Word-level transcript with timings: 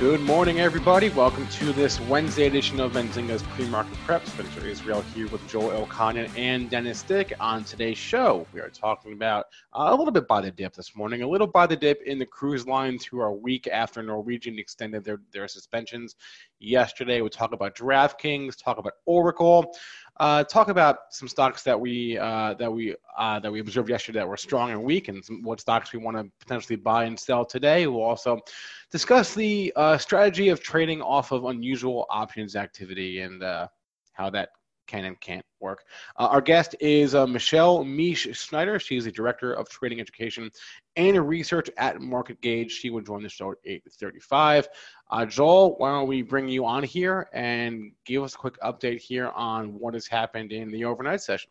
Good 0.00 0.22
morning, 0.22 0.58
everybody. 0.58 1.08
Welcome 1.10 1.46
to 1.46 1.72
this 1.72 2.00
Wednesday 2.00 2.48
edition 2.48 2.80
of 2.80 2.94
Benzinga's 2.94 3.44
Pre-Market 3.44 3.96
Prep. 3.98 4.26
Spencer 4.26 4.66
Israel 4.66 5.02
here 5.14 5.28
with 5.28 5.46
Joel 5.48 5.70
Elconin 5.70 6.28
and 6.36 6.68
Dennis 6.68 7.02
Dick. 7.02 7.32
On 7.38 7.62
today's 7.62 7.96
show, 7.96 8.44
we 8.52 8.58
are 8.58 8.70
talking 8.70 9.12
about 9.12 9.46
uh, 9.72 9.86
a 9.90 9.94
little 9.94 10.10
bit 10.10 10.26
buy 10.26 10.40
the 10.40 10.50
dip 10.50 10.74
this 10.74 10.96
morning, 10.96 11.22
a 11.22 11.28
little 11.28 11.46
buy 11.46 11.68
the 11.68 11.76
dip 11.76 12.02
in 12.02 12.18
the 12.18 12.26
cruise 12.26 12.66
lines 12.66 13.04
through 13.04 13.20
our 13.20 13.32
week 13.32 13.68
after 13.68 14.02
Norwegian 14.02 14.58
extended 14.58 15.04
their, 15.04 15.20
their 15.32 15.46
suspensions 15.46 16.16
yesterday. 16.64 17.20
We 17.20 17.28
talk 17.28 17.52
about 17.52 17.74
DraftKings, 17.74 18.62
talk 18.62 18.78
about 18.78 18.94
Oracle, 19.06 19.74
uh, 20.18 20.44
talk 20.44 20.68
about 20.68 20.98
some 21.10 21.28
stocks 21.28 21.62
that 21.62 21.78
we 21.78 22.16
uh, 22.18 22.54
that 22.54 22.72
we 22.72 22.94
uh, 23.18 23.40
that 23.40 23.50
we 23.50 23.60
observed 23.60 23.88
yesterday 23.90 24.20
that 24.20 24.28
were 24.28 24.36
strong 24.36 24.70
and 24.70 24.82
weak, 24.82 25.08
and 25.08 25.24
some, 25.24 25.42
what 25.42 25.60
stocks 25.60 25.92
we 25.92 25.98
want 25.98 26.16
to 26.16 26.30
potentially 26.40 26.76
buy 26.76 27.04
and 27.04 27.18
sell 27.18 27.44
today. 27.44 27.86
We'll 27.86 28.02
also 28.02 28.40
discuss 28.90 29.34
the 29.34 29.72
uh, 29.76 29.98
strategy 29.98 30.48
of 30.48 30.60
trading 30.62 31.02
off 31.02 31.32
of 31.32 31.44
unusual 31.46 32.06
options 32.10 32.56
activity 32.56 33.20
and 33.20 33.42
uh, 33.42 33.66
how 34.12 34.30
that 34.30 34.50
can 34.86 35.04
and 35.04 35.20
can't 35.20 35.44
work. 35.60 35.84
Uh, 36.16 36.26
our 36.26 36.40
guest 36.40 36.76
is 36.80 37.14
uh, 37.14 37.26
Michelle 37.26 37.84
Mish 37.84 38.28
Schneider. 38.32 38.78
She's 38.78 39.04
the 39.04 39.12
director 39.12 39.54
of 39.54 39.68
trading 39.68 40.00
education 40.00 40.50
and 40.96 41.28
research 41.28 41.70
at 41.76 41.98
MarketGauge. 41.98 42.70
She 42.70 42.90
will 42.90 43.00
join 43.00 43.22
the 43.22 43.28
show 43.28 43.52
at 43.52 43.58
8:35. 43.64 44.68
Uh, 45.10 45.26
Joel, 45.26 45.76
why 45.76 45.90
don't 45.90 46.08
we 46.08 46.22
bring 46.22 46.48
you 46.48 46.64
on 46.64 46.82
here 46.82 47.28
and 47.32 47.92
give 48.04 48.22
us 48.22 48.34
a 48.34 48.38
quick 48.38 48.58
update 48.60 49.00
here 49.00 49.28
on 49.28 49.78
what 49.78 49.94
has 49.94 50.06
happened 50.06 50.52
in 50.52 50.70
the 50.70 50.84
overnight 50.84 51.20
session? 51.20 51.50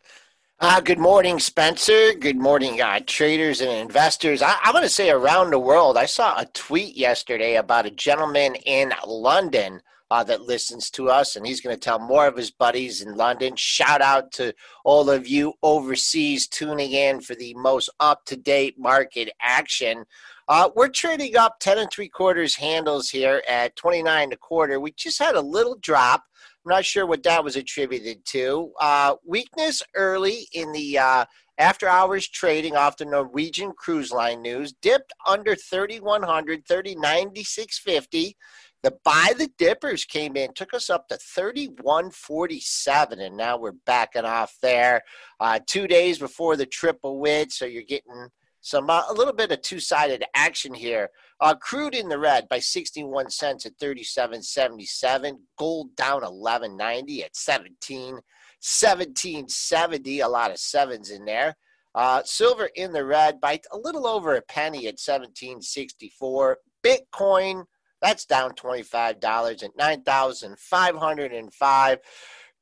Uh, 0.59 0.79
good 0.79 0.99
morning, 0.99 1.39
Spencer. 1.39 2.13
Good 2.13 2.37
morning, 2.37 2.81
uh, 2.81 2.99
traders 3.05 3.59
and 3.59 3.71
investors. 3.71 4.41
I, 4.41 4.55
I'm 4.63 4.71
going 4.71 4.83
to 4.83 4.89
say 4.89 5.09
around 5.09 5.49
the 5.49 5.59
world. 5.59 5.97
I 5.97 6.05
saw 6.05 6.39
a 6.39 6.45
tweet 6.45 6.95
yesterday 6.95 7.55
about 7.55 7.85
a 7.85 7.91
gentleman 7.91 8.55
in 8.55 8.93
London 9.05 9.81
uh, 10.12 10.24
that 10.24 10.41
listens 10.41 10.90
to 10.91 11.09
us, 11.09 11.36
and 11.36 11.46
he's 11.46 11.62
going 11.62 11.75
to 11.75 11.80
tell 11.80 12.00
more 12.00 12.28
of 12.28 12.38
his 12.38 12.52
buddies 12.52 13.02
in 13.02 13.16
London. 13.16 13.56
Shout 13.56 14.02
out 14.02 14.31
to 14.34 14.53
all 14.84 15.09
of 15.09 15.28
you 15.28 15.53
overseas 15.64 16.47
tuning 16.47 16.91
in 16.91 17.22
for 17.22 17.36
the 17.36 17.53
most 17.56 17.90
up 18.00 18.25
to 18.25 18.36
date 18.36 18.75
market 18.78 19.30
action. 19.41 20.06
Uh, 20.47 20.69
we're 20.75 20.90
trading 20.90 21.38
up 21.38 21.59
10 21.59 21.78
and 21.78 21.90
three 21.91 22.09
quarters 22.09 22.56
handles 22.56 23.09
here 23.09 23.41
at 23.47 23.75
29 23.75 24.24
and 24.24 24.34
a 24.34 24.38
quarter. 24.38 24.80
We 24.80 24.91
just 24.91 25.19
had 25.19 25.36
a 25.36 25.41
little 25.41 25.78
drop. 25.81 26.24
I'm 26.66 26.70
not 26.70 26.85
sure 26.85 27.06
what 27.06 27.24
that 27.24 27.44
was 27.44 27.56
attributed 27.56 28.25
to. 28.25 28.72
Uh, 28.80 29.16
weakness 29.25 29.81
early 29.96 30.47
in 30.53 30.72
the 30.74 30.97
uh, 31.00 31.25
after 31.58 31.88
hours 31.88 32.28
trading 32.28 32.75
off 32.75 32.97
the 32.97 33.06
Norwegian 33.06 33.72
Cruise 33.74 34.12
Line 34.12 34.41
news 34.41 34.74
dipped 34.81 35.14
under 35.28 35.56
3100, 35.56 36.66
3096.50. 36.66 38.34
The 38.83 38.97
buy 39.05 39.33
the 39.38 39.49
dippers 39.57 40.03
came 40.03 40.35
in, 40.35 40.53
took 40.53 40.73
us 40.73 40.89
up 40.89 41.07
to 41.07 41.17
3147, 41.17 43.21
and 43.21 43.38
now 43.38 43.57
we're 43.57 43.71
backing 43.85 44.25
off 44.25 44.57
there. 44.61 45.03
Uh, 45.39 45.59
two 45.66 45.88
days 45.88 46.19
before 46.19 46.57
the 46.57 46.66
triple 46.66 47.19
win, 47.19 47.49
so 47.49 47.66
you're 47.66 47.83
getting 47.83 48.27
some 48.59 48.89
uh, 48.89 49.03
a 49.09 49.13
little 49.13 49.33
bit 49.33 49.53
of 49.53 49.61
two-sided 49.61 50.25
action 50.35 50.73
here. 50.73 51.09
Uh, 51.39 51.55
crude 51.55 51.95
in 51.95 52.09
the 52.09 52.17
red 52.17 52.49
by 52.49 52.59
61 52.59 53.29
cents 53.29 53.66
at 53.66 53.77
37.77. 53.77 55.38
Gold 55.57 55.95
down 55.95 56.22
11.90 56.22 57.23
at 57.23 57.35
17. 57.35 58.19
1770. 58.63 60.22
A 60.22 60.27
lot 60.27 60.51
of 60.51 60.57
sevens 60.57 61.09
in 61.09 61.25
there. 61.25 61.55
Uh, 61.95 62.23
silver 62.23 62.69
in 62.75 62.91
the 62.91 63.05
red 63.05 63.39
by 63.39 63.59
a 63.72 63.77
little 63.77 64.07
over 64.07 64.35
a 64.35 64.41
penny 64.41 64.88
at 64.88 64.99
1764. 64.99 66.57
Bitcoin 66.83 67.66
that's 68.03 68.25
down 68.25 68.52
$25 68.52 69.64
at 69.64 69.78
9,505. 69.78 72.00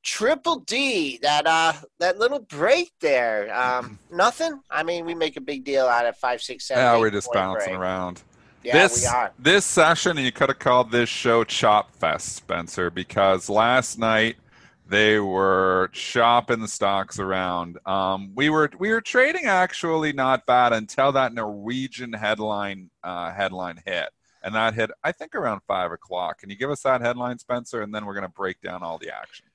Triple 0.04 0.62
D, 0.62 1.20
that 1.22 1.46
uh, 1.46 1.74
that 2.00 2.18
little 2.18 2.40
break 2.40 2.92
there, 3.02 3.56
um, 3.56 4.00
nothing. 4.12 4.60
I 4.72 4.82
mean, 4.82 5.06
we 5.06 5.14
make 5.14 5.38
a 5.38 5.42
big 5.42 5.64
deal 5.64 5.86
out 5.86 6.08
of 6.08 6.18
five, 6.18 6.42
six, 6.42 6.68
seven. 6.68 6.84
Yeah, 6.84 6.98
we're 6.98 7.12
just 7.12 7.32
bouncing 7.32 7.74
break. 7.74 7.80
around. 7.80 8.24
Yeah, 8.64 8.74
this 8.74 9.04
we 9.04 9.08
are. 9.08 9.32
this 9.38 9.64
session, 9.64 10.18
and 10.18 10.26
you 10.26 10.32
could 10.32 10.50
have 10.50 10.58
called 10.58 10.92
this 10.92 11.08
show 11.08 11.44
Chop 11.44 11.96
Fest, 11.96 12.36
Spencer, 12.36 12.90
because 12.90 13.48
last 13.48 14.00
night 14.00 14.38
they 14.88 15.20
were 15.20 15.90
chopping 15.94 16.60
the 16.60 16.68
stocks 16.68 17.20
around. 17.20 17.78
Um, 17.86 18.32
we 18.36 18.50
were 18.50 18.70
we 18.78 18.90
were 18.90 19.02
trading 19.02 19.46
actually 19.46 20.14
not 20.14 20.46
bad 20.46 20.74
until 20.74 21.12
that 21.14 21.34
Norwegian 21.34 22.12
headline 22.12 22.90
uh, 23.04 23.32
headline 23.32 23.82
hit, 23.86 24.10
and 24.44 24.56
that 24.56 24.74
hit 24.74 24.92
I 25.04 25.12
think 25.12 25.36
around 25.36 25.62
five 25.68 25.92
o'clock. 25.92 26.40
Can 26.40 26.50
you 26.50 26.56
give 26.56 26.70
us 26.70 26.82
that 26.84 27.02
headline, 27.02 27.40
Spencer, 27.40 27.82
and 27.82 27.94
then 27.94 28.06
we're 28.06 28.14
going 28.14 28.24
to 28.24 28.30
break 28.30 28.62
down 28.62 28.84
all 28.84 28.98
the 28.98 29.14
action. 29.14 29.46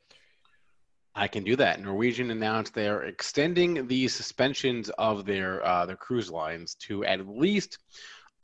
I 1.18 1.28
can 1.28 1.44
do 1.44 1.56
that. 1.56 1.82
Norwegian 1.82 2.30
announced 2.30 2.74
they're 2.74 3.04
extending 3.04 3.86
the 3.86 4.06
suspensions 4.06 4.90
of 4.98 5.24
their 5.24 5.64
uh, 5.64 5.86
their 5.86 5.96
cruise 5.96 6.30
lines 6.30 6.74
to 6.80 7.04
at 7.06 7.26
least 7.26 7.78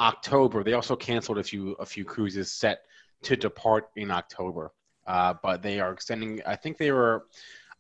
October. 0.01 0.65
They 0.65 0.73
also 0.73 0.97
canceled 0.97 1.39
a 1.39 1.45
few 1.45 1.73
a 1.73 1.87
few 1.87 2.05
cruises 2.05 2.51
set 2.51 2.81
to 3.25 3.37
depart 3.37 3.91
in 3.97 4.11
October, 4.11 4.73
uh, 5.07 5.35
but 5.43 5.63
they 5.63 5.81
are 5.81 5.93
extending. 5.93 6.41
I 6.47 6.57
think 6.57 6.79
they 6.79 6.93
were. 6.93 7.27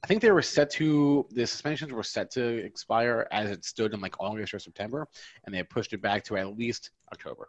I 0.04 0.08
think 0.08 0.20
they 0.20 0.32
were 0.32 0.42
set 0.42 0.68
to 0.72 1.26
the 1.30 1.46
suspensions 1.46 1.92
were 1.92 2.02
set 2.02 2.30
to 2.32 2.44
expire 2.44 3.28
as 3.30 3.50
it 3.50 3.64
stood 3.64 3.94
in 3.94 4.00
like 4.00 4.20
August 4.20 4.52
or 4.52 4.58
September, 4.58 5.08
and 5.46 5.54
they 5.54 5.62
pushed 5.62 5.94
it 5.94 6.02
back 6.02 6.22
to 6.24 6.36
at 6.36 6.58
least 6.58 6.90
October. 7.12 7.48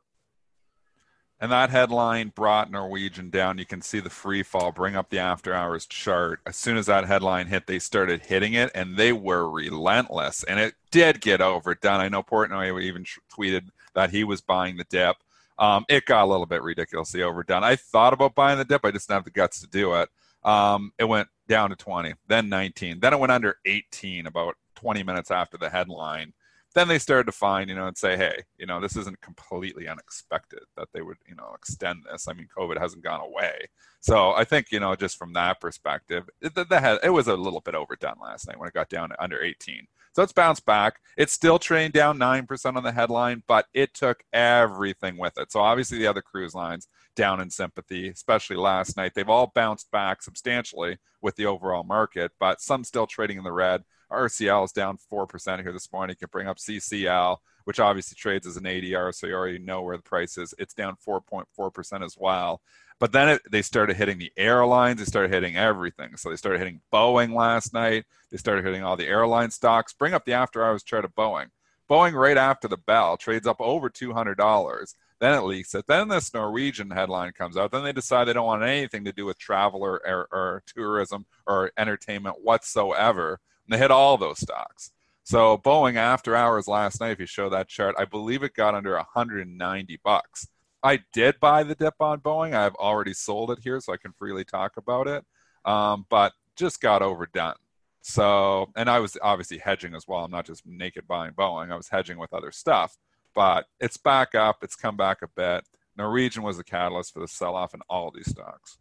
And 1.43 1.51
that 1.51 1.71
headline 1.71 2.29
brought 2.29 2.71
Norwegian 2.71 3.29
down. 3.29 3.57
You 3.57 3.65
can 3.65 3.81
see 3.81 3.99
the 3.99 4.09
free 4.09 4.43
fall, 4.43 4.71
bring 4.71 4.95
up 4.95 5.09
the 5.09 5.19
after 5.19 5.53
hours 5.53 5.85
chart. 5.85 6.39
As 6.45 6.55
soon 6.55 6.77
as 6.77 6.85
that 6.85 7.05
headline 7.05 7.47
hit, 7.47 7.67
they 7.67 7.79
started 7.79 8.21
hitting 8.21 8.53
it 8.53 8.71
and 8.73 8.95
they 8.95 9.11
were 9.11 9.49
relentless. 9.49 10.45
And 10.45 10.57
it 10.57 10.75
did 10.89 11.19
get 11.19 11.41
overdone. 11.41 11.99
I 11.99 12.07
know 12.07 12.23
Portnoy 12.23 12.81
even 12.83 13.03
tweeted 13.29 13.71
that 13.93 14.11
he 14.11 14.23
was 14.23 14.39
buying 14.39 14.77
the 14.77 14.85
dip. 14.85 15.17
Um, 15.59 15.83
it 15.89 16.05
got 16.05 16.23
a 16.23 16.31
little 16.31 16.45
bit 16.45 16.61
ridiculously 16.61 17.21
overdone. 17.21 17.65
I 17.65 17.75
thought 17.75 18.13
about 18.13 18.35
buying 18.35 18.57
the 18.57 18.63
dip, 18.63 18.85
I 18.85 18.91
just 18.91 19.09
didn't 19.09 19.17
have 19.17 19.25
the 19.25 19.31
guts 19.31 19.59
to 19.59 19.67
do 19.67 19.95
it. 19.95 20.07
Um, 20.45 20.93
it 20.97 21.09
went 21.09 21.27
down 21.49 21.71
to 21.71 21.75
20, 21.75 22.13
then 22.25 22.47
19, 22.47 23.01
then 23.01 23.11
it 23.11 23.19
went 23.19 23.33
under 23.33 23.57
18 23.65 24.27
about 24.27 24.55
20 24.75 25.03
minutes 25.03 25.29
after 25.29 25.57
the 25.57 25.69
headline 25.69 26.31
then 26.73 26.87
they 26.87 26.99
started 26.99 27.25
to 27.25 27.31
find, 27.31 27.69
you 27.69 27.75
know, 27.75 27.87
and 27.87 27.97
say, 27.97 28.17
hey, 28.17 28.43
you 28.57 28.65
know, 28.65 28.79
this 28.79 28.95
isn't 28.95 29.21
completely 29.21 29.87
unexpected 29.87 30.61
that 30.75 30.89
they 30.93 31.01
would, 31.01 31.17
you 31.27 31.35
know, 31.35 31.51
extend 31.55 32.03
this. 32.09 32.27
I 32.27 32.33
mean, 32.33 32.47
COVID 32.55 32.79
hasn't 32.79 33.03
gone 33.03 33.21
away. 33.21 33.67
So 34.01 34.31
I 34.31 34.43
think, 34.43 34.71
you 34.71 34.79
know, 34.79 34.95
just 34.95 35.17
from 35.17 35.33
that 35.33 35.61
perspective, 35.61 36.29
it, 36.41 36.53
it 36.57 37.13
was 37.13 37.27
a 37.27 37.35
little 37.35 37.61
bit 37.61 37.75
overdone 37.75 38.17
last 38.21 38.47
night 38.47 38.59
when 38.59 38.67
it 38.67 38.73
got 38.73 38.89
down 38.89 39.09
to 39.09 39.23
under 39.23 39.41
18. 39.41 39.87
So 40.15 40.21
it's 40.21 40.33
bounced 40.33 40.65
back. 40.65 40.99
It's 41.17 41.33
still 41.33 41.57
trading 41.57 41.91
down 41.91 42.19
9% 42.19 42.75
on 42.75 42.83
the 42.83 42.91
headline, 42.91 43.43
but 43.47 43.65
it 43.73 43.93
took 43.95 44.23
everything 44.31 45.17
with 45.17 45.37
it. 45.37 45.51
So 45.51 45.59
obviously 45.59 45.97
the 45.97 46.07
other 46.07 46.21
cruise 46.21 46.53
lines 46.53 46.87
down 47.15 47.41
in 47.41 47.49
sympathy, 47.49 48.09
especially 48.09 48.57
last 48.57 48.95
night. 48.95 49.13
They've 49.15 49.29
all 49.29 49.51
bounced 49.53 49.89
back 49.91 50.21
substantially 50.21 50.97
with 51.21 51.35
the 51.35 51.45
overall 51.47 51.83
market, 51.83 52.31
but 52.39 52.61
some 52.61 52.83
still 52.83 53.07
trading 53.07 53.37
in 53.37 53.43
the 53.43 53.51
red. 53.51 53.83
RCL 54.13 54.65
is 54.65 54.71
down 54.71 54.97
4% 55.11 55.61
here 55.61 55.71
this 55.71 55.91
morning. 55.91 56.13
You 56.13 56.27
can 56.27 56.31
bring 56.31 56.47
up 56.47 56.57
CCL, 56.57 57.37
which 57.65 57.79
obviously 57.79 58.15
trades 58.15 58.47
as 58.47 58.57
an 58.57 58.63
ADR, 58.63 59.13
so 59.13 59.27
you 59.27 59.33
already 59.33 59.59
know 59.59 59.81
where 59.81 59.97
the 59.97 60.03
price 60.03 60.37
is. 60.37 60.53
It's 60.57 60.73
down 60.73 60.95
4.4% 61.05 62.05
as 62.05 62.15
well. 62.17 62.61
But 62.99 63.11
then 63.11 63.29
it, 63.29 63.41
they 63.49 63.61
started 63.61 63.97
hitting 63.97 64.17
the 64.17 64.31
airlines. 64.37 64.99
They 64.99 65.05
started 65.05 65.33
hitting 65.33 65.57
everything. 65.57 66.15
So 66.15 66.29
they 66.29 66.35
started 66.35 66.59
hitting 66.59 66.81
Boeing 66.93 67.33
last 67.33 67.73
night. 67.73 68.05
They 68.31 68.37
started 68.37 68.63
hitting 68.63 68.83
all 68.83 68.95
the 68.95 69.07
airline 69.07 69.51
stocks. 69.51 69.93
Bring 69.93 70.13
up 70.13 70.25
the 70.25 70.33
after 70.33 70.63
hours 70.63 70.83
chart 70.83 71.03
of 71.03 71.15
Boeing. 71.15 71.47
Boeing, 71.89 72.13
right 72.13 72.37
after 72.37 72.67
the 72.67 72.77
bell, 72.77 73.17
trades 73.17 73.47
up 73.47 73.59
over 73.59 73.89
$200. 73.89 74.95
Then 75.19 75.37
it 75.37 75.45
leaks 75.45 75.75
it. 75.75 75.85
Then 75.87 76.07
this 76.07 76.33
Norwegian 76.33 76.91
headline 76.91 77.31
comes 77.31 77.55
out. 77.55 77.71
Then 77.71 77.83
they 77.83 77.93
decide 77.93 78.25
they 78.25 78.33
don't 78.33 78.45
want 78.45 78.63
anything 78.63 79.05
to 79.05 79.13
do 79.13 79.25
with 79.25 79.37
travel 79.37 79.81
or, 79.81 80.01
or, 80.05 80.27
or 80.31 80.63
tourism 80.65 81.25
or 81.45 81.71
entertainment 81.77 82.37
whatsoever. 82.41 83.39
And 83.65 83.73
they 83.73 83.77
hit 83.77 83.91
all 83.91 84.17
those 84.17 84.39
stocks. 84.39 84.91
So 85.23 85.57
Boeing 85.57 85.95
after 85.95 86.35
hours 86.35 86.67
last 86.67 86.99
night, 86.99 87.11
if 87.11 87.19
you 87.19 87.25
show 87.25 87.49
that 87.49 87.69
chart, 87.69 87.95
I 87.97 88.05
believe 88.05 88.43
it 88.43 88.53
got 88.53 88.75
under 88.75 88.95
190 88.95 89.99
bucks. 90.03 90.47
I 90.83 90.99
did 91.13 91.39
buy 91.39 91.63
the 91.63 91.75
dip 91.75 91.95
on 92.01 92.19
Boeing. 92.19 92.53
I've 92.53 92.75
already 92.75 93.13
sold 93.13 93.51
it 93.51 93.59
here, 93.63 93.79
so 93.79 93.93
I 93.93 93.97
can 93.97 94.11
freely 94.11 94.43
talk 94.43 94.75
about 94.75 95.07
it. 95.07 95.23
Um, 95.63 96.05
but 96.09 96.33
just 96.57 96.81
got 96.81 97.01
overdone. 97.01 97.55
So, 98.01 98.69
and 98.75 98.89
I 98.89 98.99
was 98.99 99.17
obviously 99.21 99.59
hedging 99.59 99.95
as 99.95 100.05
well. 100.09 100.25
I'm 100.25 100.31
not 100.31 100.45
just 100.45 100.65
naked 100.65 101.07
buying 101.07 101.31
Boeing. 101.31 101.71
I 101.71 101.77
was 101.77 101.87
hedging 101.87 102.17
with 102.17 102.33
other 102.33 102.51
stuff. 102.51 102.97
But 103.33 103.65
it's 103.79 103.97
back 103.97 104.35
up. 104.35 104.57
It's 104.61 104.75
come 104.75 104.97
back 104.97 105.21
a 105.21 105.27
bit. 105.27 105.65
Norwegian 105.97 106.43
was 106.43 106.57
the 106.57 106.63
catalyst 106.65 107.13
for 107.13 107.21
the 107.21 107.27
sell-off 107.27 107.73
in 107.73 107.79
all 107.89 108.11
these 108.11 108.29
stocks. 108.29 108.77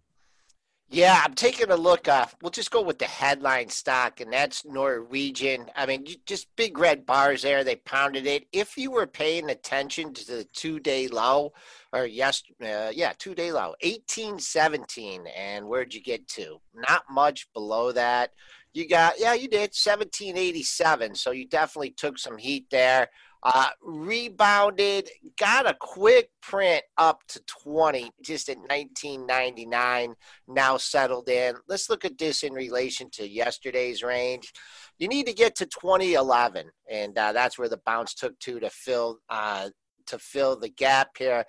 Yeah, 0.93 1.23
I'm 1.25 1.33
taking 1.33 1.71
a 1.71 1.77
look. 1.77 2.07
Uh, 2.07 2.27
we'll 2.43 2.51
just 2.51 2.71
go 2.71 2.83
with 2.83 2.99
the 2.99 3.07
headline 3.07 3.71
stock, 3.71 4.21
and 4.21 4.31
that's 4.31 4.67
Norwegian. 4.67 5.71
I 5.75 5.87
mean, 5.87 6.05
just 6.27 6.55
big 6.55 6.77
red 6.77 7.07
bars 7.07 7.41
there. 7.41 7.65
They 7.65 7.77
pounded 7.77 8.27
it. 8.27 8.47
If 8.53 8.77
you 8.77 8.91
were 8.91 9.07
paying 9.07 9.49
attention 9.49 10.13
to 10.13 10.27
the 10.27 10.45
two 10.53 10.79
day 10.81 11.09
low, 11.09 11.55
or 11.95 12.05
yes, 12.05 12.43
uh, 12.63 12.91
yeah, 12.93 13.15
two 13.19 13.35
day 13.35 13.53
low, 13.53 13.75
1817. 13.83 15.25
And 15.35 15.67
where'd 15.67 15.95
you 15.95 16.03
get 16.03 16.29
to? 16.29 16.61
Not 16.75 17.05
much 17.11 17.51
below 17.55 17.93
that. 17.93 18.33
You 18.75 18.87
got, 18.87 19.15
yeah, 19.19 19.33
you 19.33 19.49
did 19.49 19.73
1787. 19.75 21.15
So 21.15 21.31
you 21.31 21.49
definitely 21.49 21.93
took 21.93 22.19
some 22.19 22.37
heat 22.37 22.67
there. 22.71 23.09
Uh, 23.45 23.71
rebounded, 23.83 25.09
got 25.37 25.69
a 25.69 25.75
quick 25.81 26.31
print 26.41 26.85
up 26.97 27.21
to 27.27 27.41
20 27.65 28.13
just 28.23 28.49
at 28.49 28.57
1999, 28.57 30.15
now 30.47 30.77
settled 30.77 31.29
in. 31.29 31.57
Let's 31.67 31.91
look 31.91 32.05
at 32.05 32.19
this 32.19 32.45
in 32.45 32.53
relation 32.53 33.11
to 33.15 33.29
yesterday's 33.29 34.03
range. 34.05 34.53
You 34.99 35.09
need 35.09 35.27
to 35.27 35.33
get 35.33 35.57
to 35.57 35.67
2011, 35.67 36.71
and 36.89 37.19
uh, 37.19 37.33
that's 37.33 37.59
where 37.59 37.69
the 37.69 37.81
bounce 37.85 38.15
took 38.15 38.39
to 38.41 38.61
to 38.61 38.71
fill 38.71 39.19
uh, 39.29 39.71
to 40.07 40.19
fill 40.19 40.57
the 40.57 40.69
gap 40.69 41.11
here. 41.19 41.45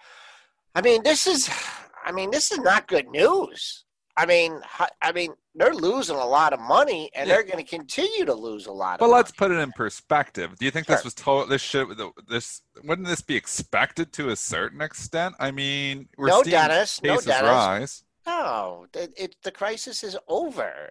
I 0.75 0.81
mean, 0.81 1.03
this 1.03 1.27
is, 1.27 1.49
I 2.05 2.11
mean, 2.11 2.31
this 2.31 2.51
is 2.51 2.59
not 2.59 2.87
good 2.87 3.07
news. 3.09 3.85
I 4.15 4.25
mean, 4.27 4.61
I 5.01 5.11
mean, 5.11 5.33
they're 5.55 5.73
losing 5.73 6.15
a 6.15 6.25
lot 6.25 6.53
of 6.53 6.59
money, 6.59 7.09
and 7.15 7.27
yeah. 7.27 7.35
they're 7.35 7.43
going 7.43 7.57
to 7.57 7.63
continue 7.63 8.25
to 8.25 8.33
lose 8.33 8.67
a 8.67 8.71
lot. 8.71 8.99
But 8.99 9.09
let's 9.09 9.31
money. 9.39 9.53
put 9.53 9.57
it 9.57 9.61
in 9.61 9.71
perspective. 9.71 10.57
Do 10.57 10.65
you 10.65 10.71
think 10.71 10.85
sure. 10.85 10.95
this 10.95 11.03
was 11.03 11.15
total? 11.15 11.47
This 11.47 11.61
shit. 11.61 11.87
This 12.27 12.61
wouldn't 12.83 13.07
this 13.07 13.21
be 13.21 13.35
expected 13.35 14.13
to 14.13 14.29
a 14.29 14.35
certain 14.35 14.81
extent? 14.81 15.35
I 15.39 15.49
mean, 15.49 16.09
we're 16.17 16.27
no, 16.27 16.43
Dennis. 16.43 17.01
No, 17.01 17.19
Dennis. 17.19 17.41
Rise. 17.41 18.03
No, 18.27 18.85
it, 18.93 19.13
it, 19.17 19.35
the 19.43 19.51
crisis 19.51 20.03
is 20.03 20.15
over. 20.27 20.89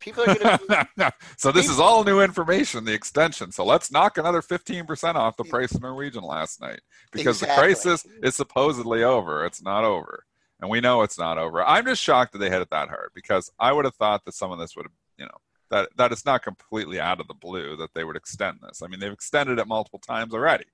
People 0.00 0.24
are 0.24 0.34
going 0.34 0.58
to. 0.98 1.12
so 1.36 1.52
this 1.52 1.70
is 1.70 1.78
all 1.78 2.02
new 2.02 2.20
information. 2.20 2.84
The 2.84 2.92
extension. 2.92 3.52
So 3.52 3.64
let's 3.64 3.92
knock 3.92 4.18
another 4.18 4.42
fifteen 4.42 4.84
percent 4.84 5.16
off 5.16 5.36
the 5.36 5.44
price 5.44 5.72
of 5.72 5.82
Norwegian 5.82 6.24
last 6.24 6.60
night 6.60 6.80
because 7.12 7.40
exactly. 7.40 7.54
the 7.54 7.74
crisis 7.74 8.06
is 8.22 8.34
supposedly 8.34 9.04
over. 9.04 9.44
It's 9.44 9.62
not 9.62 9.84
over 9.84 10.24
and 10.64 10.70
we 10.70 10.80
know 10.80 11.02
it's 11.02 11.18
not 11.18 11.36
over. 11.36 11.62
I'm 11.62 11.84
just 11.84 12.02
shocked 12.02 12.32
that 12.32 12.38
they 12.38 12.48
hit 12.48 12.62
it 12.62 12.70
that 12.70 12.88
hard 12.88 13.10
because 13.14 13.52
I 13.58 13.70
would 13.70 13.84
have 13.84 13.94
thought 13.96 14.24
that 14.24 14.32
some 14.32 14.50
of 14.50 14.58
this 14.58 14.74
would 14.74 14.86
have, 14.86 14.92
you 15.18 15.26
know, 15.26 15.36
that 15.70 15.90
that 15.96 16.10
it's 16.10 16.24
not 16.24 16.42
completely 16.42 16.98
out 16.98 17.20
of 17.20 17.28
the 17.28 17.34
blue 17.34 17.76
that 17.76 17.92
they 17.92 18.02
would 18.02 18.16
extend 18.16 18.60
this. 18.66 18.80
I 18.82 18.86
mean, 18.86 18.98
they've 18.98 19.12
extended 19.12 19.58
it 19.58 19.68
multiple 19.68 19.98
times 19.98 20.32
already, 20.32 20.64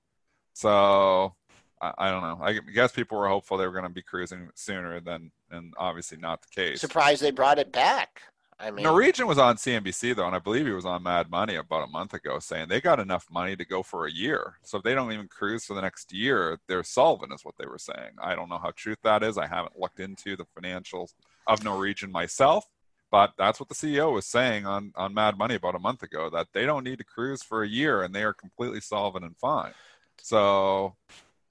so 0.53 1.35
I, 1.81 1.91
I 1.97 2.09
don't 2.09 2.21
know. 2.21 2.39
I 2.41 2.59
guess 2.73 2.93
people 2.93 3.17
were 3.17 3.27
hopeful 3.27 3.57
they 3.57 3.65
were 3.65 3.73
going 3.73 3.83
to 3.83 3.89
be 3.89 4.01
cruising 4.01 4.49
sooner 4.55 5.01
than, 5.01 5.29
and 5.51 5.73
obviously 5.77 6.17
not 6.17 6.41
the 6.41 6.47
case. 6.55 6.79
Surprised 6.79 7.21
they 7.21 7.31
brought 7.31 7.59
it 7.59 7.73
back. 7.73 8.21
I 8.61 8.69
mean, 8.69 8.83
Norwegian 8.83 9.25
was 9.25 9.39
on 9.39 9.55
CNBC 9.55 10.15
though, 10.15 10.27
and 10.27 10.35
I 10.35 10.39
believe 10.39 10.65
he 10.65 10.71
was 10.71 10.85
on 10.85 11.03
Mad 11.03 11.31
Money 11.31 11.55
about 11.55 11.87
a 11.87 11.91
month 11.91 12.13
ago, 12.13 12.39
saying 12.39 12.67
they 12.67 12.79
got 12.79 12.99
enough 12.99 13.25
money 13.31 13.55
to 13.55 13.65
go 13.65 13.81
for 13.81 14.05
a 14.05 14.11
year. 14.11 14.53
So 14.63 14.77
if 14.77 14.83
they 14.83 14.93
don't 14.93 15.11
even 15.11 15.27
cruise 15.27 15.65
for 15.65 15.73
the 15.73 15.81
next 15.81 16.13
year, 16.13 16.59
they're 16.67 16.83
solvent, 16.83 17.33
is 17.33 17.43
what 17.43 17.55
they 17.57 17.65
were 17.65 17.79
saying. 17.79 18.11
I 18.21 18.35
don't 18.35 18.49
know 18.49 18.59
how 18.59 18.71
truth 18.75 18.99
that 19.03 19.23
is. 19.23 19.37
I 19.37 19.47
haven't 19.47 19.79
looked 19.79 19.99
into 19.99 20.35
the 20.35 20.45
financials 20.57 21.13
of 21.47 21.63
Norwegian 21.63 22.11
myself, 22.11 22.65
but 23.09 23.33
that's 23.37 23.59
what 23.59 23.67
the 23.67 23.75
CEO 23.75 24.13
was 24.13 24.27
saying 24.27 24.65
on 24.67 24.93
on 24.95 25.13
Mad 25.13 25.37
Money 25.37 25.55
about 25.55 25.75
a 25.75 25.79
month 25.79 26.03
ago 26.03 26.29
that 26.29 26.47
they 26.53 26.65
don't 26.65 26.83
need 26.83 26.99
to 26.99 27.03
cruise 27.03 27.41
for 27.41 27.63
a 27.63 27.67
year 27.67 28.03
and 28.03 28.13
they 28.13 28.23
are 28.23 28.33
completely 28.33 28.79
solvent 28.79 29.25
and 29.25 29.35
fine. 29.37 29.73
So 30.21 30.95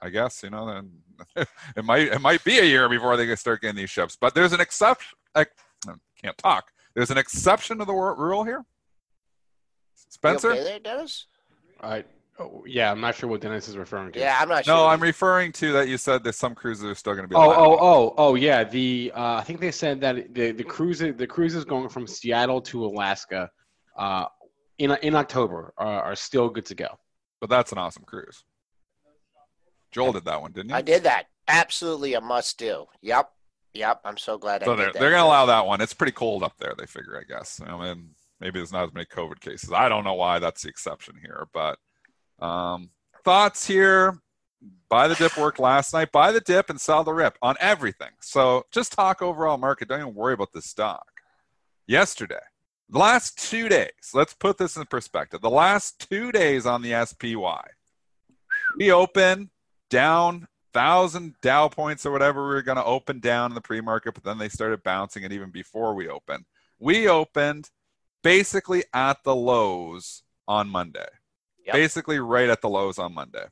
I 0.00 0.10
guess 0.10 0.44
you 0.44 0.50
know 0.50 0.66
then 0.66 0.90
it 1.76 1.84
might 1.84 2.08
it 2.08 2.20
might 2.20 2.44
be 2.44 2.60
a 2.60 2.64
year 2.64 2.88
before 2.88 3.16
they 3.16 3.26
can 3.26 3.36
start 3.36 3.62
getting 3.62 3.76
these 3.76 3.90
ships. 3.90 4.16
But 4.18 4.34
there's 4.34 4.52
an 4.52 4.60
exception. 4.60 5.18
I 5.34 5.46
can't 6.22 6.38
talk 6.38 6.70
there's 6.94 7.10
an 7.10 7.18
exception 7.18 7.78
to 7.78 7.84
the 7.84 7.92
rule 7.92 8.44
here. 8.44 8.64
Spencer? 9.94 10.52
okay 10.52 10.64
there, 10.64 10.78
Dennis? 10.78 11.26
I, 11.80 12.04
oh, 12.38 12.64
yeah, 12.66 12.90
I'm 12.90 13.00
not 13.00 13.14
sure 13.14 13.28
what 13.28 13.40
Dennis 13.40 13.68
is 13.68 13.76
referring 13.76 14.12
to. 14.12 14.18
Yeah, 14.18 14.38
I'm 14.40 14.48
not 14.48 14.64
sure. 14.64 14.74
No, 14.74 14.86
I'm 14.86 15.00
referring 15.00 15.52
to 15.52 15.72
that 15.72 15.88
you 15.88 15.96
said 15.96 16.24
that 16.24 16.34
some 16.34 16.54
cruises 16.54 16.84
are 16.84 16.94
still 16.94 17.14
going 17.14 17.24
to 17.24 17.28
be. 17.28 17.36
Oh, 17.36 17.50
oh, 17.50 17.78
oh, 17.80 18.14
oh, 18.18 18.34
yeah. 18.34 18.64
The 18.64 19.12
uh, 19.14 19.36
I 19.36 19.42
think 19.42 19.60
they 19.60 19.70
said 19.70 20.00
that 20.00 20.34
the 20.34 20.52
the 20.52 20.64
cruise 20.64 20.98
the 20.98 21.26
cruises 21.26 21.64
going 21.64 21.88
from 21.88 22.06
Seattle 22.06 22.60
to 22.62 22.84
Alaska, 22.84 23.50
uh, 23.96 24.26
in 24.78 24.90
in 25.02 25.14
October 25.14 25.72
are, 25.78 26.02
are 26.02 26.16
still 26.16 26.48
good 26.48 26.66
to 26.66 26.74
go. 26.74 26.98
But 27.40 27.50
that's 27.50 27.72
an 27.72 27.78
awesome 27.78 28.04
cruise. 28.04 28.44
Joel 29.92 30.12
did 30.12 30.24
that 30.24 30.40
one, 30.40 30.52
didn't 30.52 30.70
he? 30.70 30.74
I 30.74 30.82
did 30.82 31.04
that. 31.04 31.26
Absolutely 31.48 32.14
a 32.14 32.20
must 32.20 32.58
do. 32.58 32.86
Yep. 33.02 33.30
Yep, 33.74 34.00
I'm 34.04 34.16
so 34.16 34.36
glad. 34.36 34.64
So 34.64 34.74
they're, 34.74 34.92
they're 34.92 35.10
going 35.10 35.22
to 35.22 35.24
allow 35.24 35.46
that 35.46 35.66
one. 35.66 35.80
It's 35.80 35.94
pretty 35.94 36.12
cold 36.12 36.42
up 36.42 36.54
there. 36.58 36.74
They 36.76 36.86
figure, 36.86 37.18
I 37.18 37.24
guess. 37.24 37.60
I 37.64 37.78
mean, 37.78 38.10
maybe 38.40 38.58
there's 38.58 38.72
not 38.72 38.88
as 38.88 38.94
many 38.94 39.06
COVID 39.06 39.40
cases. 39.40 39.72
I 39.72 39.88
don't 39.88 40.04
know 40.04 40.14
why 40.14 40.38
that's 40.38 40.62
the 40.62 40.68
exception 40.68 41.14
here, 41.20 41.46
but 41.52 41.78
um, 42.44 42.90
thoughts 43.24 43.66
here. 43.66 44.18
Buy 44.88 45.08
the 45.08 45.14
dip 45.14 45.38
worked 45.38 45.58
last 45.58 45.94
night. 45.94 46.12
Buy 46.12 46.32
the 46.32 46.40
dip 46.40 46.68
and 46.68 46.80
sell 46.80 47.04
the 47.04 47.14
rip 47.14 47.38
on 47.40 47.54
everything. 47.60 48.10
So 48.20 48.66
just 48.72 48.92
talk 48.92 49.22
overall 49.22 49.56
market. 49.56 49.88
Don't 49.88 50.00
even 50.00 50.14
worry 50.14 50.34
about 50.34 50.52
the 50.52 50.60
stock. 50.60 51.06
Yesterday, 51.86 52.42
the 52.90 52.98
last 52.98 53.38
two 53.38 53.68
days. 53.68 54.10
Let's 54.12 54.34
put 54.34 54.58
this 54.58 54.76
in 54.76 54.84
perspective. 54.86 55.40
The 55.40 55.50
last 55.50 56.08
two 56.10 56.32
days 56.32 56.66
on 56.66 56.82
the 56.82 57.06
SPY, 57.06 57.62
we 58.76 58.92
open 58.92 59.50
down 59.88 60.46
thousand 60.72 61.34
Dow 61.42 61.68
points 61.68 62.06
or 62.06 62.12
whatever 62.12 62.42
we 62.42 62.54
were 62.54 62.62
going 62.62 62.76
to 62.76 62.84
open 62.84 63.20
down 63.20 63.50
in 63.50 63.54
the 63.54 63.60
pre-market, 63.60 64.14
but 64.14 64.24
then 64.24 64.38
they 64.38 64.48
started 64.48 64.82
bouncing 64.82 65.22
it 65.22 65.32
even 65.32 65.50
before 65.50 65.94
we 65.94 66.08
opened. 66.08 66.44
We 66.78 67.08
opened 67.08 67.70
basically 68.22 68.84
at 68.92 69.22
the 69.24 69.34
lows 69.34 70.22
on 70.48 70.68
Monday. 70.68 71.08
Yep. 71.66 71.74
Basically 71.74 72.18
right 72.18 72.48
at 72.48 72.60
the 72.60 72.68
lows 72.68 72.98
on 72.98 73.14
Monday. 73.14 73.44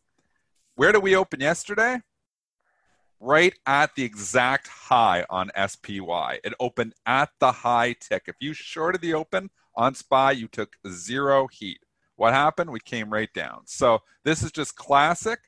Where 0.77 0.93
did 0.93 1.03
we 1.03 1.17
open 1.17 1.41
yesterday? 1.41 2.01
right 3.21 3.55
at 3.67 3.95
the 3.95 4.05
exact 4.05 4.69
high 4.69 5.25
on 5.29 5.51
SPY. 5.67 6.39
It 6.45 6.55
opened 6.61 6.95
at 7.07 7.31
the 7.41 7.53
high 7.53 7.95
tick. 7.95 8.25
If 8.27 8.37
you 8.41 8.53
shorted 8.53 9.01
the 9.01 9.15
open 9.15 9.51
on 9.75 9.95
SPY, 9.95 10.33
you 10.33 10.49
took 10.49 10.77
zero 10.89 11.49
heat. 11.49 11.81
What 12.17 12.35
happened? 12.35 12.71
We 12.71 12.81
came 12.81 13.13
right 13.13 13.33
down. 13.33 13.63
So 13.67 14.01
this 14.25 14.43
is 14.43 14.53
just 14.53 14.77
classic 14.77 15.41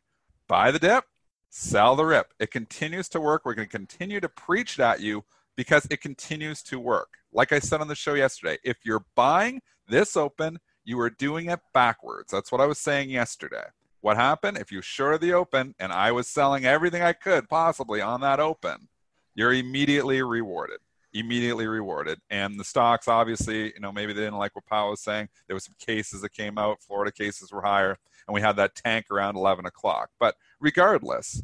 buy 0.49 0.73
the 0.73 0.81
dip, 0.81 1.05
sell 1.51 1.97
the 1.97 2.05
rip. 2.05 2.33
It 2.39 2.51
continues 2.51 3.09
to 3.11 3.21
work. 3.21 3.45
We're 3.45 3.55
going 3.55 3.69
to 3.69 3.77
continue 3.77 4.21
to 4.21 4.29
preach 4.29 4.79
it 4.79 4.83
at 4.83 5.01
you 5.01 5.25
because 5.57 5.87
it 5.91 6.01
continues 6.01 6.63
to 6.63 6.81
work. 6.81 7.19
Like 7.33 7.53
I 7.53 7.59
said 7.59 7.81
on 7.81 7.89
the 7.89 7.95
show 7.95 8.15
yesterday, 8.15 8.57
if 8.65 8.79
you're 8.85 9.05
buying 9.15 9.61
this 9.87 10.17
open, 10.17 10.59
you 10.85 10.99
are 11.01 11.11
doing 11.11 11.51
it 11.51 11.61
backwards. 11.75 12.33
That's 12.33 12.51
what 12.51 12.61
I 12.61 12.67
was 12.67 12.79
saying 12.79 13.11
yesterday. 13.11 13.65
What 14.01 14.17
happened? 14.17 14.57
If 14.57 14.73
you 14.73 14.81
short 14.81 15.21
the 15.21 15.35
open 15.35 15.75
and 15.79 15.93
I 15.93 16.13
was 16.13 16.27
selling 16.27 16.65
everything 16.65 17.03
I 17.03 17.13
could 17.13 17.49
possibly 17.49 18.01
on 18.01 18.23
that 18.23 18.41
open, 18.41 18.89
you're 19.35 19.53
immediately 19.53 20.23
rewarded. 20.23 20.79
Immediately 21.13 21.67
rewarded. 21.67 22.21
And 22.31 22.59
the 22.59 22.65
stocks, 22.65 23.09
obviously, 23.09 23.73
you 23.75 23.81
know, 23.81 23.93
maybe 23.93 24.13
they 24.13 24.23
didn't 24.23 24.39
like 24.39 24.55
what 24.55 24.67
Powell 24.67 24.91
was 24.91 25.01
saying. 25.01 25.29
There 25.47 25.55
was 25.55 25.65
some 25.65 25.75
cases 25.79 26.21
that 26.23 26.33
came 26.33 26.59
out. 26.59 26.81
Florida 26.81 27.11
cases 27.11 27.51
were 27.51 27.63
higher, 27.63 27.97
and 28.27 28.35
we 28.35 28.41
had 28.41 28.57
that 28.57 28.75
tank 28.75 29.07
around 29.11 29.37
11 29.37 29.67
o'clock. 29.67 30.11
But 30.19 30.37
regardless, 30.61 31.43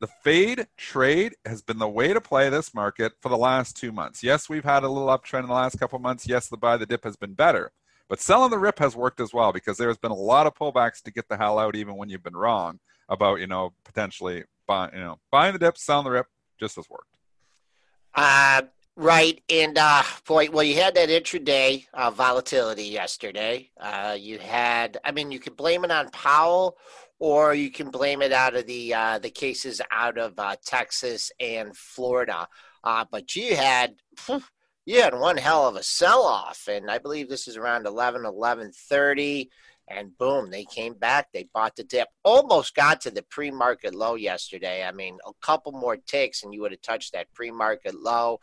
the 0.00 0.06
fade 0.06 0.66
trade 0.76 1.36
has 1.46 1.62
been 1.62 1.78
the 1.78 1.88
way 1.88 2.12
to 2.12 2.20
play 2.20 2.50
this 2.50 2.74
market 2.74 3.12
for 3.20 3.30
the 3.30 3.36
last 3.38 3.76
two 3.76 3.92
months. 3.92 4.22
Yes, 4.22 4.48
we've 4.48 4.64
had 4.64 4.84
a 4.84 4.88
little 4.88 5.08
uptrend 5.08 5.40
in 5.40 5.46
the 5.46 5.54
last 5.54 5.78
couple 5.78 5.98
months. 5.98 6.28
Yes, 6.28 6.48
the 6.48 6.56
buy 6.56 6.76
the 6.76 6.86
dip 6.86 7.04
has 7.04 7.16
been 7.16 7.32
better. 7.32 7.72
But 8.08 8.20
selling 8.20 8.50
the 8.50 8.58
rip 8.58 8.78
has 8.78 8.94
worked 8.94 9.20
as 9.20 9.32
well 9.32 9.52
because 9.52 9.78
there's 9.78 9.98
been 9.98 10.12
a 10.12 10.14
lot 10.14 10.46
of 10.46 10.54
pullbacks 10.54 11.02
to 11.02 11.10
get 11.10 11.28
the 11.28 11.36
hell 11.36 11.58
out, 11.58 11.74
even 11.74 11.96
when 11.96 12.08
you've 12.08 12.22
been 12.22 12.36
wrong 12.36 12.78
about 13.08 13.40
you 13.40 13.46
know 13.46 13.72
potentially 13.84 14.44
buying 14.66 14.92
you 14.94 15.00
know 15.00 15.18
buying 15.30 15.52
the 15.52 15.58
dip, 15.58 15.78
selling 15.78 16.04
the 16.04 16.10
rip 16.10 16.26
just 16.60 16.76
has 16.76 16.88
worked. 16.88 17.15
Uh, 18.16 18.62
right, 18.96 19.42
and 19.50 19.76
uh, 19.76 20.02
boy, 20.26 20.48
well, 20.50 20.64
you 20.64 20.74
had 20.74 20.94
that 20.94 21.10
intraday 21.10 21.84
uh, 21.92 22.10
volatility 22.10 22.84
yesterday. 22.84 23.70
Uh, 23.78 24.16
you 24.18 24.38
had, 24.38 24.96
I 25.04 25.12
mean, 25.12 25.30
you 25.30 25.38
could 25.38 25.56
blame 25.56 25.84
it 25.84 25.90
on 25.90 26.08
Powell, 26.10 26.78
or 27.18 27.54
you 27.54 27.70
can 27.70 27.90
blame 27.90 28.22
it 28.22 28.32
out 28.32 28.56
of 28.56 28.66
the 28.66 28.94
uh, 28.94 29.18
the 29.18 29.30
cases 29.30 29.82
out 29.90 30.16
of 30.16 30.38
uh, 30.38 30.56
Texas 30.64 31.30
and 31.38 31.76
Florida. 31.76 32.48
Uh, 32.82 33.04
but 33.10 33.36
you 33.36 33.54
had 33.54 33.96
you 34.86 35.02
had 35.02 35.14
one 35.18 35.36
hell 35.36 35.68
of 35.68 35.76
a 35.76 35.82
sell 35.82 36.22
off, 36.22 36.66
and 36.68 36.90
I 36.90 36.98
believe 36.98 37.28
this 37.28 37.48
is 37.48 37.56
around 37.58 37.86
11, 37.86 38.22
11.30, 38.22 39.48
and 39.88 40.16
boom, 40.18 40.50
they 40.50 40.64
came 40.64 40.94
back. 40.94 41.28
They 41.32 41.48
bought 41.54 41.76
the 41.76 41.84
dip. 41.84 42.08
Almost 42.24 42.74
got 42.74 43.00
to 43.02 43.10
the 43.10 43.22
pre-market 43.22 43.94
low 43.94 44.14
yesterday. 44.14 44.84
I 44.84 44.92
mean, 44.92 45.18
a 45.26 45.32
couple 45.40 45.72
more 45.72 45.96
ticks, 45.96 46.42
and 46.42 46.52
you 46.52 46.60
would 46.62 46.72
have 46.72 46.82
touched 46.82 47.12
that 47.12 47.32
pre-market 47.34 47.94
low 47.94 48.40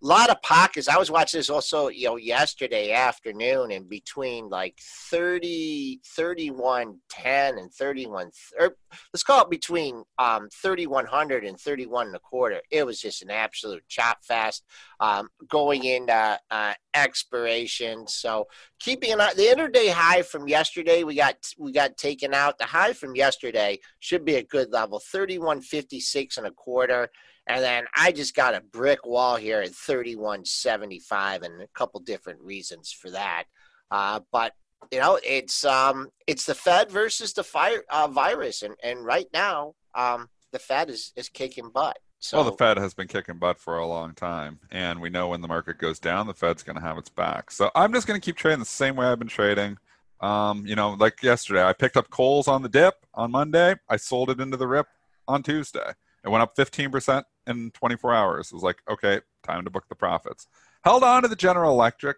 a 0.00 0.06
lot 0.06 0.30
of 0.30 0.40
pockets. 0.42 0.88
I 0.88 0.96
was 0.96 1.10
watching 1.10 1.38
this 1.38 1.50
also, 1.50 1.88
you 1.88 2.06
know, 2.06 2.16
yesterday 2.16 2.92
afternoon 2.92 3.72
and 3.72 3.88
between 3.88 4.48
like 4.48 4.78
30, 5.10 6.00
31, 6.04 6.98
10 7.10 7.58
and 7.58 7.72
31, 7.72 8.30
or 8.60 8.76
let's 9.12 9.24
call 9.24 9.42
it 9.42 9.50
between 9.50 10.04
um, 10.18 10.48
3100 10.52 11.44
and 11.44 11.58
31 11.58 12.08
and 12.08 12.16
a 12.16 12.20
quarter. 12.20 12.60
It 12.70 12.86
was 12.86 13.00
just 13.00 13.22
an 13.22 13.30
absolute 13.30 13.82
chop 13.88 14.18
fast 14.22 14.64
um, 15.00 15.28
going 15.48 15.84
into 15.84 16.38
uh, 16.50 16.74
expiration. 16.94 18.06
So 18.06 18.46
keeping 18.78 19.12
an 19.12 19.20
eye, 19.20 19.34
the 19.34 19.50
interday 19.50 19.88
high 19.88 20.22
from 20.22 20.46
yesterday, 20.46 21.02
we 21.02 21.16
got, 21.16 21.36
we 21.58 21.72
got 21.72 21.96
taken 21.96 22.34
out. 22.34 22.58
The 22.58 22.66
high 22.66 22.92
from 22.92 23.16
yesterday 23.16 23.80
should 23.98 24.24
be 24.24 24.36
a 24.36 24.44
good 24.44 24.70
level, 24.70 25.00
3156 25.00 26.36
and 26.38 26.46
a 26.46 26.52
quarter. 26.52 27.08
And 27.48 27.62
then 27.62 27.84
I 27.94 28.12
just 28.12 28.34
got 28.34 28.54
a 28.54 28.60
brick 28.60 29.06
wall 29.06 29.36
here 29.36 29.60
at 29.60 29.74
3175 29.74 31.42
and 31.42 31.62
a 31.62 31.68
couple 31.68 32.00
different 32.00 32.40
reasons 32.42 32.92
for 32.92 33.10
that. 33.10 33.44
Uh, 33.90 34.20
but 34.30 34.52
you 34.92 35.00
know, 35.00 35.18
it's 35.24 35.64
um, 35.64 36.08
it's 36.26 36.46
the 36.46 36.54
Fed 36.54 36.90
versus 36.90 37.32
the 37.32 37.42
fire 37.42 37.82
uh, 37.90 38.06
virus, 38.06 38.62
and 38.62 38.74
and 38.82 39.04
right 39.04 39.26
now, 39.32 39.74
um, 39.94 40.28
the 40.52 40.58
Fed 40.58 40.88
is 40.88 41.12
is 41.16 41.28
kicking 41.28 41.70
butt. 41.70 41.98
So, 42.20 42.38
well, 42.38 42.50
the 42.50 42.56
Fed 42.56 42.78
has 42.78 42.94
been 42.94 43.06
kicking 43.06 43.38
butt 43.38 43.58
for 43.58 43.78
a 43.78 43.86
long 43.86 44.14
time, 44.14 44.58
and 44.70 45.00
we 45.00 45.08
know 45.08 45.28
when 45.28 45.40
the 45.40 45.48
market 45.48 45.78
goes 45.78 45.98
down, 45.98 46.26
the 46.26 46.34
Fed's 46.34 46.62
going 46.62 46.76
to 46.76 46.82
have 46.82 46.98
its 46.98 47.08
back. 47.08 47.50
So 47.50 47.70
I'm 47.74 47.92
just 47.92 48.06
going 48.06 48.20
to 48.20 48.24
keep 48.24 48.36
trading 48.36 48.58
the 48.58 48.64
same 48.64 48.96
way 48.96 49.06
I've 49.06 49.18
been 49.18 49.28
trading. 49.28 49.78
Um, 50.20 50.66
you 50.66 50.74
know, 50.74 50.90
like 50.90 51.22
yesterday, 51.22 51.62
I 51.62 51.72
picked 51.72 51.96
up 51.96 52.10
Kohl's 52.10 52.48
on 52.48 52.62
the 52.62 52.68
dip 52.68 53.06
on 53.14 53.30
Monday. 53.30 53.76
I 53.88 53.96
sold 53.96 54.30
it 54.30 54.40
into 54.40 54.56
the 54.56 54.66
rip 54.66 54.88
on 55.28 55.44
Tuesday. 55.44 55.92
It 56.24 56.28
went 56.28 56.42
up 56.42 56.56
15% 56.56 57.22
in 57.48 57.70
24 57.72 58.14
hours. 58.14 58.48
It 58.48 58.54
was 58.54 58.62
like, 58.62 58.82
okay, 58.88 59.20
time 59.42 59.64
to 59.64 59.70
book 59.70 59.84
the 59.88 59.94
profits. 59.94 60.46
Held 60.84 61.02
on 61.02 61.22
to 61.22 61.28
the 61.28 61.36
General 61.36 61.72
Electric. 61.72 62.16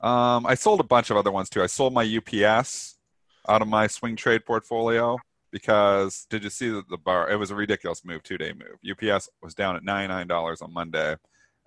Um, 0.00 0.46
I 0.46 0.54
sold 0.54 0.80
a 0.80 0.84
bunch 0.84 1.10
of 1.10 1.16
other 1.16 1.32
ones 1.32 1.48
too. 1.48 1.62
I 1.62 1.66
sold 1.66 1.94
my 1.94 2.04
UPS 2.04 2.98
out 3.48 3.62
of 3.62 3.68
my 3.68 3.86
swing 3.86 4.16
trade 4.16 4.44
portfolio 4.44 5.18
because 5.50 6.26
did 6.28 6.44
you 6.44 6.50
see 6.50 6.68
the, 6.68 6.84
the 6.90 6.98
bar? 6.98 7.30
It 7.30 7.36
was 7.36 7.50
a 7.50 7.54
ridiculous 7.54 8.04
move, 8.04 8.22
two 8.22 8.36
day 8.36 8.52
move. 8.52 8.78
UPS 8.88 9.30
was 9.42 9.54
down 9.54 9.76
at 9.76 9.82
$99 9.82 10.60
on 10.60 10.72
Monday 10.72 11.16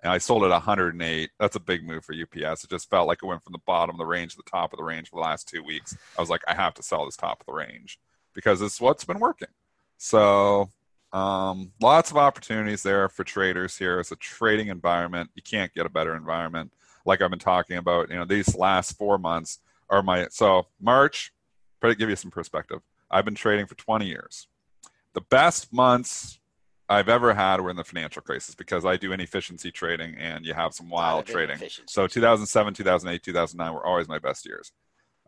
and 0.02 0.12
I 0.12 0.18
sold 0.18 0.44
it 0.44 0.48
108. 0.48 1.30
That's 1.38 1.56
a 1.56 1.60
big 1.60 1.84
move 1.84 2.04
for 2.04 2.14
UPS. 2.14 2.64
It 2.64 2.70
just 2.70 2.88
felt 2.88 3.08
like 3.08 3.18
it 3.22 3.26
went 3.26 3.42
from 3.42 3.52
the 3.52 3.60
bottom 3.66 3.94
of 3.94 3.98
the 3.98 4.06
range 4.06 4.32
to 4.32 4.36
the 4.38 4.50
top 4.50 4.72
of 4.72 4.78
the 4.78 4.84
range 4.84 5.10
for 5.10 5.16
the 5.16 5.22
last 5.22 5.48
two 5.48 5.62
weeks. 5.62 5.96
I 6.16 6.20
was 6.20 6.30
like, 6.30 6.42
I 6.46 6.54
have 6.54 6.74
to 6.74 6.82
sell 6.82 7.04
this 7.04 7.16
top 7.16 7.40
of 7.40 7.46
the 7.46 7.52
range 7.52 7.98
because 8.34 8.62
it's 8.62 8.80
what's 8.80 9.04
been 9.04 9.18
working. 9.18 9.48
So 9.98 10.70
um, 11.12 11.72
lots 11.80 12.10
of 12.10 12.16
opportunities 12.16 12.82
there 12.82 13.08
for 13.08 13.24
traders 13.24 13.76
here. 13.76 14.00
It's 14.00 14.12
a 14.12 14.16
trading 14.16 14.68
environment. 14.68 15.30
You 15.34 15.42
can't 15.42 15.72
get 15.74 15.86
a 15.86 15.90
better 15.90 16.14
environment. 16.14 16.72
Like 17.04 17.20
I've 17.20 17.30
been 17.30 17.38
talking 17.38 17.78
about, 17.78 18.10
you 18.10 18.16
know, 18.16 18.24
these 18.24 18.56
last 18.56 18.96
four 18.96 19.18
months 19.18 19.58
are 19.88 20.02
my 20.02 20.28
so 20.30 20.66
March. 20.80 21.32
To 21.82 21.94
give 21.94 22.10
you 22.10 22.16
some 22.16 22.30
perspective, 22.30 22.80
I've 23.10 23.24
been 23.24 23.34
trading 23.34 23.66
for 23.66 23.74
20 23.74 24.06
years. 24.06 24.48
The 25.14 25.22
best 25.22 25.72
months 25.72 26.38
I've 26.90 27.08
ever 27.08 27.32
had 27.32 27.60
were 27.60 27.70
in 27.70 27.76
the 27.76 27.84
financial 27.84 28.20
crisis 28.20 28.54
because 28.54 28.84
I 28.84 28.96
do 28.96 29.12
inefficiency 29.12 29.70
trading 29.70 30.14
and 30.16 30.44
you 30.44 30.52
have 30.52 30.74
some 30.74 30.90
wild 30.90 31.24
trading. 31.24 31.58
So 31.86 32.06
2007, 32.06 32.74
2008, 32.74 33.22
2009 33.22 33.74
were 33.74 33.86
always 33.86 34.08
my 34.08 34.18
best 34.18 34.44
years. 34.44 34.72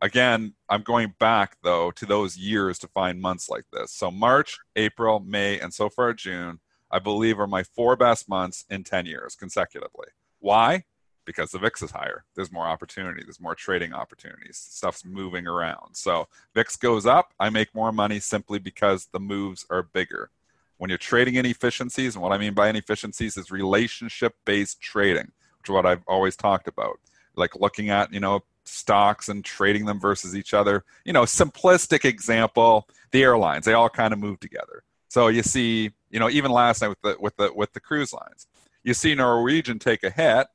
Again, 0.03 0.55
I'm 0.69 0.83
going 0.83 1.15
back 1.21 1.59
though 1.63 1.93
to 1.93 2.05
those 2.05 2.37
years 2.37 2.77
to 2.81 2.89
find 2.89 3.21
months 3.21 3.49
like 3.49 3.65
this. 3.73 3.93
So 3.93 4.11
March, 4.11 4.59
April, 4.75 5.21
May, 5.21 5.61
and 5.61 5.73
so 5.73 5.89
far 5.89 6.13
June, 6.13 6.59
I 6.91 6.99
believe 6.99 7.39
are 7.39 7.47
my 7.47 7.63
four 7.63 7.95
best 7.95 8.29
months 8.29 8.65
in 8.69 8.83
10 8.83 9.07
years 9.07 9.37
consecutively. 9.37 10.09
Why? 10.41 10.83
Because 11.25 11.53
the 11.53 11.61
VIX 11.61 11.83
is 11.83 11.91
higher. 11.93 12.25
There's 12.35 12.51
more 12.51 12.67
opportunity. 12.67 13.23
There's 13.23 13.41
more 13.41 13.55
trading 13.55 13.95
opportunities. 13.95 14.57
Stuff's 14.57 15.05
moving 15.05 15.47
around. 15.47 15.95
So 15.95 16.27
VIX 16.53 16.75
goes 16.79 17.07
up, 17.07 17.33
I 17.39 17.49
make 17.49 17.73
more 17.73 17.93
money 17.93 18.19
simply 18.19 18.59
because 18.59 19.07
the 19.07 19.21
moves 19.21 19.65
are 19.71 19.85
bigger. 19.85 20.31
When 20.79 20.89
you're 20.89 20.99
trading 20.99 21.37
inefficiencies, 21.37 22.17
and 22.17 22.23
what 22.25 22.33
I 22.33 22.39
mean 22.39 22.55
by 22.55 22.69
inefficiencies 22.69 23.37
is 23.37 23.53
relationship 23.53 24.35
based 24.45 24.81
trading, 24.81 25.31
which 25.59 25.69
is 25.69 25.71
what 25.71 25.87
I've 25.87 26.03
always 26.09 26.35
talked 26.35 26.67
about. 26.67 26.99
Like 27.37 27.55
looking 27.55 27.89
at, 27.89 28.13
you 28.13 28.19
know, 28.19 28.43
stocks 28.65 29.29
and 29.29 29.45
trading 29.45 29.87
them 29.87 30.01
versus 30.01 30.35
each 30.37 30.55
other. 30.55 30.85
You 31.05 31.13
know, 31.13 31.23
simplistic 31.23 32.05
example, 32.05 32.89
the 33.11 33.23
airlines, 33.23 33.65
they 33.65 33.75
all 33.75 33.89
kind 33.89 34.13
of 34.13 34.19
move 34.19 34.41
together. 34.41 34.83
So 35.09 35.29
you 35.29 35.43
see, 35.43 35.91
you 36.11 36.19
know, 36.19 36.31
even 36.31 36.51
last 36.51 36.81
night 36.81 36.89
with 36.89 37.03
the 37.03 37.17
with 37.21 37.37
the 37.37 37.53
with 37.55 37.73
the 37.73 37.81
cruise 37.81 38.13
lines, 38.13 38.47
you 38.83 38.95
see 38.95 39.15
Norwegian 39.15 39.79
take 39.79 40.03
a 40.05 40.11
hit. 40.11 40.47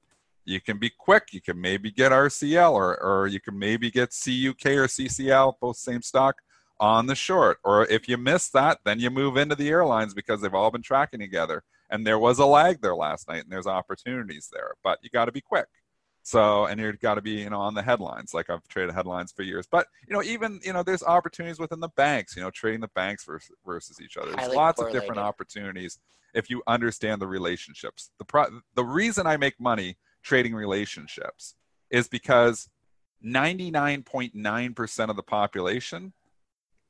You 0.45 0.61
can 0.61 0.77
be 0.77 0.89
quick. 0.89 1.29
You 1.31 1.41
can 1.41 1.59
maybe 1.59 1.91
get 1.91 2.11
RCL 2.11 2.71
or 2.71 3.01
or 3.03 3.27
you 3.27 3.39
can 3.39 3.57
maybe 3.59 3.91
get 3.91 4.09
CUK 4.09 4.65
or 4.65 4.87
CCL, 4.87 5.55
both 5.61 5.77
same 5.77 6.01
stock, 6.01 6.37
on 6.79 7.05
the 7.05 7.15
short. 7.15 7.59
Or 7.63 7.85
if 7.85 8.07
you 8.07 8.17
miss 8.17 8.49
that, 8.49 8.79
then 8.85 8.99
you 8.99 9.09
move 9.09 9.37
into 9.37 9.55
the 9.55 9.69
airlines 9.69 10.13
because 10.13 10.41
they've 10.41 10.53
all 10.53 10.71
been 10.71 10.81
tracking 10.81 11.19
together. 11.19 11.63
And 11.89 12.05
there 12.05 12.19
was 12.19 12.39
a 12.39 12.45
lag 12.45 12.81
there 12.81 12.95
last 12.95 13.27
night, 13.27 13.43
and 13.43 13.51
there's 13.51 13.67
opportunities 13.67 14.49
there, 14.51 14.71
but 14.83 14.99
you 15.01 15.09
got 15.09 15.25
to 15.25 15.31
be 15.31 15.41
quick. 15.41 15.67
So, 16.27 16.65
and 16.65 16.77
you've 16.77 16.99
got 16.99 17.15
to 17.15 17.21
be, 17.21 17.35
you 17.35 17.49
know, 17.49 17.61
on 17.61 17.73
the 17.73 17.81
headlines. 17.81 18.33
Like 18.33 18.49
I've 18.49 18.67
traded 18.67 18.93
headlines 18.93 19.31
for 19.31 19.43
years. 19.43 19.65
But, 19.65 19.87
you 20.09 20.13
know, 20.13 20.21
even, 20.21 20.59
you 20.61 20.73
know, 20.73 20.83
there's 20.83 21.01
opportunities 21.01 21.57
within 21.57 21.79
the 21.79 21.87
banks, 21.87 22.35
you 22.35 22.41
know, 22.41 22.51
trading 22.51 22.81
the 22.81 22.89
banks 22.89 23.23
versus, 23.23 23.49
versus 23.65 24.01
each 24.01 24.17
other. 24.17 24.31
There's 24.31 24.41
Highly 24.41 24.57
lots 24.57 24.81
of 24.81 24.91
different 24.91 25.19
opportunities 25.19 25.99
if 26.33 26.49
you 26.49 26.63
understand 26.67 27.21
the 27.21 27.27
relationships. 27.27 28.11
The, 28.17 28.25
pro- 28.25 28.59
the 28.75 28.83
reason 28.83 29.25
I 29.25 29.37
make 29.37 29.57
money 29.57 29.95
trading 30.21 30.53
relationships 30.53 31.55
is 31.89 32.09
because 32.09 32.67
99.9% 33.25 35.09
of 35.09 35.15
the 35.15 35.23
population, 35.23 36.11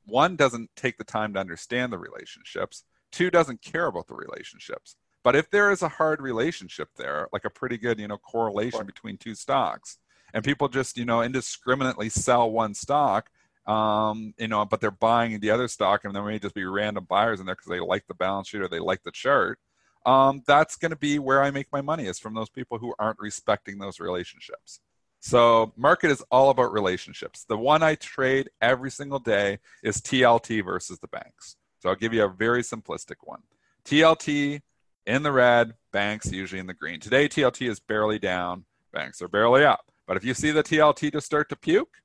one, 0.07 0.35
doesn't 0.35 0.71
take 0.75 0.97
the 0.97 1.03
time 1.03 1.35
to 1.35 1.39
understand 1.39 1.93
the 1.93 1.99
relationships, 1.99 2.85
two, 3.11 3.29
doesn't 3.29 3.61
care 3.61 3.85
about 3.85 4.07
the 4.07 4.15
relationships. 4.15 4.95
But 5.27 5.35
if 5.35 5.49
there 5.49 5.71
is 5.71 5.81
a 5.81 5.89
hard 5.89 6.21
relationship 6.21 6.87
there, 6.95 7.27
like 7.33 7.43
a 7.43 7.49
pretty 7.49 7.77
good, 7.77 7.99
you 7.99 8.07
know, 8.07 8.17
correlation 8.17 8.85
between 8.85 9.17
two 9.17 9.35
stocks, 9.35 9.97
and 10.33 10.41
people 10.41 10.69
just, 10.69 10.97
you 10.97 11.03
know, 11.03 11.21
indiscriminately 11.21 12.07
sell 12.07 12.49
one 12.49 12.73
stock 12.73 13.29
um, 13.67 14.33
you 14.37 14.47
know, 14.47 14.63
but 14.65 14.79
they're 14.79 14.91
buying 14.91 15.39
the 15.39 15.51
other 15.51 15.67
stock, 15.67 16.05
and 16.05 16.15
there 16.15 16.23
may 16.23 16.39
just 16.39 16.55
be 16.55 16.63
random 16.63 17.03
buyers 17.03 17.41
in 17.41 17.45
there 17.45 17.55
because 17.55 17.69
they 17.69 17.81
like 17.81 18.07
the 18.07 18.13
balance 18.13 18.47
sheet 18.47 18.61
or 18.61 18.69
they 18.69 18.79
like 18.79 19.03
the 19.03 19.11
chart. 19.11 19.59
Um, 20.05 20.41
that's 20.47 20.77
going 20.77 20.91
to 20.91 20.97
be 20.97 21.19
where 21.19 21.43
I 21.43 21.51
make 21.51 21.67
my 21.73 21.81
money 21.81 22.05
is 22.05 22.17
from 22.17 22.33
those 22.33 22.49
people 22.49 22.77
who 22.77 22.95
aren't 22.97 23.19
respecting 23.19 23.77
those 23.77 23.99
relationships. 23.99 24.79
So 25.19 25.73
market 25.75 26.11
is 26.11 26.23
all 26.31 26.49
about 26.49 26.71
relationships. 26.71 27.43
The 27.43 27.57
one 27.57 27.83
I 27.83 27.95
trade 27.95 28.49
every 28.61 28.89
single 28.89 29.19
day 29.19 29.59
is 29.83 29.97
TLT 29.97 30.63
versus 30.63 30.99
the 30.99 31.09
banks. 31.09 31.57
So 31.79 31.89
I'll 31.89 31.95
give 31.95 32.13
you 32.13 32.23
a 32.23 32.29
very 32.29 32.61
simplistic 32.61 33.17
one. 33.25 33.41
TLT 33.83 34.61
in 35.07 35.23
the 35.23 35.31
red, 35.31 35.73
banks 35.91 36.31
usually 36.31 36.59
in 36.59 36.67
the 36.67 36.73
green. 36.73 36.99
Today 36.99 37.27
TLT 37.27 37.67
is 37.67 37.79
barely 37.79 38.19
down, 38.19 38.65
banks 38.93 39.21
are 39.21 39.29
barely 39.29 39.63
up. 39.63 39.85
But 40.05 40.17
if 40.17 40.25
you 40.25 40.33
see 40.33 40.51
the 40.51 40.63
TLT 40.63 41.13
just 41.13 41.25
start 41.25 41.49
to 41.49 41.55
puke, 41.55 42.01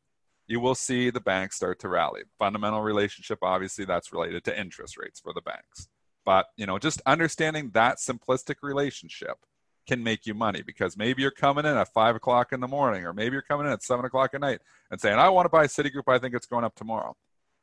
you 0.47 0.61
will 0.61 0.75
see 0.75 1.11
the 1.11 1.21
banks 1.21 1.57
start 1.57 1.81
to 1.81 1.89
rally. 1.89 2.23
Fundamental 2.39 2.81
relationship, 2.81 3.41
obviously, 3.43 3.85
that's 3.85 4.13
related 4.13 4.45
to 4.45 4.59
interest 4.59 4.97
rates 4.97 5.21
for 5.21 5.33
the 5.33 5.41
banks. 5.41 5.89
But 6.25 6.47
you 6.57 6.65
know, 6.65 6.79
just 6.79 7.03
understanding 7.05 7.71
that 7.75 7.99
simplistic 7.99 8.57
relationship 8.63 9.37
can 9.89 10.03
make 10.03 10.25
you 10.25 10.35
money 10.35 10.63
because 10.63 10.97
maybe 10.97 11.23
you're 11.23 11.33
coming 11.33 11.65
in 11.65 11.77
at 11.77 11.93
five 11.93 12.15
o'clock 12.15 12.53
in 12.53 12.61
the 12.61 12.69
morning, 12.69 13.05
or 13.05 13.13
maybe 13.13 13.33
you're 13.33 13.43
coming 13.43 13.67
in 13.67 13.73
at 13.73 13.83
seven 13.83 14.05
o'clock 14.05 14.31
at 14.33 14.41
night 14.41 14.61
and 14.93 15.01
saying, 15.01 15.19
"I 15.19 15.29
want 15.29 15.47
to 15.47 15.51
buy 15.51 15.67
Citigroup. 15.67 16.05
I 16.07 16.19
think 16.19 16.35
it's 16.35 16.47
going 16.47 16.65
up 16.65 16.77
tomorrow." 16.77 17.17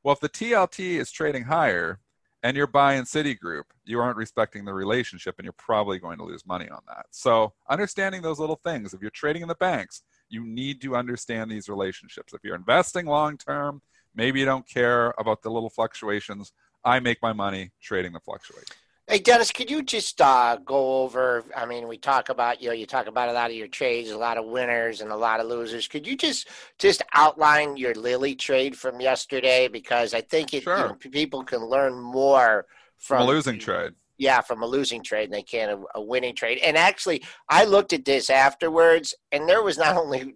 Well, 0.04 0.14
if 0.14 0.20
the 0.20 0.30
TLT 0.30 1.00
is 1.00 1.12
trading 1.12 1.44
higher 1.44 2.00
and 2.44 2.56
you're 2.56 2.68
buying 2.68 3.04
Citigroup, 3.04 3.64
you 3.86 4.00
aren't 4.00 4.18
respecting 4.18 4.66
the 4.66 4.74
relationship, 4.74 5.36
and 5.38 5.44
you're 5.44 5.54
probably 5.54 6.00
going 6.00 6.18
to 6.18 6.24
lose 6.24 6.46
money 6.46 6.70
on 6.70 6.82
that. 6.88 7.08
So, 7.12 7.54
understanding 7.70 8.22
those 8.22 8.40
little 8.40 8.60
things. 8.64 8.94
If 8.94 9.02
you're 9.02 9.12
trading 9.12 9.42
in 9.42 9.48
the 9.48 9.56
banks, 9.56 10.04
you 10.30 10.46
need 10.46 10.82
to 10.82 10.96
understand 10.96 11.52
these 11.52 11.68
relationships. 11.68 12.34
If 12.34 12.44
you're 12.44 12.56
investing 12.56 13.06
long 13.06 13.38
term, 13.38 13.82
maybe 14.16 14.40
you 14.40 14.46
don't 14.46 14.68
care 14.68 15.14
about 15.18 15.42
the 15.42 15.52
little 15.52 15.70
fluctuations. 15.70 16.52
I 16.84 17.00
make 17.00 17.22
my 17.22 17.34
money 17.34 17.72
trading 17.82 18.14
the 18.14 18.20
fluctuations. 18.20 18.70
Hey 19.10 19.18
Dennis, 19.18 19.52
could 19.52 19.72
you 19.72 19.82
just 19.82 20.22
uh, 20.22 20.58
go 20.64 21.02
over? 21.02 21.44
I 21.58 21.66
mean, 21.66 21.88
we 21.88 21.98
talk 21.98 22.30
about 22.30 22.62
you 22.62 22.68
know 22.68 22.76
you 22.76 22.86
talk 22.86 23.08
about 23.08 23.28
a 23.28 23.34
lot 23.34 23.50
of 23.50 23.56
your 23.56 23.68
trades, 23.68 24.12
a 24.12 24.18
lot 24.18 24.38
of 24.38 24.46
winners 24.46 25.02
and 25.02 25.12
a 25.12 25.16
lot 25.16 25.40
of 25.40 25.48
losers. 25.48 25.88
Could 25.88 26.06
you 26.06 26.16
just 26.16 26.48
just 26.78 27.02
outline 27.16 27.76
your 27.76 27.96
Lilly 27.96 28.36
trade 28.36 28.78
from 28.78 29.02
yesterday? 29.02 29.68
Because 29.68 30.14
I 30.14 30.22
think 30.22 30.54
it, 30.54 30.62
sure. 30.62 30.78
you 30.78 30.84
know, 30.84 30.94
people 30.94 31.44
can 31.44 31.66
learn 31.66 32.00
more 32.00 32.68
from, 32.98 33.18
from 33.18 33.28
a 33.28 33.32
losing 33.32 33.58
trade 33.58 33.94
yeah, 34.20 34.42
from 34.42 34.62
a 34.62 34.68
losing 34.68 35.02
trade 35.02 35.24
and 35.24 35.34
they 35.34 35.42
can 35.42 35.70
a, 35.70 36.00
a, 36.00 36.02
winning 36.02 36.36
trade. 36.36 36.60
And 36.60 36.78
actually, 36.78 37.24
I 37.48 37.64
looked 37.64 37.94
at 37.94 38.04
this 38.04 38.30
afterwards, 38.30 39.16
and 39.32 39.48
there 39.48 39.64
was 39.64 39.78
not 39.78 39.96
only 39.96 40.36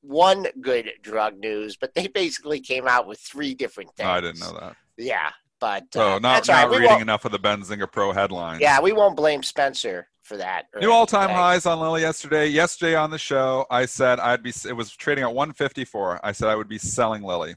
one 0.00 0.46
good 0.62 0.90
drug 1.02 1.38
news, 1.38 1.76
but 1.76 1.94
they 1.94 2.06
basically 2.08 2.58
came 2.58 2.88
out 2.88 3.06
with 3.06 3.20
three 3.20 3.54
different 3.54 3.94
things. 3.94 4.08
I 4.08 4.22
didn't 4.22 4.40
know 4.40 4.58
that. 4.58 4.76
Yeah, 4.96 5.30
but 5.60 5.94
uh, 5.96 6.18
not, 6.18 6.46
not 6.46 6.70
reading 6.70 7.00
enough 7.00 7.24
of 7.24 7.32
the 7.32 7.38
Benzinga 7.38 7.90
Pro 7.90 8.12
headlines. 8.12 8.60
Yeah, 8.60 8.80
we 8.80 8.92
won't 8.92 9.16
blame 9.16 9.42
Spencer 9.42 10.08
for 10.22 10.36
that. 10.36 10.66
New 10.80 10.92
all-time 10.92 11.30
highs 11.30 11.66
on 11.66 11.80
Lilly 11.80 12.02
yesterday. 12.02 12.46
Yesterday 12.46 12.94
on 12.94 13.10
the 13.10 13.18
show, 13.18 13.66
I 13.70 13.86
said 13.86 14.20
I'd 14.20 14.42
be. 14.42 14.52
It 14.66 14.74
was 14.74 14.94
trading 14.94 15.24
at 15.24 15.34
154. 15.34 16.20
I 16.22 16.32
said 16.32 16.48
I 16.48 16.56
would 16.56 16.68
be 16.68 16.78
selling 16.78 17.22
Lilly 17.22 17.54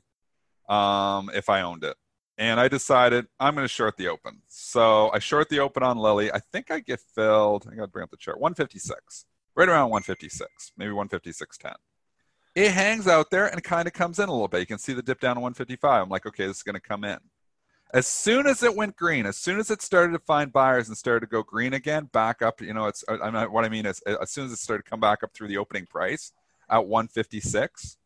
um, 0.70 1.30
if 1.34 1.50
I 1.50 1.62
owned 1.62 1.84
it 1.84 1.96
and 2.42 2.60
I 2.60 2.68
decided 2.68 3.28
I'm 3.40 3.54
going 3.54 3.66
to 3.66 3.70
short 3.70 3.98
the 3.98 4.08
open. 4.08 4.42
So 4.48 5.12
I 5.14 5.20
short 5.20 5.50
the 5.50 5.60
open 5.60 5.84
on 5.84 6.00
Lilly. 6.00 6.32
I 6.32 6.40
think 6.40 6.72
I 6.72 6.80
get 6.80 7.00
filled. 7.00 7.68
I 7.72 7.76
got 7.76 7.84
to 7.84 7.88
bring 7.88 8.04
up 8.04 8.10
the 8.10 8.18
chart. 8.18 8.40
156, 8.40 9.26
right 9.56 9.70
around 9.70 9.92
156, 9.92 10.72
maybe 10.76 10.92
156.10. 10.92 11.76
It 12.56 12.72
hangs 12.72 13.08
out 13.08 13.30
there 13.30 13.46
and 13.46 13.64
kind 13.64 13.88
of 13.88 13.94
comes 13.94 14.18
in 14.18 14.28
a 14.28 14.32
little 14.32 14.48
bit. 14.48 14.60
You 14.60 14.66
can 14.66 14.80
see 14.80 14.94
the 14.94 15.04
dip 15.04 15.20
down 15.20 15.36
to 15.36 15.42
155. 15.42 16.02
I'm 16.02 16.10
like, 16.10 16.26
okay, 16.26 16.48
this 16.48 16.58
is 16.58 16.64
going 16.64 16.74
to 16.74 16.82
come 16.82 17.04
in. 17.04 17.20
As 17.94 18.08
soon 18.08 18.48
as 18.48 18.64
it 18.64 18.76
went 18.76 18.96
green, 18.96 19.26
as 19.26 19.38
soon 19.38 19.60
as 19.60 19.70
it 19.70 19.82
started 19.82 20.14
to 20.14 20.20
find 20.20 20.54
buyers 20.54 20.88
and 20.88 20.98
started 20.98 21.22
to 21.22 21.28
go 21.28 21.44
green 21.44 21.74
again, 21.74 22.06
back 22.14 22.42
up. 22.42 22.62
You 22.62 22.74
know, 22.74 22.86
it's 22.86 23.04
uh, 23.08 23.18
I'm 23.22 23.34
not, 23.34 23.52
what 23.52 23.66
I 23.66 23.70
mean 23.70 23.86
is 23.86 24.02
as 24.02 24.32
soon 24.32 24.46
as 24.46 24.54
it 24.54 24.60
started 24.60 24.84
to 24.84 24.90
come 24.90 25.02
back 25.02 25.24
up 25.24 25.34
through 25.34 25.50
the 25.50 25.58
opening 25.58 25.86
price 25.86 26.32
at 26.70 26.88
156, 26.88 27.98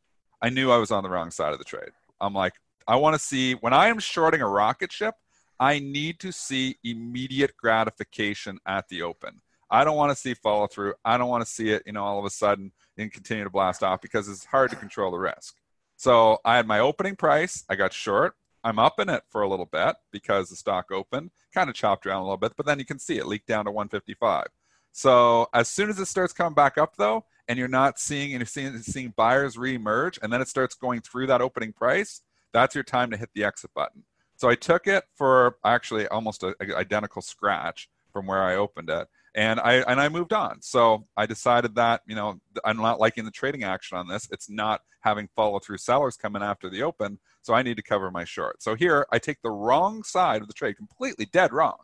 I 0.42 0.50
knew 0.50 0.72
I 0.72 0.78
was 0.78 0.92
on 0.92 1.04
the 1.04 1.10
wrong 1.10 1.30
side 1.30 1.54
of 1.54 1.60
the 1.60 1.66
trade. 1.66 1.92
I'm 2.20 2.34
like, 2.34 2.54
I 2.88 2.96
want 2.96 3.14
to 3.14 3.20
see 3.20 3.54
when 3.54 3.74
I 3.74 3.88
am 3.88 4.00
shorting 4.00 4.42
a 4.42 4.48
rocket 4.48 4.92
ship, 4.92 5.16
I 5.60 5.80
need 5.80 6.20
to 6.20 6.32
see 6.32 6.78
immediate 6.84 7.56
gratification 7.56 8.60
at 8.66 8.88
the 8.90 9.04
open. 9.04 9.42
I 9.70 9.84
don't 9.84 9.98
want 9.98 10.12
to 10.12 10.16
see 10.16 10.34
follow 10.34 10.68
through. 10.68 10.96
I 11.04 11.18
don't 11.18 11.30
want 11.30 11.46
to 11.46 11.52
see 11.52 11.70
it, 11.70 11.84
you 11.86 11.94
know, 11.94 12.04
all 12.04 12.20
of 12.20 12.26
a 12.26 12.30
sudden 12.30 12.72
and 12.98 13.12
continue 13.12 13.44
to 13.44 13.50
blast 13.50 13.84
off 13.84 14.02
because 14.02 14.28
it's 14.28 14.46
hard 14.46 14.72
to 14.72 14.76
control 14.76 15.12
the 15.12 15.18
risk. 15.18 15.56
So 15.96 16.40
I 16.44 16.58
had 16.58 16.68
my 16.68 16.80
opening 16.80 17.16
price. 17.16 17.64
I 17.70 17.76
got 17.76 17.94
short. 17.94 18.36
I'm 18.66 18.80
up 18.80 19.00
in 19.00 19.10
it 19.10 19.22
for 19.30 19.44
a 19.44 19.48
little 19.48 19.68
bit 19.68 19.96
because 20.12 20.50
the 20.50 20.56
stock 20.56 20.92
opened, 20.92 21.30
kind 21.54 21.70
of 21.70 21.76
chopped 21.76 22.08
around 22.08 22.22
a 22.22 22.24
little 22.24 22.36
bit, 22.36 22.54
but 22.58 22.66
then 22.66 22.80
you 22.80 22.86
can 22.86 22.98
see 22.98 23.18
it 23.18 23.28
leaked 23.28 23.48
down 23.48 23.66
to 23.66 23.72
155. 23.72 24.48
So 24.92 25.48
as 25.54 25.70
soon 25.70 25.90
as 25.90 26.00
it 26.00 26.08
starts 26.08 26.34
coming 26.34 26.56
back 26.56 26.80
up, 26.80 26.96
though, 26.98 27.26
and 27.48 27.60
you're 27.60 27.68
not 27.68 28.00
seeing 28.00 28.34
and 28.34 28.40
you're 28.40 28.48
seeing, 28.48 28.76
seeing 28.80 29.14
buyers 29.16 29.56
reemerge, 29.56 30.18
and 30.24 30.34
then 30.34 30.42
it 30.42 30.48
starts 30.48 30.74
going 30.74 31.02
through 31.02 31.28
that 31.28 31.42
opening 31.42 31.74
price, 31.74 32.22
that's 32.54 32.74
your 32.74 32.84
time 32.84 33.12
to 33.12 33.18
hit 33.18 33.30
the 33.36 33.44
exit 33.44 33.70
button. 33.76 34.04
So 34.36 34.50
I 34.50 34.56
took 34.56 34.88
it 34.88 35.04
for 35.14 35.58
actually 35.64 36.08
almost 36.08 36.42
an 36.42 36.56
identical 36.62 37.22
scratch 37.22 37.88
from 38.12 38.26
where 38.26 38.42
I 38.42 38.56
opened 38.56 38.90
it, 38.90 39.08
and 39.36 39.60
I 39.60 39.76
and 39.88 40.00
I 40.02 40.10
moved 40.10 40.34
on. 40.34 40.62
So 40.62 41.06
I 41.16 41.26
decided 41.26 41.76
that 41.76 42.02
you 42.08 42.16
know 42.16 42.40
I'm 42.64 42.78
not 42.78 43.00
liking 43.00 43.26
the 43.26 43.32
trading 43.32 43.64
action 43.64 43.98
on 43.98 44.08
this. 44.08 44.28
It's 44.32 44.50
not 44.50 44.82
having 45.02 45.30
follow 45.36 45.60
through 45.60 45.78
sellers 45.78 46.18
coming 46.18 46.42
after 46.42 46.70
the 46.70 46.82
open, 46.82 47.20
so 47.44 47.54
I 47.54 47.62
need 47.62 47.78
to 47.78 47.84
cover 47.84 48.10
my 48.10 48.24
short. 48.24 48.64
So 48.64 48.74
here 48.76 49.06
I 49.12 49.20
take 49.20 49.42
the 49.44 49.52
wrong 49.52 50.04
side 50.04 50.42
of 50.42 50.48
the 50.48 50.54
trade, 50.54 50.78
completely 50.78 51.26
dead 51.26 51.54
wrong, 51.54 51.78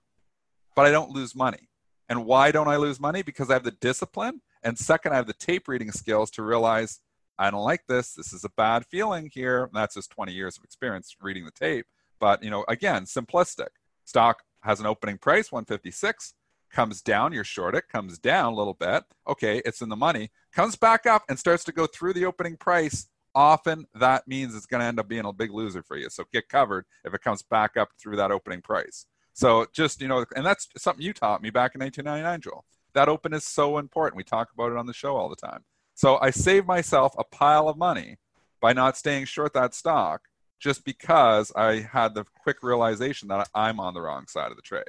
but 0.76 0.86
I 0.86 0.92
don't 0.92 1.12
lose 1.12 1.36
money. 1.36 1.70
And 2.10 2.26
why 2.26 2.52
don't 2.52 2.68
I 2.68 2.78
lose 2.78 3.00
money? 3.00 3.22
Because 3.22 3.50
I 3.50 3.54
have 3.54 3.64
the 3.64 3.72
discipline, 3.72 4.42
and 4.64 4.78
second, 4.78 5.14
I 5.14 5.16
have 5.16 5.28
the 5.28 5.34
tape 5.34 5.68
reading 5.68 5.92
skills 5.92 6.32
to 6.32 6.44
realize 6.44 7.00
I 7.42 7.50
don't 7.50 7.64
like 7.64 7.88
this. 7.88 8.14
This 8.14 8.34
is 8.34 8.44
a 8.44 8.50
bad 8.50 8.86
feeling 8.86 9.30
here. 9.34 9.64
And 9.64 9.74
that's 9.74 9.96
just 9.96 10.12
20 10.12 10.32
years 10.32 10.58
of 10.58 10.64
experience 10.64 11.16
reading 11.20 11.46
the 11.46 11.52
tape. 11.52 11.88
But, 12.20 12.44
you 12.44 12.52
know, 12.52 12.64
again, 12.68 13.06
simplistic. 13.06 13.70
Stock 14.06 14.44
has 14.62 14.80
an 14.80 14.86
opening 14.86 15.18
price, 15.18 15.52
156, 15.52 16.36
comes 16.72 17.02
down, 17.02 17.34
you're 17.34 17.44
short 17.44 17.76
it, 17.76 17.90
comes 17.90 18.18
down 18.18 18.54
a 18.54 18.56
little 18.56 18.74
bit. 18.74 19.04
Okay, 19.28 19.62
it's 19.66 19.82
in 19.82 19.90
the 19.90 19.96
money, 19.96 20.32
comes 20.54 20.76
back 20.76 21.06
up 21.06 21.24
and 21.30 21.38
starts 21.38 21.64
to 21.66 21.72
go 21.72 21.88
through 21.88 22.14
the 22.14 22.26
opening 22.26 22.58
price. 22.58 23.08
Often 23.34 23.86
that 23.96 24.28
means 24.28 24.56
it's 24.56 24.66
going 24.66 24.82
to 24.82 24.88
end 24.88 25.00
up 25.00 25.08
being 25.08 25.26
a 25.26 25.34
big 25.34 25.52
loser 25.52 25.84
for 25.84 25.98
you. 25.98 26.10
So 26.10 26.26
get 26.34 26.50
covered 26.50 26.86
if 27.06 27.14
it 27.14 27.22
comes 27.22 27.42
back 27.42 27.78
up 27.78 27.90
through 28.00 28.18
that 28.18 28.32
opening 28.32 28.62
price. 28.62 29.06
So 29.34 29.66
just, 29.74 30.02
you 30.02 30.08
know, 30.08 30.26
and 30.36 30.46
that's 30.46 30.68
something 30.78 31.06
you 31.06 31.14
taught 31.14 31.42
me 31.42 31.50
back 31.50 31.76
in 31.76 31.82
1999, 31.82 32.42
Joel. 32.42 32.66
That 32.94 33.08
open 33.08 33.34
is 33.34 33.46
so 33.46 33.78
important. 33.78 34.18
We 34.18 34.24
talk 34.24 34.50
about 34.54 34.72
it 34.72 34.78
on 34.78 34.86
the 34.86 34.94
show 34.94 35.16
all 35.16 35.30
the 35.30 35.36
time. 35.36 35.64
So 35.94 36.18
I 36.22 36.32
saved 36.32 36.68
myself 36.68 37.14
a 37.18 37.24
pile 37.24 37.70
of 37.70 37.78
money 37.78 38.18
by 38.60 38.74
not 38.74 38.98
staying 38.98 39.26
short 39.26 39.54
that 39.54 39.74
stock 39.74 40.24
just 40.60 40.86
because 40.86 41.52
I 41.56 41.80
had 41.80 42.14
the 42.14 42.26
quick 42.44 42.62
realization 42.62 43.28
that 43.30 43.50
I'm 43.56 43.80
on 43.80 43.94
the 43.94 44.02
wrong 44.02 44.28
side 44.28 44.52
of 44.52 44.56
the 44.56 44.62
trade. 44.62 44.84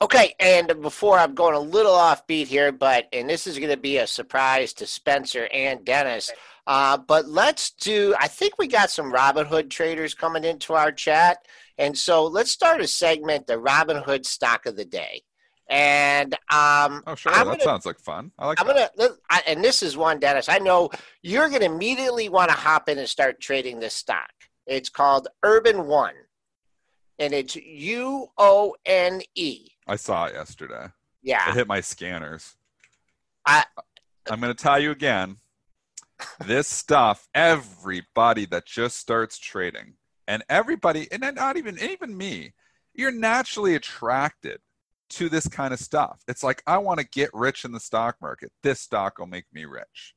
Okay, 0.00 0.34
and 0.38 0.72
before 0.80 1.18
I'm 1.18 1.34
going 1.34 1.56
a 1.56 1.60
little 1.60 1.94
offbeat 1.94 2.46
here, 2.46 2.70
but 2.70 3.08
and 3.12 3.28
this 3.28 3.48
is 3.48 3.58
going 3.58 3.72
to 3.72 3.76
be 3.76 3.98
a 3.98 4.06
surprise 4.06 4.72
to 4.74 4.86
Spencer 4.86 5.48
and 5.52 5.84
Dennis. 5.84 6.30
Uh, 6.68 6.96
but 6.98 7.26
let's 7.26 7.72
do. 7.72 8.14
I 8.20 8.28
think 8.28 8.58
we 8.58 8.68
got 8.68 8.90
some 8.90 9.12
Robinhood 9.12 9.70
traders 9.70 10.14
coming 10.14 10.44
into 10.44 10.74
our 10.74 10.92
chat, 10.92 11.38
and 11.78 11.98
so 11.98 12.26
let's 12.26 12.52
start 12.52 12.80
a 12.80 12.86
segment, 12.86 13.48
the 13.48 13.54
Robinhood 13.54 14.24
stock 14.24 14.66
of 14.66 14.76
the 14.76 14.84
day. 14.84 15.22
And 15.68 16.32
um, 16.52 17.02
oh, 17.06 17.16
sure, 17.16 17.32
I'm 17.32 17.46
that 17.46 17.52
gonna, 17.52 17.64
sounds 17.64 17.84
like 17.84 17.98
fun. 17.98 18.30
I 18.38 18.46
like. 18.46 18.60
I'm 18.60 18.68
that. 18.68 18.96
gonna, 18.96 19.14
I, 19.28 19.42
and 19.48 19.64
this 19.64 19.82
is 19.82 19.96
one, 19.96 20.20
Dennis. 20.20 20.48
I 20.48 20.58
know 20.58 20.90
you're 21.22 21.50
gonna 21.50 21.64
immediately 21.64 22.28
want 22.28 22.50
to 22.50 22.56
hop 22.56 22.88
in 22.88 22.98
and 22.98 23.08
start 23.08 23.40
trading 23.40 23.80
this 23.80 23.94
stock. 23.94 24.30
It's 24.64 24.90
called 24.90 25.26
Urban 25.42 25.88
One, 25.88 26.14
and 27.18 27.32
it's 27.34 27.56
U 27.56 28.28
O 28.38 28.76
N 28.86 29.22
E. 29.34 29.70
I 29.88 29.96
saw 29.96 30.26
it 30.26 30.34
yesterday. 30.34 30.88
Yeah, 31.22 31.50
it 31.50 31.54
hit 31.54 31.66
my 31.66 31.80
scanners. 31.80 32.54
I, 33.46 33.64
I'm 34.30 34.40
gonna 34.40 34.54
tell 34.54 34.78
you 34.78 34.90
again. 34.90 35.36
this 36.44 36.66
stuff, 36.66 37.28
everybody 37.34 38.44
that 38.46 38.66
just 38.66 38.98
starts 38.98 39.38
trading, 39.38 39.94
and 40.26 40.44
everybody, 40.48 41.08
and 41.12 41.24
not 41.34 41.56
even 41.56 41.78
even 41.78 42.16
me, 42.16 42.52
you're 42.94 43.12
naturally 43.12 43.74
attracted 43.74 44.60
to 45.10 45.28
this 45.28 45.48
kind 45.48 45.72
of 45.72 45.80
stuff. 45.80 46.22
It's 46.28 46.42
like, 46.42 46.62
I 46.66 46.78
want 46.78 47.00
to 47.00 47.06
get 47.06 47.30
rich 47.32 47.64
in 47.64 47.72
the 47.72 47.80
stock 47.80 48.16
market. 48.20 48.52
This 48.62 48.80
stock 48.80 49.18
will 49.18 49.26
make 49.26 49.46
me 49.52 49.64
rich. 49.64 50.14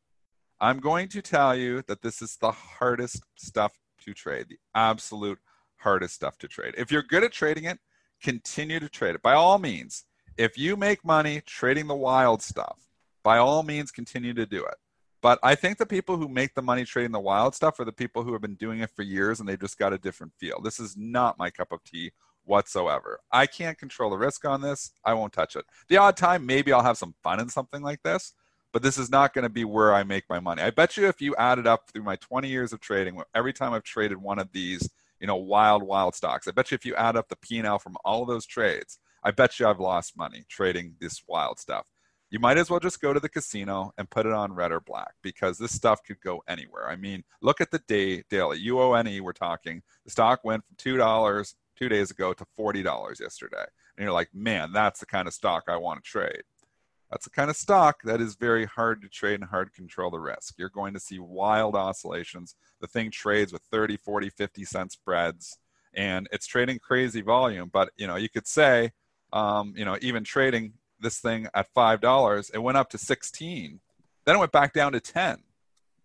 I'm 0.60 0.80
going 0.80 1.08
to 1.10 1.22
tell 1.22 1.56
you 1.56 1.82
that 1.88 2.02
this 2.02 2.22
is 2.22 2.38
the 2.38 2.52
hardest 2.52 3.24
stuff 3.36 3.74
to 4.06 4.14
trade, 4.14 4.48
the 4.50 4.60
absolute 4.76 5.40
hardest 5.78 6.16
stuff 6.16 6.38
to 6.40 6.48
trade. 6.48 6.76
If 6.78 6.92
you're 6.92 7.04
good 7.04 7.24
at 7.24 7.32
trading 7.32 7.64
it, 7.66 7.80
continue 8.22 8.80
to 8.80 8.90
trade 8.90 9.16
it. 9.16 9.22
By 9.22 9.34
all 9.34 9.58
means, 9.58 10.06
if 10.38 10.58
you 10.58 10.76
make 10.76 11.04
money 11.04 11.42
trading 11.46 11.88
the 11.88 11.96
wild 11.96 12.42
stuff, 12.42 12.80
by 13.24 13.38
all 13.38 13.64
means, 13.64 13.92
continue 13.92 14.34
to 14.34 14.46
do 14.46 14.64
it. 14.66 14.76
But 15.22 15.38
I 15.44 15.54
think 15.54 15.78
the 15.78 15.86
people 15.86 16.18
who 16.18 16.28
make 16.28 16.56
the 16.56 16.64
money 16.64 16.84
trading 16.84 17.12
the 17.12 17.20
wild 17.20 17.54
stuff 17.54 17.80
are 17.80 17.86
the 17.86 17.92
people 17.92 18.24
who 18.24 18.34
have 18.34 18.42
been 18.42 18.56
doing 18.56 18.80
it 18.80 18.90
for 18.96 19.04
years 19.04 19.40
and 19.40 19.48
they've 19.48 19.60
just 19.60 19.78
got 19.78 19.94
a 19.94 19.98
different 20.00 20.34
feel. 20.40 20.60
This 20.62 20.80
is 20.80 20.98
not 20.98 21.38
my 21.38 21.52
cup 21.52 21.72
of 21.72 21.84
tea 21.84 22.12
whatsoever. 22.44 23.20
I 23.32 23.46
can't 23.46 23.78
control 23.78 24.10
the 24.10 24.18
risk 24.18 24.46
on 24.46 24.62
this. 24.62 24.92
I 25.06 25.14
won't 25.14 25.34
touch 25.34 25.56
it. 25.56 25.66
The 25.90 25.98
odd 25.98 26.18
time, 26.18 26.46
maybe 26.46 26.74
I'll 26.74 26.82
have 26.82 26.98
some 26.98 27.14
fun 27.22 27.40
in 27.40 27.50
something 27.50 27.84
like 27.84 28.02
this, 28.02 28.34
but 28.72 28.82
this 28.82 28.98
is 28.98 29.12
not 29.12 29.36
going 29.36 29.44
to 29.44 29.50
be 29.50 29.64
where 29.64 29.94
I 29.94 30.04
make 30.04 30.24
my 30.28 30.40
money. 30.40 30.64
I 30.64 30.72
bet 30.72 30.98
you 30.98 31.08
if 31.08 31.22
you 31.22 31.36
added 31.36 31.68
up 31.68 31.90
through 31.90 32.04
my 32.04 32.16
20 32.16 32.48
years 32.48 32.74
of 32.74 32.80
trading, 32.80 33.22
every 33.36 33.54
time 33.54 33.74
I've 33.74 33.84
traded 33.84 34.18
one 34.18 34.40
of 34.40 34.52
these, 34.52 34.90
you 35.22 35.28
know, 35.28 35.38
wild, 35.38 35.84
wild 35.84 36.16
stocks, 36.16 36.48
I 36.48 36.52
bet 36.52 36.72
you 36.72 36.76
if 36.76 36.86
you 36.86 36.96
add 36.96 37.16
up 37.16 37.30
the 37.30 37.38
P&L 37.38 37.80
from 37.80 37.96
all 38.04 38.22
of 38.24 38.28
those 38.28 38.46
trades, 38.46 39.00
I 39.24 39.32
bet 39.32 39.60
you 39.60 39.68
I've 39.68 39.80
lost 39.80 40.18
money 40.18 40.44
trading 40.50 40.96
this 41.00 41.22
wild 41.28 41.60
stuff 41.60 41.88
you 42.32 42.40
might 42.40 42.58
as 42.58 42.70
well 42.70 42.80
just 42.80 43.02
go 43.02 43.14
to 43.14 43.20
the 43.20 43.30
casino 43.30 43.92
and 43.98 44.10
put 44.10 44.26
it 44.26 44.32
on 44.32 44.54
red 44.54 44.72
or 44.72 44.80
black 44.80 45.16
because 45.22 45.58
this 45.58 45.74
stuff 45.74 46.02
could 46.02 46.22
go 46.22 46.42
anywhere. 46.48 46.90
I 46.90 46.96
mean, 46.96 47.24
look 47.42 47.60
at 47.60 47.72
the 47.72 47.82
day 47.88 48.24
daily. 48.30 48.66
UONE, 48.66 49.20
we're 49.20 49.34
talking. 49.34 49.84
The 50.06 50.12
stock 50.12 50.40
went 50.44 50.66
from 50.66 50.78
two 50.78 50.96
dollars 50.96 51.56
two 51.78 51.90
days 51.90 52.10
ago 52.10 52.34
to 52.34 52.46
forty 52.56 52.82
dollars 52.82 53.20
yesterday. 53.20 53.66
And 53.98 54.06
you're 54.06 54.14
like, 54.14 54.30
man, 54.34 54.72
that's 54.72 55.02
the 55.02 55.06
kind 55.06 55.28
of 55.28 55.34
stock 55.34 55.66
I 55.68 55.76
want 55.76 56.04
to 56.04 56.10
trade. 56.10 56.44
That's 57.12 57.26
the 57.26 57.32
kind 57.32 57.50
of 57.50 57.58
stock 57.58 58.02
that 58.06 58.22
is 58.22 58.36
very 58.36 58.66
hard 58.66 59.02
to 59.02 59.10
trade 59.10 59.42
and 59.42 59.50
hard 59.50 59.68
to 59.68 59.74
control 59.74 60.10
the 60.10 60.20
risk. 60.20 60.56
You're 60.58 60.70
going 60.70 60.94
to 60.94 61.00
see 61.00 61.20
wild 61.20 61.76
oscillations. 61.76 62.56
The 62.80 62.88
thing 62.88 63.12
trades 63.12 63.52
with 63.52 63.62
30, 63.64 63.98
40, 63.98 64.30
50 64.30 64.66
cent 64.66 64.92
spreads, 64.94 65.58
and 65.94 66.28
it's 66.32 66.48
trading 66.48 66.80
crazy 66.80 67.22
volume. 67.22 67.70
But 67.72 67.90
you 67.98 68.08
know, 68.08 68.16
you 68.16 68.30
could 68.30 68.48
say, 68.48 68.92
um, 69.34 69.74
you 69.76 69.86
know, 69.86 69.98
even 70.02 70.24
trading 70.24 70.74
this 71.02 71.20
thing 71.20 71.48
at 71.54 71.68
five 71.74 72.00
dollars 72.00 72.50
it 72.52 72.60
went 72.60 72.78
up 72.78 72.90
to 72.90 72.98
16 72.98 73.80
then 74.26 74.36
it 74.36 74.40
went 74.40 74.52
back 74.52 74.74
down 74.74 74.92
to 74.92 75.00
10 75.00 75.40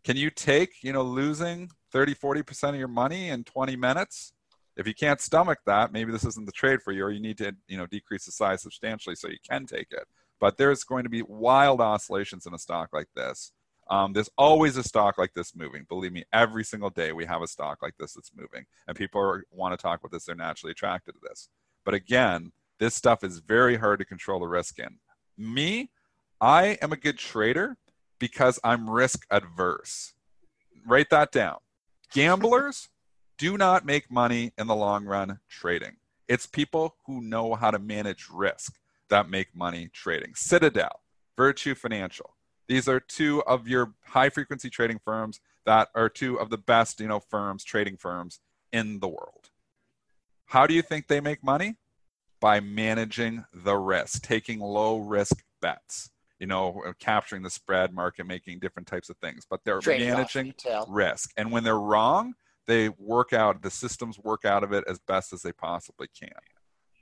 can 0.02 0.16
you 0.16 0.30
take 0.30 0.82
you 0.82 0.92
know 0.92 1.02
losing 1.02 1.70
30 1.92 2.14
40% 2.14 2.70
of 2.70 2.76
your 2.76 2.88
money 2.88 3.28
in 3.28 3.44
20 3.44 3.76
minutes 3.76 4.32
if 4.76 4.86
you 4.86 4.94
can't 4.94 5.20
stomach 5.20 5.58
that 5.66 5.92
maybe 5.92 6.10
this 6.10 6.24
isn't 6.24 6.46
the 6.46 6.52
trade 6.52 6.82
for 6.82 6.92
you 6.92 7.04
or 7.04 7.10
you 7.10 7.20
need 7.20 7.38
to 7.38 7.54
you 7.68 7.76
know 7.76 7.86
decrease 7.86 8.24
the 8.24 8.32
size 8.32 8.62
substantially 8.62 9.14
so 9.14 9.28
you 9.28 9.38
can 9.48 9.66
take 9.66 9.88
it 9.90 10.06
but 10.40 10.56
there's 10.56 10.84
going 10.84 11.04
to 11.04 11.10
be 11.10 11.22
wild 11.22 11.80
oscillations 11.80 12.46
in 12.46 12.54
a 12.54 12.58
stock 12.58 12.90
like 12.92 13.08
this 13.14 13.52
um, 13.88 14.12
there's 14.12 14.30
always 14.36 14.76
a 14.76 14.82
stock 14.82 15.16
like 15.16 15.34
this 15.34 15.54
moving. 15.54 15.86
Believe 15.88 16.12
me, 16.12 16.24
every 16.32 16.64
single 16.64 16.90
day 16.90 17.12
we 17.12 17.24
have 17.24 17.42
a 17.42 17.46
stock 17.46 17.82
like 17.82 17.94
this 17.98 18.14
that's 18.14 18.32
moving, 18.34 18.66
and 18.88 18.96
people 18.96 19.40
want 19.50 19.72
to 19.72 19.82
talk 19.82 20.00
about 20.00 20.10
this. 20.10 20.24
They're 20.24 20.34
naturally 20.34 20.72
attracted 20.72 21.12
to 21.12 21.20
this. 21.22 21.48
But 21.84 21.94
again, 21.94 22.52
this 22.78 22.94
stuff 22.94 23.22
is 23.22 23.38
very 23.38 23.76
hard 23.76 24.00
to 24.00 24.04
control 24.04 24.40
the 24.40 24.48
risk 24.48 24.78
in. 24.78 24.98
Me, 25.38 25.90
I 26.40 26.78
am 26.82 26.92
a 26.92 26.96
good 26.96 27.16
trader 27.16 27.76
because 28.18 28.58
I'm 28.64 28.90
risk 28.90 29.24
adverse. 29.30 30.14
Write 30.84 31.10
that 31.10 31.30
down. 31.30 31.58
Gamblers 32.12 32.88
do 33.38 33.56
not 33.56 33.86
make 33.86 34.10
money 34.10 34.52
in 34.58 34.66
the 34.66 34.74
long 34.74 35.04
run 35.04 35.38
trading. 35.48 35.96
It's 36.26 36.46
people 36.46 36.96
who 37.06 37.20
know 37.20 37.54
how 37.54 37.70
to 37.70 37.78
manage 37.78 38.26
risk 38.32 38.74
that 39.08 39.28
make 39.28 39.54
money 39.54 39.88
trading. 39.92 40.34
Citadel, 40.34 41.02
Virtu 41.36 41.74
Financial. 41.74 42.34
These 42.68 42.88
are 42.88 43.00
two 43.00 43.42
of 43.44 43.68
your 43.68 43.94
high 44.06 44.28
frequency 44.28 44.70
trading 44.70 45.00
firms 45.04 45.40
that 45.64 45.88
are 45.94 46.08
two 46.08 46.38
of 46.38 46.50
the 46.50 46.58
best, 46.58 47.00
you 47.00 47.08
know, 47.08 47.20
firms, 47.20 47.64
trading 47.64 47.96
firms 47.96 48.40
in 48.72 49.00
the 49.00 49.08
world. 49.08 49.50
How 50.46 50.66
do 50.66 50.74
you 50.74 50.82
think 50.82 51.06
they 51.06 51.20
make 51.20 51.42
money? 51.42 51.76
by 52.40 52.60
managing 52.60 53.44
the 53.52 53.76
risk, 53.76 54.22
taking 54.22 54.60
low 54.60 54.98
risk 54.98 55.42
bets, 55.60 56.10
you 56.38 56.46
know, 56.46 56.82
capturing 56.98 57.42
the 57.42 57.50
spread 57.50 57.92
market, 57.92 58.26
making 58.26 58.58
different 58.58 58.86
types 58.86 59.08
of 59.08 59.16
things. 59.18 59.46
But 59.48 59.64
they're 59.64 59.80
Trading 59.80 60.10
managing 60.10 60.54
risk. 60.88 61.32
And 61.36 61.50
when 61.50 61.64
they're 61.64 61.78
wrong, 61.78 62.34
they 62.66 62.88
work 62.90 63.32
out, 63.32 63.62
the 63.62 63.70
systems 63.70 64.18
work 64.18 64.44
out 64.44 64.64
of 64.64 64.72
it 64.72 64.84
as 64.86 64.98
best 64.98 65.32
as 65.32 65.42
they 65.42 65.52
possibly 65.52 66.08
can. 66.18 66.30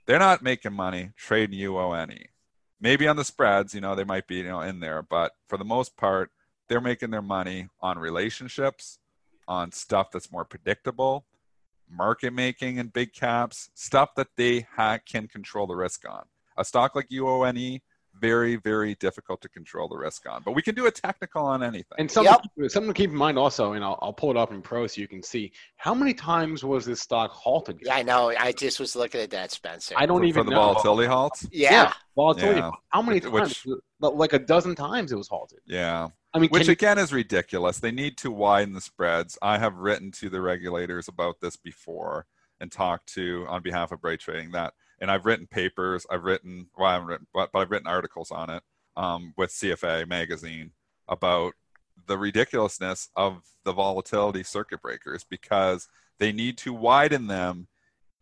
They're 0.06 0.18
not 0.18 0.42
making 0.42 0.74
money 0.74 1.10
trading 1.16 1.58
UONE. 1.58 2.26
Maybe 2.80 3.08
on 3.08 3.16
the 3.16 3.24
spreads, 3.24 3.74
you 3.74 3.80
know, 3.80 3.94
they 3.94 4.04
might 4.04 4.26
be, 4.26 4.36
you 4.36 4.44
know, 4.44 4.60
in 4.60 4.80
there, 4.80 5.02
but 5.02 5.32
for 5.48 5.56
the 5.56 5.64
most 5.64 5.96
part, 5.96 6.30
they're 6.68 6.80
making 6.80 7.10
their 7.10 7.22
money 7.22 7.68
on 7.80 7.98
relationships, 7.98 8.98
on 9.48 9.72
stuff 9.72 10.10
that's 10.10 10.30
more 10.30 10.44
predictable, 10.44 11.24
market 11.90 12.32
making 12.32 12.78
and 12.78 12.92
big 12.92 13.12
caps, 13.12 13.70
stuff 13.74 14.14
that 14.16 14.28
they 14.36 14.66
ha- 14.76 14.98
can 15.06 15.28
control 15.28 15.66
the 15.66 15.76
risk 15.76 16.04
on. 16.08 16.24
A 16.56 16.64
stock 16.64 16.94
like 16.94 17.08
UONE, 17.08 17.80
very, 18.24 18.56
very 18.56 18.94
difficult 18.96 19.42
to 19.42 19.48
control 19.48 19.86
the 19.88 19.96
risk 19.96 20.28
on. 20.28 20.42
But 20.44 20.52
we 20.52 20.62
can 20.62 20.74
do 20.74 20.86
a 20.86 20.90
technical 20.90 21.44
on 21.44 21.62
anything. 21.62 21.96
And 21.98 22.10
something, 22.10 22.34
yep. 22.56 22.70
something 22.70 22.92
to 22.92 22.96
keep 22.96 23.10
in 23.10 23.16
mind 23.16 23.38
also, 23.38 23.74
and 23.74 23.84
I'll, 23.84 23.98
I'll 24.00 24.12
pull 24.12 24.30
it 24.30 24.36
up 24.36 24.50
in 24.50 24.62
pro 24.62 24.86
so 24.86 25.00
you 25.00 25.08
can 25.08 25.22
see 25.22 25.52
how 25.76 25.94
many 25.94 26.14
times 26.14 26.64
was 26.64 26.86
this 26.86 27.00
stock 27.00 27.30
halted? 27.32 27.80
Yeah, 27.84 27.96
I 27.96 28.02
know. 28.02 28.32
I 28.38 28.52
just 28.52 28.80
was 28.80 28.96
looking 28.96 29.20
at 29.20 29.30
that, 29.30 29.50
Spencer. 29.50 29.94
I 29.98 30.06
don't 30.06 30.20
for, 30.20 30.24
even 30.24 30.44
for 30.44 30.50
the 30.50 30.56
know. 30.56 30.72
volatility 30.72 31.08
halt. 31.08 31.42
Yeah, 31.52 31.72
yeah 31.72 31.92
volatility. 32.16 32.60
Yeah. 32.60 32.70
How 32.88 33.02
many 33.02 33.20
times? 33.20 33.32
Which, 33.32 33.66
like 34.00 34.32
a 34.32 34.38
dozen 34.38 34.74
times 34.74 35.12
it 35.12 35.16
was 35.16 35.28
halted. 35.28 35.60
Yeah. 35.66 36.08
I 36.32 36.38
mean, 36.38 36.50
which 36.50 36.68
again 36.68 36.98
is 36.98 37.12
ridiculous. 37.12 37.78
They 37.78 37.92
need 37.92 38.16
to 38.18 38.30
widen 38.30 38.74
the 38.74 38.80
spreads. 38.80 39.38
I 39.40 39.58
have 39.58 39.76
written 39.76 40.10
to 40.12 40.28
the 40.30 40.40
regulators 40.40 41.08
about 41.08 41.36
this 41.40 41.56
before 41.56 42.26
and 42.60 42.72
talked 42.72 43.12
to 43.14 43.46
on 43.48 43.62
behalf 43.62 43.92
of 43.92 44.00
Bright 44.00 44.20
Trading 44.20 44.50
that, 44.52 44.74
and 45.04 45.10
I've 45.10 45.26
written 45.26 45.46
papers. 45.46 46.06
I've 46.10 46.24
written, 46.24 46.68
well, 46.78 46.88
I 46.88 46.94
haven't 46.94 47.08
written, 47.08 47.26
but, 47.34 47.52
but 47.52 47.58
I've 47.58 47.70
written 47.70 47.86
articles 47.86 48.30
on 48.30 48.48
it 48.48 48.62
um, 48.96 49.34
with 49.36 49.50
CFA 49.50 50.08
magazine 50.08 50.70
about 51.08 51.52
the 52.06 52.16
ridiculousness 52.16 53.10
of 53.14 53.42
the 53.64 53.72
volatility 53.74 54.42
circuit 54.42 54.80
breakers 54.80 55.22
because 55.22 55.88
they 56.18 56.32
need 56.32 56.56
to 56.56 56.72
widen 56.72 57.26
them 57.26 57.68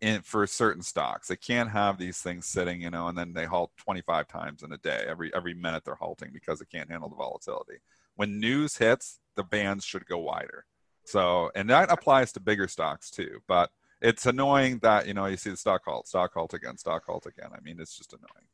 in 0.01 0.23
for 0.23 0.45
certain 0.45 0.83
stocks. 0.83 1.29
They 1.29 1.37
can't 1.37 1.71
have 1.71 1.99
these 1.99 2.19
things 2.19 2.47
sitting, 2.47 2.83
you 2.83 2.91
know, 2.91 3.07
and 3.07 3.17
then 3.17 3.33
they 3.33 3.45
halt 3.45 3.71
25 3.77 4.27
times 4.27 4.65
in 4.65 4.73
a 4.73 4.79
day. 4.79 5.05
Every 5.07 5.33
every 5.33 5.55
minute 5.55 5.85
they're 5.85 5.95
halting 5.95 6.31
because 6.33 6.59
they 6.59 6.67
can't 6.67 6.91
handle 6.91 7.09
the 7.09 7.15
volatility. 7.15 7.79
When 8.17 8.41
news 8.41 8.77
hits, 8.77 9.21
the 9.37 9.45
bands 9.45 9.85
should 9.85 10.07
go 10.07 10.19
wider. 10.19 10.65
So, 11.05 11.53
and 11.55 11.71
that 11.71 11.93
applies 11.93 12.33
to 12.33 12.41
bigger 12.41 12.67
stocks 12.67 13.09
too. 13.09 13.41
But 13.47 13.71
it's 14.03 14.27
annoying 14.27 14.81
that 14.83 15.07
you 15.07 15.15
know 15.15 15.27
you 15.27 15.37
see 15.37 15.51
the 15.51 15.57
stock 15.57 15.83
halt, 15.87 16.09
stock 16.09 16.35
halt 16.35 16.53
again, 16.55 16.77
stock 16.77 17.05
halt 17.07 17.27
again. 17.27 17.51
I 17.57 17.61
mean, 17.61 17.81
it's 17.81 17.97
just 17.97 18.13
annoying. 18.13 18.47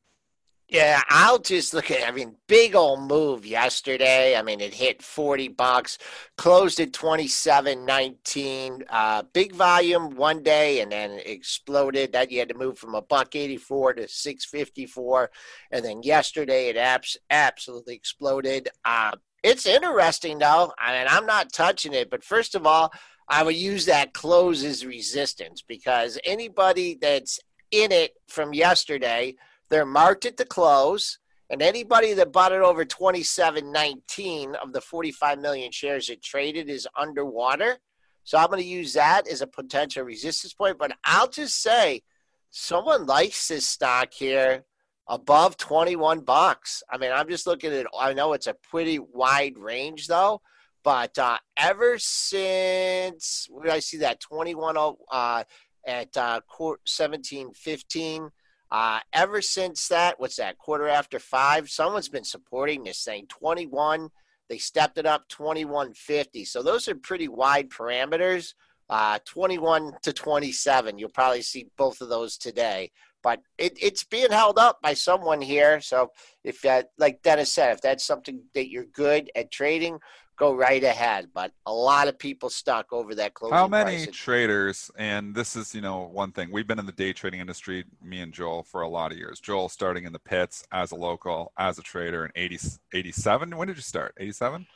Yeah, 0.71 1.01
I'll 1.09 1.39
just 1.39 1.73
look 1.73 1.91
at. 1.91 2.07
I 2.07 2.11
mean, 2.11 2.37
big 2.47 2.77
old 2.77 3.01
move 3.01 3.47
yesterday. 3.47 4.37
I 4.37 4.43
mean, 4.43 4.61
it 4.61 4.75
hit 4.75 5.03
forty 5.03 5.49
bucks, 5.49 5.97
closed 6.37 6.79
at 6.79 6.93
twenty 6.93 7.27
seven 7.27 7.87
nineteen. 7.87 8.85
Uh, 8.91 9.23
big 9.33 9.55
volume 9.55 10.15
one 10.15 10.43
day, 10.43 10.81
and 10.83 10.93
then 10.93 11.21
exploded. 11.25 12.13
That 12.13 12.31
you 12.31 12.39
had 12.41 12.51
to 12.51 12.55
move 12.55 12.79
from 12.79 12.95
a 12.95 13.01
buck 13.01 13.35
eighty 13.35 13.57
four 13.57 13.95
to 13.95 14.07
six 14.07 14.45
fifty 14.45 14.85
four, 14.85 15.31
and 15.71 15.83
then 15.83 16.03
yesterday 16.03 16.69
it 16.69 16.77
abs- 16.77 17.17
absolutely 17.31 17.95
exploded. 17.95 18.69
Uh, 18.85 19.13
it's 19.43 19.65
interesting 19.65 20.39
though. 20.39 20.75
I 20.79 20.99
mean, 20.99 21.07
I'm 21.09 21.25
not 21.25 21.51
touching 21.51 21.95
it, 21.95 22.11
but 22.11 22.23
first 22.23 22.55
of 22.55 22.67
all, 22.67 22.93
I 23.29 23.43
would 23.43 23.57
use 23.57 23.87
that 23.87 24.15
close 24.15 24.65
as 24.65 24.87
resistance 24.87 25.63
because 25.63 26.19
anybody 26.25 26.99
that's 27.01 27.41
in 27.71 27.93
it 27.93 28.13
from 28.29 28.55
yesterday 28.55 29.35
they're 29.69 29.87
marked 29.87 30.25
at 30.25 30.37
the 30.37 30.45
close, 30.45 31.19
and 31.51 31.63
anybody 31.63 32.15
that 32.15 32.33
bought 32.33 32.53
it 32.53 32.61
over 32.61 32.85
27.19 32.85 34.55
of 34.55 34.73
the 34.73 34.81
45 34.81 35.39
million 35.39 35.71
shares 35.73 36.09
it 36.09 36.23
traded 36.23 36.69
is 36.69 36.89
underwater. 36.97 37.79
So 38.25 38.37
I'm 38.37 38.49
going 38.49 38.63
to 38.63 38.69
use 38.69 38.93
that 38.95 39.27
as 39.29 39.41
a 39.41 39.47
potential 39.47 40.05
resistance 40.05 40.53
point. 40.53 40.79
But 40.79 40.93
I'll 41.05 41.29
just 41.29 41.63
say, 41.63 42.03
someone 42.51 43.07
likes 43.07 43.49
this 43.49 43.67
stock 43.67 44.13
here 44.13 44.65
above 45.07 45.57
21 45.57 46.21
bucks. 46.21 46.83
I 46.91 46.99
mean, 46.99 47.13
I'm 47.13 47.29
just 47.29 47.47
looking 47.47 47.73
at. 47.73 47.87
I 47.99 48.13
know 48.13 48.35
it's 48.35 48.47
a 48.47 48.55
pretty 48.55 48.99
wide 48.99 49.59
range 49.59 50.07
though, 50.07 50.43
but 50.83 51.19
uh, 51.19 51.39
ever 51.57 51.99
since 51.99 53.47
where 53.51 53.65
did 53.65 53.73
I 53.73 53.81
see 53.81 53.99
that 53.99 54.21
21 54.21 54.77
uh, 55.11 55.45
at 55.87 56.17
uh, 56.17 56.41
1715 56.59 58.31
uh, 58.71 59.01
ever 59.13 59.41
since 59.41 59.89
that, 59.89 60.21
what's 60.21 60.37
that, 60.37 60.59
quarter 60.59 60.89
after 60.89 61.19
five, 61.19 61.71
someone's 61.71 62.09
been 62.09 62.25
supporting 62.25 62.85
this 62.85 63.03
thing. 63.03 63.27
21, 63.29 64.11
they 64.49 64.59
stepped 64.59 64.99
it 64.99 65.07
up 65.07 65.29
2150. 65.29 66.45
So 66.45 66.63
those 66.63 66.89
are 66.89 66.95
pretty 66.95 67.29
wide 67.29 67.71
parameters. 67.71 68.55
Uh, 68.91 69.19
21 69.27 69.93
to 70.03 70.13
27. 70.13 70.99
You'll 70.99 71.11
probably 71.11 71.43
see 71.43 71.69
both 71.77 72.01
of 72.01 72.09
those 72.09 72.39
today. 72.39 72.91
But 73.23 73.41
it, 73.59 73.77
it's 73.81 74.05
being 74.05 74.31
held 74.31 74.59
up 74.59 74.81
by 74.81 74.95
someone 74.95 75.43
here. 75.43 75.81
So 75.81 76.13
if, 76.45 76.63
that, 76.63 76.91
like 76.97 77.23
Dennis 77.23 77.53
said, 77.53 77.73
if 77.73 77.83
that's 77.83 78.07
something 78.07 78.41
that 78.55 78.71
you're 78.71 78.87
good 78.87 79.31
at 79.35 79.51
trading, 79.51 79.99
go 80.39 80.55
right 80.55 80.83
ahead. 80.83 81.29
But 81.35 81.53
a 81.67 81.73
lot 81.73 82.09
of 82.09 82.19
people 82.19 82.49
stuck 82.49 82.93
over 82.93 83.15
that 83.17 83.35
closing. 83.35 83.57
How 83.57 83.69
many 83.69 84.05
price. 84.05 84.17
traders? 84.17 84.91
And 84.97 85.35
this 85.35 85.57
is, 85.57 85.75
you 85.75 85.81
know, 85.81 86.09
one 86.13 86.33
thing. 86.33 86.51
We've 86.51 86.67
been 86.67 86.79
in 86.79 86.87
the 86.87 86.93
day 86.93 87.13
trading 87.13 87.41
industry, 87.41 87.85
me 88.03 88.21
and 88.21 88.33
Joel, 88.33 88.63
for 88.63 88.83
a 88.83 88.89
lot 88.89 89.13
of 89.13 89.19
years. 89.19 89.41
Joel 89.41 89.69
starting 89.69 90.05
in 90.05 90.13
the 90.13 90.19
pits 90.19 90.65
as 90.73 90.93
a 90.93 90.97
local, 90.97 91.53
as 91.59 91.79
a 91.79 91.83
trader 91.83 92.25
in 92.25 92.33
80, 92.35 92.59
87. 92.95 93.57
When 93.57 93.69
did 93.69 93.77
you 93.77 93.83
start? 93.83 94.15
87. 94.19 94.67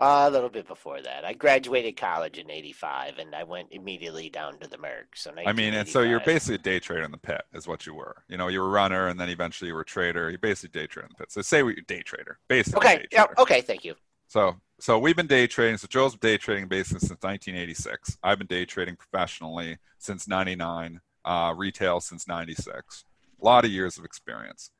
Uh, 0.00 0.26
a 0.28 0.30
little 0.30 0.48
bit 0.48 0.68
before 0.68 1.02
that. 1.02 1.24
I 1.24 1.32
graduated 1.32 1.96
college 1.96 2.38
in 2.38 2.48
85 2.52 3.18
and 3.18 3.34
I 3.34 3.42
went 3.42 3.72
immediately 3.72 4.30
down 4.30 4.56
to 4.60 4.68
the 4.68 4.78
Merc. 4.78 5.16
So 5.16 5.32
I 5.44 5.52
mean, 5.52 5.74
and 5.74 5.88
so 5.88 6.02
you're 6.02 6.20
basically 6.20 6.54
a 6.54 6.58
day 6.58 6.78
trader 6.78 7.02
in 7.02 7.10
the 7.10 7.18
pit, 7.18 7.42
is 7.52 7.66
what 7.66 7.84
you 7.84 7.94
were. 7.94 8.22
You 8.28 8.36
know, 8.36 8.46
you 8.46 8.60
were 8.60 8.66
a 8.66 8.70
runner, 8.70 9.08
and 9.08 9.18
then 9.18 9.28
eventually 9.28 9.68
you 9.68 9.74
were 9.74 9.80
a 9.80 9.84
trader. 9.84 10.30
You 10.30 10.38
basically 10.38 10.80
day 10.80 10.86
trader 10.86 11.06
in 11.06 11.14
the 11.18 11.24
pit. 11.24 11.32
So 11.32 11.42
say 11.42 11.64
we 11.64 11.80
day 11.88 12.02
trader, 12.02 12.38
basically. 12.46 12.78
Okay. 12.78 13.06
Yeah. 13.10 13.26
Okay. 13.38 13.60
Thank 13.60 13.84
you. 13.84 13.96
So 14.28 14.54
so 14.80 14.98
we've 14.98 15.16
been 15.16 15.26
day 15.26 15.46
trading. 15.46 15.76
So 15.76 15.88
Joe's 15.88 16.14
been 16.14 16.32
day 16.32 16.38
trading 16.38 16.68
basically 16.68 17.00
since 17.00 17.22
1986. 17.22 18.18
I've 18.22 18.38
been 18.38 18.46
day 18.46 18.64
trading 18.64 18.96
professionally 18.96 19.78
since 19.98 20.28
99. 20.28 21.00
Uh, 21.24 21.52
retail 21.56 22.00
since 22.00 22.26
96. 22.26 23.04
A 23.40 23.44
lot 23.44 23.64
of 23.64 23.70
years 23.70 23.98
of 23.98 24.04
experience. 24.04 24.70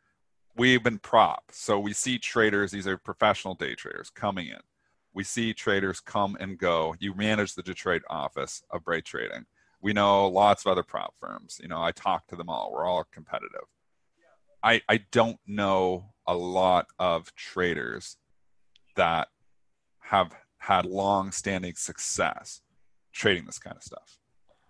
We've 0.56 0.82
been 0.82 0.98
prop. 0.98 1.44
So 1.52 1.78
we 1.78 1.92
see 1.92 2.18
traders. 2.18 2.70
These 2.70 2.86
are 2.86 2.96
professional 2.96 3.54
day 3.54 3.74
traders 3.74 4.10
coming 4.10 4.48
in. 4.48 4.60
We 5.12 5.24
see 5.24 5.52
traders 5.52 6.00
come 6.00 6.36
and 6.40 6.56
go. 6.58 6.94
You 7.00 7.14
manage 7.14 7.54
the 7.54 7.62
Detroit 7.62 8.02
office 8.08 8.62
of 8.70 8.84
Bright 8.84 9.04
Trading. 9.04 9.46
We 9.80 9.92
know 9.92 10.28
lots 10.28 10.64
of 10.64 10.72
other 10.72 10.82
prop 10.82 11.14
firms. 11.20 11.58
You 11.60 11.68
know, 11.68 11.82
I 11.82 11.92
talk 11.92 12.26
to 12.28 12.36
them 12.36 12.48
all. 12.48 12.72
We're 12.72 12.86
all 12.86 13.04
competitive. 13.12 13.66
I 14.62 14.80
I 14.88 15.04
don't 15.10 15.38
know 15.46 16.06
a 16.26 16.34
lot 16.34 16.86
of 16.98 17.34
traders 17.34 18.16
that 18.96 19.28
have 20.08 20.34
had 20.58 20.86
long-standing 20.86 21.74
success 21.74 22.62
trading 23.12 23.44
this 23.44 23.58
kind 23.58 23.76
of 23.76 23.82
stuff. 23.82 24.18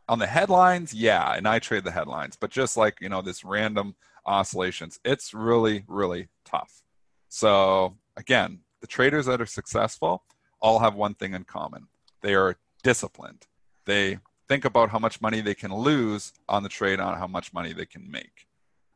On 0.09 0.19
the 0.19 0.27
headlines, 0.27 0.95
yeah, 0.95 1.35
and 1.35 1.47
I 1.47 1.59
trade 1.59 1.85
the 1.85 1.91
headlines, 1.91 2.37
but 2.37 2.51
just 2.51 2.77
like 2.77 2.99
you 3.01 3.09
know 3.09 3.23
this 3.23 3.45
random 3.45 3.95
oscillations, 4.27 4.99
it's 5.05 5.35
really 5.35 5.85
really 5.87 6.29
tough. 6.45 6.83
So 7.29 7.97
again, 8.17 8.61
the 8.81 8.87
traders 8.87 9.27
that 9.27 9.41
are 9.41 9.47
successful 9.47 10.25
all 10.61 10.79
have 10.79 10.95
one 10.95 11.15
thing 11.15 11.35
in 11.35 11.45
common: 11.45 11.89
they 12.23 12.35
are 12.35 12.57
disciplined. 12.83 13.47
They 13.85 14.19
think 14.49 14.65
about 14.65 14.91
how 14.91 14.99
much 14.99 15.21
money 15.21 15.41
they 15.41 15.55
can 15.55 15.75
lose 15.75 16.33
on 16.49 16.63
the 16.63 16.69
trade, 16.69 17.01
on 17.01 17.19
how 17.19 17.27
much 17.27 17.53
money 17.53 17.73
they 17.73 17.87
can 17.87 18.11
make. 18.11 18.47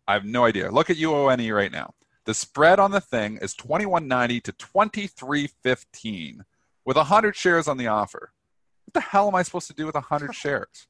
I 0.09 0.14
have 0.14 0.24
no 0.24 0.44
idea. 0.44 0.70
Look 0.70 0.90
at 0.90 0.96
UONE 0.96 1.55
right 1.55 1.70
now. 1.70 1.94
The 2.25 2.35
spread 2.35 2.79
on 2.79 2.91
the 2.93 3.01
thing 3.01 3.39
is 3.43 3.55
2190 3.55 4.41
to 4.43 4.53
2315 4.53 6.45
with 6.85 6.97
100 6.97 7.37
shares 7.37 7.69
on 7.69 7.77
the 7.77 7.87
offer. 7.89 8.33
What 8.85 8.95
the 8.95 9.01
hell 9.01 9.29
am 9.29 9.35
I 9.35 9.43
supposed 9.43 9.67
to 9.69 9.75
do 9.75 9.87
with 9.87 9.95
100 9.95 10.35
shares? 10.35 10.87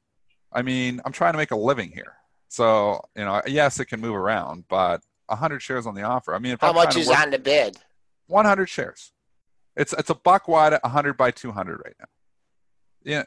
I 0.51 0.61
mean, 0.61 1.01
I'm 1.05 1.11
trying 1.11 1.33
to 1.33 1.37
make 1.37 1.51
a 1.51 1.55
living 1.55 1.91
here. 1.91 2.13
So, 2.49 3.01
you 3.15 3.25
know, 3.25 3.41
yes, 3.47 3.79
it 3.79 3.85
can 3.85 3.99
move 3.99 4.15
around, 4.15 4.65
but 4.67 5.01
100 5.27 5.59
shares 5.61 5.87
on 5.87 5.95
the 5.95 6.03
offer. 6.03 6.35
I 6.35 6.39
mean, 6.39 6.57
How 6.61 6.69
I'm 6.69 6.75
much 6.75 6.95
is 6.95 7.07
work- 7.07 7.19
on 7.19 7.31
the 7.31 7.39
bid? 7.39 7.77
100 8.27 8.67
shares. 8.69 9.11
It's 9.75 9.91
it's 9.93 10.11
a 10.11 10.15
buck 10.15 10.47
wide 10.47 10.73
at 10.73 10.83
100 10.83 11.17
by 11.17 11.31
200 11.31 11.81
right 11.83 11.95
now. 11.99 12.05
Yeah, 13.03 13.23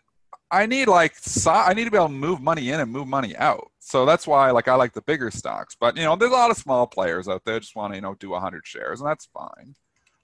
I 0.51 0.67
need 0.67 0.87
like 0.89 1.17
so- 1.17 1.51
I 1.51 1.73
need 1.75 1.85
to 1.85 1.91
be 1.91 1.97
able 1.97 2.09
to 2.09 2.13
move 2.15 2.41
money 2.41 2.71
in 2.71 2.81
and 2.81 2.91
move 2.91 3.09
money 3.09 3.37
out. 3.37 3.71
So 3.81 4.05
that's 4.07 4.27
why 4.27 4.51
like 4.51 4.69
I 4.69 4.75
like 4.75 4.93
the 4.93 5.03
bigger 5.03 5.31
stocks. 5.31 5.77
But 5.79 5.97
you 5.97 6.03
know, 6.05 6.17
there's 6.17 6.31
a 6.31 6.35
lot 6.35 6.51
of 6.51 6.57
small 6.57 6.87
players 6.87 7.29
out 7.29 7.45
there 7.45 7.59
just 7.61 7.75
want 7.77 7.93
to 7.93 7.97
you 7.97 8.01
know 8.03 8.15
do 8.15 8.31
100 8.31 8.67
shares, 8.67 9.01
and 9.01 9.09
that's 9.09 9.27
fine. 9.27 9.75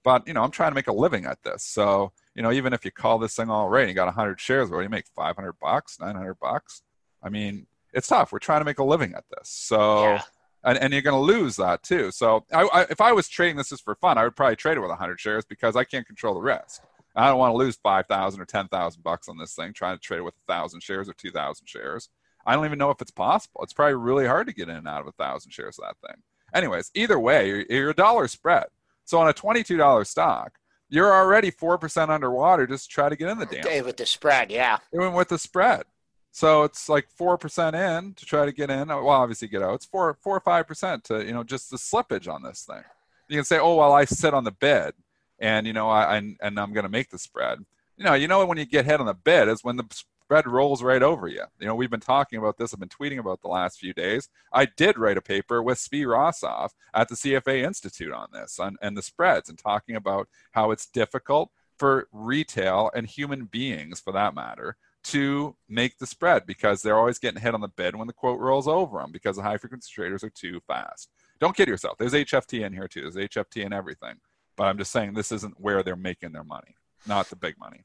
But 0.05 0.27
you 0.27 0.35
know, 0.35 0.43
I'm 0.43 0.51
trying 0.51 0.71
to 0.71 0.75
make 0.75 0.89
a 0.89 0.93
living 0.93 1.25
at 1.25 1.43
this. 1.43 1.63
So 1.65 2.13
you 2.35 2.43
know, 2.43 2.53
even 2.53 2.73
if 2.73 2.85
you 2.85 2.91
call 2.91 3.19
this 3.19 3.35
thing 3.37 3.51
all 3.51 3.69
right, 3.69 3.83
and 3.83 3.89
you 3.89 3.95
got 3.95 4.07
100 4.07 4.41
shares, 4.41 4.71
where 4.71 4.83
you 4.83 4.89
make 4.89 5.07
500 5.15 5.55
bucks, 5.61 5.99
900 6.01 6.35
bucks. 6.41 6.83
I 7.23 7.29
mean, 7.29 7.67
it's 7.93 8.09
tough. 8.09 8.33
We're 8.33 8.39
trying 8.39 8.61
to 8.61 8.65
make 8.65 8.79
a 8.79 8.85
living 8.85 9.15
at 9.15 9.25
this. 9.31 9.49
So 9.49 10.03
Yeah. 10.03 10.23
and, 10.65 10.79
and 10.79 10.93
you're 10.93 11.03
going 11.03 11.15
to 11.15 11.21
lose 11.35 11.57
that 11.57 11.83
too. 11.83 12.11
So 12.11 12.45
I, 12.53 12.63
I, 12.63 12.83
if 12.91 13.01
I 13.01 13.13
was 13.13 13.29
trading 13.29 13.57
this 13.57 13.69
just 13.69 13.85
for 13.85 13.95
fun, 13.97 14.19
I 14.19 14.25
would 14.25 14.35
probably 14.35 14.57
trade 14.57 14.77
it 14.77 14.81
with 14.81 14.89
100 14.89 15.21
shares 15.21 15.45
because 15.45 15.77
I 15.77 15.85
can't 15.85 16.07
control 16.07 16.35
the 16.35 16.41
risk. 16.41 16.83
I 17.15 17.29
don't 17.29 17.39
want 17.39 17.53
to 17.53 17.57
lose 17.57 17.77
5,000 17.77 18.41
or 18.41 18.45
10,000 18.45 19.03
bucks 19.03 19.29
on 19.29 19.39
this 19.39 19.55
thing 19.55 19.73
trying 19.73 19.97
to 19.97 20.01
trade 20.01 20.19
it 20.19 20.25
with 20.25 20.35
1,000 20.47 20.83
shares 20.83 21.09
or 21.09 21.15
2,000 21.15 21.67
shares. 21.67 22.09
I 22.47 22.55
don't 22.55 22.65
even 22.65 22.79
know 22.79 22.91
if 22.91 23.01
it's 23.01 23.11
possible. 23.11 23.61
It's 23.63 23.73
probably 23.73 23.95
really 23.95 24.27
hard 24.27 24.47
to 24.49 24.55
get 24.55 24.69
in 24.69 24.77
and 24.77 24.89
out 24.89 25.01
of 25.01 25.07
a 25.07 25.15
1,000 25.17 25.51
shares 25.51 25.79
of 25.79 25.85
that 25.85 26.09
thing. 26.09 26.23
Anyways, 26.55 26.91
either 26.95 27.19
way, 27.19 27.49
you're, 27.49 27.65
you're 27.69 27.91
a 27.91 27.95
dollar 27.95 28.29
spread. 28.29 28.65
So 29.05 29.19
on 29.19 29.29
a 29.29 29.35
$22 29.35 30.07
stock, 30.07 30.53
you're 30.89 31.13
already 31.13 31.51
4% 31.51 32.09
underwater 32.09 32.67
just 32.67 32.85
to 32.85 32.95
try 32.95 33.09
to 33.09 33.17
get 33.17 33.29
in 33.29 33.39
the 33.39 33.47
damn 33.47 33.63
Hey, 33.63 33.81
with 33.83 33.97
the 33.97 34.07
spread, 34.07 34.51
yeah. 34.51 34.79
even 34.95 35.13
with 35.13 35.29
the 35.29 35.39
spread. 35.39 35.85
So 36.33 36.65
it's 36.65 36.89
like 36.89 37.09
four 37.11 37.37
percent 37.37 37.77
in 37.77 38.15
to 38.15 38.25
try 38.25 38.47
to 38.47 38.53
get 38.53 38.71
in. 38.71 38.89
Well, 38.89 39.09
obviously 39.09 39.49
get 39.49 39.63
out. 39.63 39.75
It's 39.75 39.85
four, 39.85 40.17
four 40.23 40.39
or 40.39 40.41
five 40.41 40.67
percent 40.67 41.05
to 41.05 41.25
you 41.25 41.33
know 41.33 41.45
just 41.45 41.71
the 41.71 41.77
slippage 41.77 42.27
on 42.27 42.43
this 42.43 42.65
thing. 42.65 42.83
You 43.29 43.37
can 43.37 43.45
say, 43.45 43.59
oh 43.59 43.77
well, 43.77 43.93
I 43.93 44.07
sit 44.07 44.33
on 44.33 44.45
the 44.45 44.51
bid, 44.51 44.95
and 45.43 45.67
you 45.67 45.75
know 45.75 45.91
I 45.91 46.17
and, 46.17 46.39
and 46.41 46.59
I'm 46.59 46.73
going 46.73 46.85
to 46.85 46.89
make 46.89 47.11
the 47.11 47.19
spread. 47.19 47.59
You 47.99 48.05
know, 48.05 48.15
you 48.15 48.29
know 48.29 48.47
when 48.47 48.57
you 48.57 48.65
get 48.65 48.87
hit 48.87 49.01
on 49.01 49.07
the 49.07 49.15
bid 49.15 49.49
is 49.49 49.63
when 49.63 49.77
the 49.77 49.85
spread 49.91 50.47
rolls 50.47 50.83
right 50.83 51.03
over 51.03 51.29
you. 51.29 51.43
You 51.61 51.67
know, 51.67 51.75
we've 51.75 51.91
been 51.91 52.01
talking 52.01 52.39
about 52.39 52.57
this. 52.57 52.73
I've 52.73 52.81
been 52.81 52.89
tweeting 52.89 53.19
about 53.19 53.43
the 53.43 53.49
last 53.49 53.79
few 53.79 53.93
days. 53.93 54.31
I 54.51 54.65
did 54.65 54.97
write 54.97 55.19
a 55.19 55.23
paper 55.23 55.63
with 55.63 55.77
Svi 55.77 56.07
Rosov 56.07 56.71
at 56.95 57.09
the 57.09 57.17
CFA 57.17 57.63
Institute 57.63 58.13
on 58.13 58.29
this 58.33 58.59
on, 58.59 58.77
and 58.81 58.97
the 58.97 59.03
spreads 59.03 59.51
and 59.51 59.59
talking 59.59 59.97
about 59.97 60.29
how 60.53 60.71
it's 60.71 60.87
difficult 60.87 61.51
for 61.77 62.09
retail 62.13 62.91
and 62.95 63.07
human 63.07 63.45
beings, 63.45 64.01
for 64.01 64.13
that 64.13 64.35
matter, 64.35 64.77
to 65.05 65.57
make 65.69 65.99
the 65.99 66.07
spread 66.07 66.47
because 66.47 66.81
they're 66.81 66.99
always 66.99 67.19
getting 67.19 67.43
hit 67.43 67.55
on 67.55 67.61
the 67.61 67.69
bid 67.69 67.97
when 67.97 68.07
the 68.07 68.13
quote 68.13 68.39
rolls 68.39 68.69
over 68.69 69.01
them 69.01 69.11
because 69.11 69.37
the 69.37 69.43
high 69.43 69.57
frequency 69.57 69.91
traders 69.93 70.23
are 70.23 70.31
too 70.31 70.61
fast. 70.67 71.11
Don't 71.41 71.57
kid 71.57 71.67
yourself. 71.69 71.99
There's 71.99 72.13
HFT 72.13 72.65
in 72.65 72.73
here 72.73 72.87
too. 72.87 73.11
There's 73.11 73.29
HFT 73.29 73.65
in 73.65 73.73
everything. 73.73 74.15
But 74.57 74.65
I'm 74.65 74.79
just 74.79 74.93
saying 74.93 75.15
this 75.15 75.33
isn't 75.33 75.61
where 75.61 75.83
they're 75.83 75.97
making 75.97 76.33
their 76.33 76.45
money, 76.45 76.77
not 77.07 77.29
the 77.31 77.37
big 77.37 77.59
money. 77.59 77.85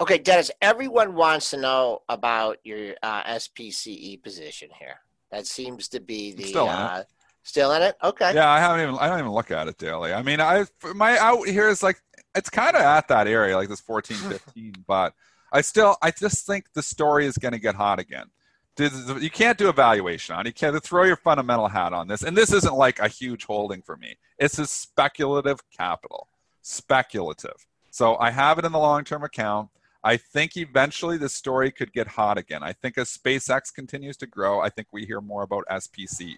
Okay, 0.00 0.18
Dennis, 0.18 0.50
everyone 0.62 1.14
wants 1.14 1.50
to 1.50 1.56
know 1.56 2.02
about 2.08 2.58
your 2.62 2.94
uh, 3.02 3.24
SPCE 3.24 4.22
position 4.22 4.68
here. 4.78 5.00
That 5.30 5.46
seems 5.46 5.88
to 5.88 6.00
be 6.00 6.32
the 6.32 6.44
still 6.44 6.66
in 6.66 6.70
it. 6.70 6.74
uh, 6.74 7.02
still 7.42 7.72
in 7.72 7.82
it. 7.82 7.96
Okay. 8.02 8.32
Yeah, 8.34 8.48
I 8.48 8.60
haven't 8.60 8.82
even 8.82 8.96
I 9.00 9.08
don't 9.08 9.18
even 9.18 9.32
look 9.32 9.50
at 9.50 9.68
it 9.68 9.76
daily. 9.78 10.12
I 10.12 10.22
mean, 10.22 10.40
I 10.40 10.66
my 10.94 11.18
out 11.18 11.46
here 11.48 11.68
is 11.68 11.82
like 11.82 12.00
it's 12.34 12.50
kind 12.50 12.76
of 12.76 12.82
at 12.82 13.08
that 13.08 13.26
area, 13.26 13.56
like 13.56 13.68
this 13.68 13.80
14, 13.80 14.16
15, 14.16 14.72
but 14.86 15.14
I 15.52 15.60
still 15.60 15.96
I 16.00 16.10
just 16.10 16.46
think 16.46 16.66
the 16.74 16.82
story 16.82 17.26
is 17.26 17.36
going 17.36 17.52
to 17.52 17.58
get 17.58 17.74
hot 17.74 17.98
again. 17.98 18.26
You 18.78 19.30
can't 19.30 19.58
do 19.58 19.68
evaluation 19.68 20.34
on. 20.34 20.46
You 20.46 20.52
can't 20.52 20.82
throw 20.82 21.04
your 21.04 21.16
fundamental 21.16 21.68
hat 21.68 21.92
on 21.92 22.08
this, 22.08 22.22
and 22.22 22.36
this 22.36 22.52
isn't 22.52 22.74
like 22.74 22.98
a 22.98 23.08
huge 23.08 23.44
holding 23.44 23.82
for 23.82 23.96
me. 23.96 24.16
It's 24.38 24.58
a 24.58 24.66
speculative 24.66 25.60
capital, 25.70 26.28
speculative. 26.62 27.66
So 27.90 28.16
I 28.18 28.30
have 28.30 28.58
it 28.58 28.64
in 28.64 28.72
the 28.72 28.78
long-term 28.78 29.24
account. 29.24 29.70
I 30.04 30.16
think 30.16 30.56
eventually 30.56 31.18
the 31.18 31.28
story 31.28 31.72
could 31.72 31.92
get 31.92 32.06
hot 32.06 32.38
again. 32.38 32.62
I 32.62 32.72
think 32.72 32.96
as 32.96 33.08
SpaceX 33.08 33.74
continues 33.74 34.16
to 34.18 34.26
grow, 34.26 34.60
I 34.60 34.68
think 34.68 34.88
we 34.92 35.04
hear 35.04 35.20
more 35.20 35.42
about 35.42 35.64
SPCE. 35.70 36.36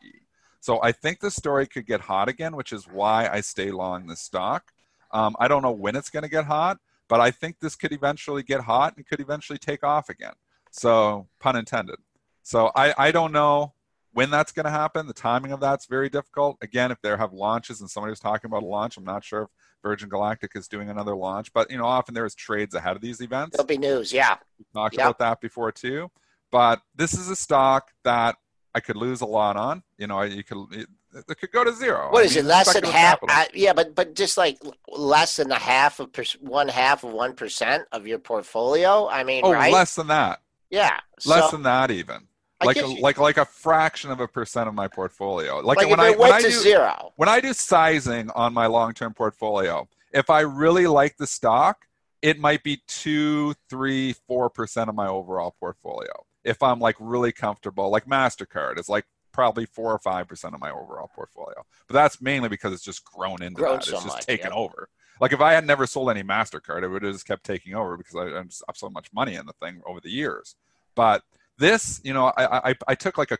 So 0.61 0.83
I 0.83 0.93
think 0.93 1.21
the 1.21 1.31
story 1.31 1.67
could 1.67 1.87
get 1.87 2.01
hot 2.01 2.29
again, 2.29 2.57
which 2.57 2.73
is 2.73 2.89
why 2.89 3.29
I 3.29 3.41
stay 3.41 3.71
long 3.71 4.07
the 4.07 4.17
stock. 4.17 4.73
Um, 5.11 5.37
I 5.39 5.49
don't 5.49 5.63
know 5.63 5.73
when 5.73 5.97
it's 5.97 6.11
going 6.11 6.23
to 6.23 6.29
get 6.29 6.45
hot, 6.45 6.79
but 7.09 7.21
I 7.21 7.31
think 7.31 7.59
this 7.59 7.77
could 7.77 7.93
eventually 7.93 8.43
get 8.43 8.63
hot 8.63 8.97
and 8.97 9.07
could 9.07 9.21
eventually 9.21 9.59
take 9.59 9.83
off 9.83 10.09
again. 10.09 10.35
So, 10.71 11.27
pun 11.41 11.57
intended. 11.57 11.97
So 12.43 12.71
I, 12.75 12.95
I 12.97 13.11
don't 13.13 13.33
know 13.33 13.75
when 14.13 14.31
that's 14.31 14.53
going 14.53 14.65
to 14.65 14.71
happen. 14.71 15.07
The 15.07 15.13
timing 15.13 15.53
of 15.53 15.61
that's 15.61 15.87
very 15.87 16.09
difficult. 16.09 16.59
Again, 16.63 16.91
if 16.91 17.01
they 17.03 17.11
have 17.11 17.33
launches 17.33 17.81
and 17.81 17.89
somebody 17.91 18.11
was 18.11 18.21
talking 18.21 18.49
about 18.51 18.63
a 18.63 18.67
launch, 18.67 18.97
I'm 18.97 19.05
not 19.05 19.23
sure 19.25 19.43
if 19.43 19.49
Virgin 19.83 20.09
Galactic 20.09 20.53
is 20.57 20.69
doing 20.69 20.91
another 20.91 21.15
launch. 21.15 21.53
But 21.53 21.71
you 21.71 21.79
know, 21.79 21.85
often 21.87 22.15
there 22.15 22.27
is 22.27 22.35
trades 22.35 22.75
ahead 22.75 22.97
of 22.97 23.03
these 23.03 23.21
events 23.21 23.57
There'll 23.57 23.67
be 23.67 23.79
news. 23.79 24.13
Yeah. 24.13 24.37
we 24.59 24.65
talked 24.75 24.97
Yep. 24.97 25.05
about 25.05 25.19
that 25.19 25.41
before 25.41 25.71
too. 25.73 26.11
But 26.51 26.81
this 26.95 27.15
is 27.15 27.29
a 27.31 27.37
stock 27.37 27.93
that 28.05 28.37
I 28.75 28.81
could 28.81 28.97
lose 28.97 29.21
a 29.21 29.27
lot 29.27 29.57
on. 29.57 29.83
You 29.99 30.07
know, 30.09 30.23
you 30.23 30.43
could 30.43 30.59
it, 30.73 30.89
it 31.29 31.39
could 31.39 31.53
go 31.53 31.63
to 31.65 31.73
zero. 31.73 32.09
What 32.11 32.23
I 32.23 32.27
is 32.27 32.37
mean, 32.37 32.45
it? 32.45 32.49
Less 32.49 32.73
than 32.73 32.85
half? 32.85 33.19
Uh, 33.29 33.45
yeah, 33.55 33.73
but 33.73 33.95
but 33.95 34.15
just 34.15 34.37
like 34.37 34.59
less 34.89 35.37
than 35.37 35.51
a 35.53 35.59
half 35.59 36.01
of 36.01 36.13
per, 36.13 36.25
one 36.41 36.69
half 36.69 37.05
of 37.05 37.13
one 37.13 37.35
percent 37.35 37.85
of 37.93 38.07
your 38.07 38.19
portfolio. 38.19 39.09
I 39.09 39.23
mean, 39.25 39.43
oh, 39.45 39.53
right? 39.53 39.73
less 39.73 39.95
than 39.95 40.09
that. 40.09 40.41
yeah. 40.71 40.99
Less 41.25 41.51
so, 41.51 41.57
than 41.57 41.63
that 41.65 41.91
even. 41.91 42.27
Like 42.63 42.77
a, 42.77 42.87
like 42.87 43.19
like 43.19 43.39
a 43.39 43.45
fraction 43.47 44.11
of 44.11 44.21
a 44.21 44.29
percent 44.29 44.69
of 44.69 44.75
my 44.75 44.87
portfolio. 44.87 45.61
Like, 45.61 45.79
like 45.79 45.89
when 45.89 46.01
I 46.01 46.11
when 46.11 46.33
I 46.33 46.43
do 46.43 46.51
zero. 46.51 47.13
when 47.17 47.29
I 47.29 47.41
do 47.41 47.55
sizing 47.55 48.31
on 48.31 48.53
my 48.53 48.67
long 48.67 48.93
term 48.93 49.15
portfolio, 49.15 49.89
if 50.13 50.29
I 50.29 50.41
really 50.41 50.87
like 50.87 51.17
the 51.17 51.27
stock, 51.27 51.87
it 52.21 52.39
might 52.39 52.63
be 52.63 52.83
two, 52.87 53.55
three, 53.69 54.15
four 54.27 54.51
percent 54.51 54.91
of 54.91 54.95
my 54.95 55.09
overall 55.09 55.55
portfolio. 55.59 56.13
If 56.45 56.63
I'm 56.63 56.81
like 56.81 56.97
really 56.99 57.33
comfortable, 57.33 57.91
like 57.91 58.07
MasterCard 58.07 58.79
is 58.79 58.89
like 58.89 59.07
probably 59.33 59.65
four 59.65 59.93
or 59.93 59.99
five 59.99 60.29
percent 60.29 60.55
of 60.55 60.61
my 60.61 60.71
overall 60.71 61.11
portfolio. 61.15 61.65
But 61.87 61.95
that's 61.95 62.21
mainly 62.21 62.49
because 62.49 62.73
it's 62.73 62.85
just 62.85 63.05
grown 63.05 63.43
into 63.43 63.61
Grown 63.61 63.77
that. 63.77 63.85
so 63.85 63.95
it's 63.95 64.05
just 64.05 64.17
much, 64.17 64.27
taken 64.27 64.49
yep. 64.49 64.57
over. 64.57 64.89
Like 65.21 65.33
if 65.33 65.41
I 65.41 65.53
had 65.53 65.67
never 65.67 65.87
sold 65.87 66.11
any 66.11 66.23
MasterCard, 66.23 66.83
it 66.83 66.89
would 66.89 67.03
have 67.03 67.13
just 67.13 67.27
kept 67.27 67.45
taking 67.45 67.75
over 67.75 67.97
because 67.97 68.17
I, 68.17 68.39
I 68.39 68.43
just 68.45 68.63
have 68.67 68.77
so 68.77 68.91
much 68.91 69.09
money 69.13 69.35
in 69.35 69.47
the 69.47 69.53
thing 69.55 69.81
over 69.87 70.01
the 70.01 70.11
years. 70.11 70.57
But 70.95 71.23
this, 71.61 72.01
you 72.03 72.13
know, 72.13 72.33
I, 72.37 72.71
I, 72.71 72.75
I 72.89 72.95
took 72.97 73.17
like 73.17 73.31
a 73.31 73.39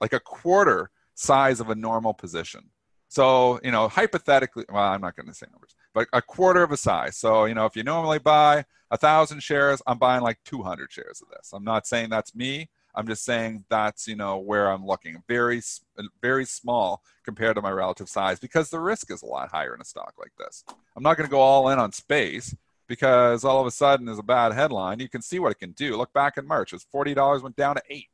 like 0.00 0.12
a 0.12 0.20
quarter 0.20 0.90
size 1.14 1.60
of 1.60 1.70
a 1.70 1.74
normal 1.74 2.12
position. 2.12 2.68
So, 3.08 3.60
you 3.62 3.70
know, 3.70 3.88
hypothetically, 3.88 4.64
well, 4.68 4.82
I'm 4.82 5.00
not 5.00 5.16
going 5.16 5.28
to 5.28 5.34
say 5.34 5.46
numbers, 5.50 5.76
but 5.94 6.08
a 6.12 6.20
quarter 6.20 6.62
of 6.62 6.72
a 6.72 6.76
size. 6.76 7.16
So, 7.16 7.44
you 7.44 7.54
know, 7.54 7.66
if 7.66 7.76
you 7.76 7.84
normally 7.84 8.18
buy 8.18 8.64
a 8.90 8.96
thousand 8.96 9.42
shares, 9.42 9.80
I'm 9.86 9.98
buying 9.98 10.22
like 10.22 10.38
200 10.44 10.90
shares 10.90 11.22
of 11.22 11.28
this. 11.28 11.52
I'm 11.52 11.64
not 11.64 11.86
saying 11.86 12.10
that's 12.10 12.34
me. 12.34 12.68
I'm 12.94 13.06
just 13.06 13.24
saying 13.24 13.64
that's 13.70 14.06
you 14.06 14.16
know 14.16 14.38
where 14.38 14.70
I'm 14.70 14.84
looking. 14.84 15.22
Very 15.26 15.62
very 16.20 16.44
small 16.44 17.02
compared 17.24 17.56
to 17.56 17.62
my 17.62 17.70
relative 17.70 18.08
size 18.08 18.38
because 18.38 18.68
the 18.68 18.80
risk 18.80 19.10
is 19.10 19.22
a 19.22 19.26
lot 19.26 19.48
higher 19.48 19.74
in 19.74 19.80
a 19.80 19.84
stock 19.84 20.14
like 20.18 20.32
this. 20.38 20.64
I'm 20.94 21.02
not 21.02 21.16
going 21.16 21.26
to 21.26 21.30
go 21.30 21.40
all 21.40 21.70
in 21.70 21.78
on 21.78 21.92
space 21.92 22.54
because 22.92 23.42
all 23.42 23.58
of 23.58 23.66
a 23.66 23.70
sudden 23.70 24.04
there's 24.04 24.18
a 24.18 24.22
bad 24.22 24.52
headline. 24.52 25.00
You 25.00 25.08
can 25.08 25.22
see 25.22 25.38
what 25.38 25.50
it 25.50 25.58
can 25.58 25.72
do. 25.72 25.96
Look 25.96 26.12
back 26.12 26.36
in 26.36 26.46
March, 26.46 26.74
it 26.74 26.76
was 26.76 26.86
forty 26.92 27.14
dollars 27.14 27.42
went 27.42 27.56
down 27.56 27.76
to 27.76 27.82
eight. 27.88 28.10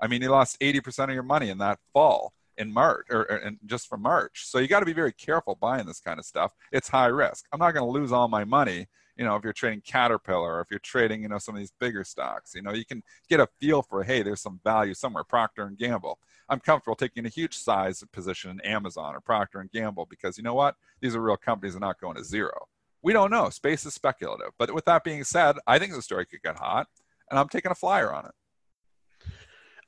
I 0.00 0.08
mean, 0.08 0.20
you 0.20 0.30
lost 0.30 0.58
80% 0.60 1.04
of 1.04 1.14
your 1.14 1.22
money 1.22 1.48
in 1.48 1.58
that 1.58 1.78
fall 1.92 2.32
in 2.58 2.72
March 2.72 3.06
or, 3.08 3.20
or 3.30 3.50
just 3.66 3.88
from 3.88 4.02
March. 4.02 4.44
So 4.44 4.58
you 4.58 4.66
got 4.66 4.80
to 4.80 4.86
be 4.86 4.92
very 4.92 5.12
careful 5.12 5.56
buying 5.58 5.86
this 5.86 6.00
kind 6.00 6.18
of 6.18 6.26
stuff. 6.26 6.50
It's 6.72 6.88
high 6.88 7.06
risk. 7.06 7.46
I'm 7.52 7.60
not 7.60 7.70
going 7.70 7.86
to 7.86 7.90
lose 7.90 8.10
all 8.10 8.26
my 8.26 8.44
money 8.44 8.88
you 9.16 9.24
know 9.24 9.36
if 9.36 9.44
you're 9.44 9.52
trading 9.52 9.80
caterpillar 9.80 10.56
or 10.56 10.60
if 10.60 10.66
you're 10.70 10.78
trading 10.80 11.22
you 11.22 11.28
know 11.28 11.38
some 11.38 11.54
of 11.54 11.58
these 11.58 11.72
bigger 11.80 12.04
stocks 12.04 12.54
you 12.54 12.62
know 12.62 12.72
you 12.72 12.84
can 12.84 13.02
get 13.28 13.40
a 13.40 13.48
feel 13.58 13.82
for 13.82 14.02
hey 14.02 14.22
there's 14.22 14.42
some 14.42 14.60
value 14.62 14.94
somewhere 14.94 15.24
procter 15.24 15.62
and 15.62 15.78
gamble 15.78 16.18
i'm 16.48 16.60
comfortable 16.60 16.94
taking 16.94 17.24
a 17.26 17.30
huge 17.30 17.56
size 17.56 18.04
position 18.12 18.50
in 18.50 18.60
amazon 18.60 19.14
or 19.14 19.20
procter 19.20 19.60
and 19.60 19.70
gamble 19.72 20.06
because 20.08 20.36
you 20.36 20.44
know 20.44 20.54
what 20.54 20.76
these 21.00 21.16
are 21.16 21.22
real 21.22 21.36
companies 21.36 21.72
They're 21.72 21.80
not 21.80 22.00
going 22.00 22.16
to 22.16 22.24
zero 22.24 22.68
we 23.06 23.12
don't 23.12 23.30
know. 23.30 23.48
Space 23.50 23.86
is 23.86 23.94
speculative. 23.94 24.50
But 24.58 24.74
with 24.74 24.84
that 24.86 25.04
being 25.04 25.22
said 25.22 25.56
i 25.66 25.78
think 25.78 25.92
the 25.92 26.02
story 26.02 26.26
could 26.26 26.42
get 26.42 26.56
hot 26.56 26.88
and 27.30 27.38
i'm 27.38 27.48
taking 27.48 27.70
a 27.70 27.74
flyer 27.74 28.12
on 28.12 28.26
it. 28.26 28.32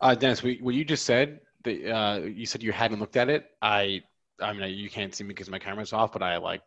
Uh, 0.00 0.14
dennis 0.14 0.42
what 0.42 0.74
you 0.74 0.84
just 0.84 1.04
said 1.04 1.40
the, 1.64 1.90
uh, 1.90 2.18
you 2.18 2.46
said 2.46 2.62
you 2.62 2.70
hadn't 2.70 3.00
looked 3.00 3.16
at 3.16 3.28
it. 3.28 3.46
I 3.60 4.02
i 4.40 4.52
mean 4.52 4.72
you 4.72 4.88
can't 4.88 5.12
see 5.12 5.24
me 5.24 5.28
because 5.28 5.50
my 5.50 5.58
camera's 5.58 5.92
off 5.92 6.12
but 6.12 6.22
i 6.22 6.36
like 6.36 6.62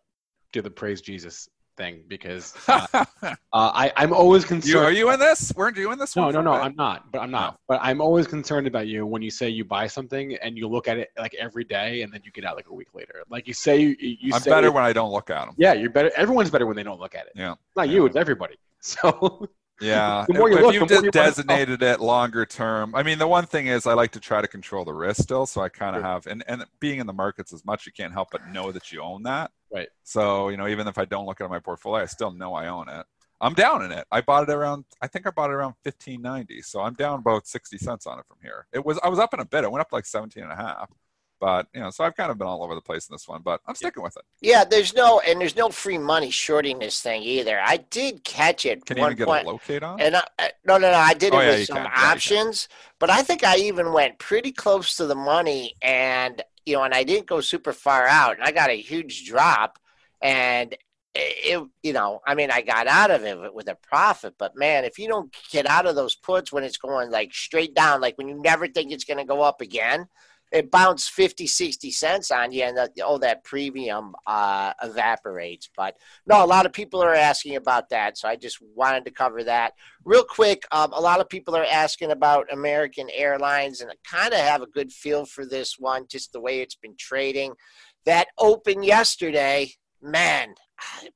did 0.51 0.65
the 0.65 0.69
praise 0.69 0.99
jesus 0.99 1.47
thing 1.81 2.03
because 2.07 2.53
uh, 2.67 2.85
uh, 2.93 3.05
I, 3.53 3.91
I'm 3.95 4.13
always 4.13 4.45
concerned. 4.45 4.73
You, 4.73 4.79
are 4.79 4.91
you 4.91 5.11
in 5.11 5.19
this? 5.19 5.51
Weren't 5.55 5.77
you 5.77 5.91
in 5.91 5.99
this? 5.99 6.15
One? 6.15 6.33
No, 6.33 6.41
no, 6.41 6.53
no. 6.53 6.61
I'm 6.61 6.75
not. 6.75 7.11
But 7.11 7.19
I'm 7.19 7.31
not. 7.31 7.53
No. 7.53 7.59
But 7.67 7.79
I'm 7.81 8.01
always 8.01 8.27
concerned 8.27 8.67
about 8.67 8.87
you 8.87 9.05
when 9.05 9.21
you 9.21 9.31
say 9.31 9.49
you 9.49 9.65
buy 9.65 9.87
something 9.87 10.35
and 10.35 10.57
you 10.57 10.67
look 10.67 10.87
at 10.87 10.97
it 10.97 11.09
like 11.17 11.33
every 11.35 11.63
day 11.63 12.03
and 12.03 12.13
then 12.13 12.21
you 12.23 12.31
get 12.31 12.45
out 12.45 12.55
like 12.55 12.69
a 12.69 12.73
week 12.73 12.89
later. 12.93 13.23
Like 13.29 13.47
you 13.47 13.53
say, 13.53 13.79
you, 13.79 13.95
you 13.99 14.33
I'm 14.33 14.41
say, 14.41 14.51
better 14.51 14.71
when 14.71 14.83
I 14.83 14.93
don't 14.93 15.11
look 15.11 15.29
at 15.29 15.45
them. 15.45 15.55
Yeah, 15.57 15.73
you're 15.73 15.89
better. 15.89 16.11
Everyone's 16.15 16.51
better 16.51 16.67
when 16.67 16.75
they 16.75 16.83
don't 16.83 16.99
look 16.99 17.15
at 17.15 17.25
it. 17.25 17.33
Yeah. 17.35 17.55
Not 17.75 17.89
yeah. 17.89 17.95
you. 17.95 18.05
It's 18.05 18.15
everybody. 18.15 18.55
So. 18.83 19.47
Yeah. 19.81 20.25
the 20.27 20.35
more 20.35 20.49
you 20.49 20.57
if 20.57 20.61
look, 20.61 21.03
you've 21.03 21.11
designated 21.11 21.81
it 21.81 21.99
longer 21.99 22.45
term, 22.45 22.93
I 22.95 23.03
mean, 23.03 23.17
the 23.17 23.27
one 23.27 23.45
thing 23.45 23.67
is 23.67 23.87
I 23.87 23.93
like 23.93 24.11
to 24.11 24.19
try 24.19 24.41
to 24.41 24.47
control 24.47 24.85
the 24.85 24.93
risk 24.93 25.21
still. 25.21 25.45
So 25.45 25.61
I 25.61 25.69
kind 25.69 25.95
of 25.95 26.01
sure. 26.01 26.07
have, 26.07 26.27
and, 26.27 26.43
and 26.47 26.65
being 26.79 26.99
in 26.99 27.07
the 27.07 27.13
markets 27.13 27.53
as 27.53 27.65
much, 27.65 27.85
you 27.85 27.91
can't 27.91 28.13
help 28.13 28.29
but 28.31 28.47
know 28.49 28.71
that 28.71 28.91
you 28.91 29.01
own 29.01 29.23
that. 29.23 29.51
Right. 29.73 29.89
So, 30.03 30.49
you 30.49 30.57
know, 30.57 30.67
even 30.67 30.87
if 30.87 30.97
I 30.97 31.05
don't 31.05 31.25
look 31.25 31.41
at 31.41 31.49
my 31.49 31.59
portfolio, 31.59 32.03
I 32.03 32.05
still 32.05 32.31
know 32.31 32.53
I 32.53 32.67
own 32.67 32.89
it. 32.89 33.05
I'm 33.41 33.55
down 33.55 33.83
in 33.83 33.91
it. 33.91 34.05
I 34.11 34.21
bought 34.21 34.47
it 34.47 34.51
around, 34.51 34.85
I 35.01 35.07
think 35.07 35.25
I 35.25 35.31
bought 35.31 35.49
it 35.49 35.53
around 35.53 35.73
1590. 35.83 36.61
So 36.61 36.81
I'm 36.81 36.93
down 36.93 37.19
about 37.19 37.47
60 37.47 37.77
cents 37.79 38.05
on 38.05 38.19
it 38.19 38.25
from 38.27 38.37
here. 38.43 38.67
It 38.71 38.85
was, 38.85 38.99
I 39.03 39.09
was 39.09 39.17
up 39.17 39.33
in 39.33 39.39
a 39.39 39.45
bit. 39.45 39.63
It 39.63 39.71
went 39.71 39.81
up 39.81 39.91
like 39.91 40.05
17 40.05 40.43
and 40.43 40.51
a 40.51 40.55
half. 40.55 40.91
But 41.41 41.67
you 41.73 41.81
know, 41.81 41.89
so 41.89 42.03
I've 42.03 42.15
kind 42.15 42.29
of 42.29 42.37
been 42.37 42.47
all 42.47 42.63
over 42.63 42.75
the 42.75 42.81
place 42.81 43.09
in 43.09 43.15
this 43.15 43.27
one, 43.27 43.41
but 43.43 43.61
I'm 43.65 43.73
sticking 43.73 44.03
with 44.03 44.15
it. 44.15 44.23
Yeah, 44.41 44.63
there's 44.63 44.93
no 44.93 45.19
and 45.21 45.41
there's 45.41 45.55
no 45.55 45.69
free 45.69 45.97
money 45.97 46.29
shorting 46.29 46.77
this 46.77 47.01
thing 47.01 47.23
either. 47.23 47.59
I 47.59 47.77
did 47.77 48.23
catch 48.23 48.63
it. 48.67 48.85
Can 48.85 48.97
you 48.97 49.05
even 49.05 49.17
get 49.17 49.25
point, 49.25 49.47
a 49.47 49.49
locate 49.49 49.81
on? 49.81 49.99
And 49.99 50.17
I, 50.17 50.51
no, 50.65 50.77
no, 50.77 50.91
no, 50.91 50.97
I 50.97 51.15
did 51.15 51.33
oh, 51.33 51.39
it 51.39 51.43
yeah, 51.43 51.51
with 51.51 51.65
some 51.65 51.77
can. 51.77 51.91
options, 51.95 52.67
yeah, 52.69 52.75
but 52.99 53.09
I 53.09 53.23
think 53.23 53.43
I 53.43 53.57
even 53.57 53.91
went 53.91 54.19
pretty 54.19 54.51
close 54.51 54.95
to 54.97 55.07
the 55.07 55.15
money, 55.15 55.73
and 55.81 56.43
you 56.63 56.75
know, 56.75 56.83
and 56.83 56.93
I 56.93 57.03
didn't 57.03 57.25
go 57.25 57.41
super 57.41 57.73
far 57.73 58.05
out, 58.05 58.35
and 58.35 58.43
I 58.43 58.51
got 58.51 58.69
a 58.69 58.79
huge 58.79 59.25
drop, 59.25 59.79
and 60.21 60.77
it, 61.15 61.67
you 61.81 61.93
know, 61.93 62.21
I 62.25 62.35
mean, 62.35 62.51
I 62.51 62.61
got 62.61 62.85
out 62.85 63.09
of 63.09 63.25
it 63.25 63.53
with 63.53 63.67
a 63.67 63.75
profit, 63.81 64.35
but 64.37 64.55
man, 64.55 64.85
if 64.85 64.99
you 64.99 65.07
don't 65.07 65.35
get 65.51 65.65
out 65.65 65.87
of 65.87 65.95
those 65.95 66.15
puts 66.15 66.51
when 66.51 66.63
it's 66.63 66.77
going 66.77 67.09
like 67.09 67.33
straight 67.33 67.73
down, 67.73 67.99
like 67.99 68.17
when 68.19 68.27
you 68.27 68.39
never 68.39 68.67
think 68.67 68.91
it's 68.91 69.05
going 69.05 69.17
to 69.17 69.25
go 69.25 69.41
up 69.41 69.59
again, 69.59 70.05
it 70.51 70.69
bounced 70.69 71.11
50 71.11 71.47
60 71.47 71.91
cents 71.91 72.31
on 72.31 72.51
you 72.51 72.63
and 72.63 72.77
the, 72.77 72.89
oh 73.03 73.17
that 73.19 73.43
premium 73.43 74.13
uh, 74.27 74.73
evaporates. 74.83 75.69
But 75.75 75.97
no 76.27 76.43
a 76.43 76.45
lot 76.45 76.65
of 76.65 76.73
people 76.73 77.01
are 77.01 77.15
asking 77.15 77.55
about 77.55 77.89
that 77.89 78.17
so 78.17 78.27
i 78.27 78.35
just 78.35 78.59
wanted 78.75 79.05
to 79.05 79.11
cover 79.11 79.43
that. 79.43 79.73
Real 80.03 80.23
quick 80.23 80.63
um, 80.71 80.91
a 80.93 81.01
lot 81.01 81.19
of 81.19 81.29
people 81.29 81.55
are 81.55 81.65
asking 81.65 82.11
about 82.11 82.51
american 82.51 83.07
airlines 83.13 83.81
and 83.81 83.91
i 83.91 83.95
kind 84.05 84.33
of 84.33 84.39
have 84.39 84.61
a 84.61 84.67
good 84.67 84.91
feel 84.91 85.25
for 85.25 85.45
this 85.45 85.75
one 85.79 86.05
just 86.09 86.31
the 86.33 86.41
way 86.41 86.61
it's 86.61 86.75
been 86.75 86.95
trading. 86.97 87.53
That 88.05 88.27
open 88.37 88.83
yesterday 88.83 89.71
man 90.01 90.55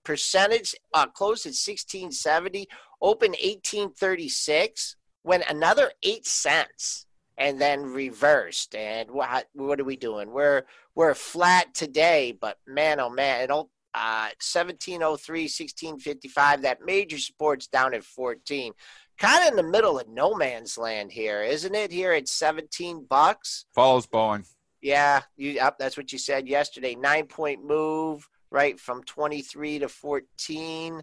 percentage 0.04 0.76
uh, 0.93 1.08
closed 1.08 1.45
at 1.45 1.58
1670 1.58 2.67
open 3.02 3.32
1836 3.32 4.95
went 5.24 5.43
another 5.50 5.91
eight 6.04 6.26
cents 6.26 7.05
and 7.38 7.60
then 7.60 7.84
reversed. 7.84 8.76
And 8.76 9.12
what 9.12 9.48
what 9.54 9.80
are 9.80 9.86
we 9.86 9.98
doing? 9.98 10.32
We're 10.32 10.63
we're 10.95 11.13
flat 11.13 11.74
today, 11.74 12.38
but 12.39 12.58
man, 12.67 13.00
oh 13.00 13.10
man, 13.10 13.41
it 13.41 13.48
don't. 13.48 13.69
Uh, 13.98 14.28
1703, 14.43 15.43
1655, 15.43 16.63
that 16.63 16.80
major 16.84 17.17
support's 17.17 17.67
down 17.67 17.93
at 17.93 18.04
14. 18.04 18.74
Kind 19.17 19.43
of 19.43 19.52
in 19.52 19.56
the 19.56 19.71
middle 19.71 19.98
of 19.98 20.10
no 20.10 20.36
man's 20.36 20.78
land 20.78 21.13
here, 21.13 21.41
isn't 21.41 21.74
it? 21.74 21.91
Here 21.93 22.12
at 22.12 22.28
17 22.28 23.06
bucks. 23.10 23.63
Follows 23.74 24.06
Boeing. 24.06 24.45
Yeah, 24.82 25.21
you 25.38 25.52
yep, 25.52 25.78
that's 25.80 25.95
what 25.95 26.12
you 26.12 26.17
said 26.17 26.45
yesterday. 26.50 26.95
Nine 26.95 27.28
point 27.28 27.63
move, 27.63 28.28
right, 28.52 28.78
from 28.78 29.02
23 29.04 29.80
to 29.80 29.88
14 29.88 31.02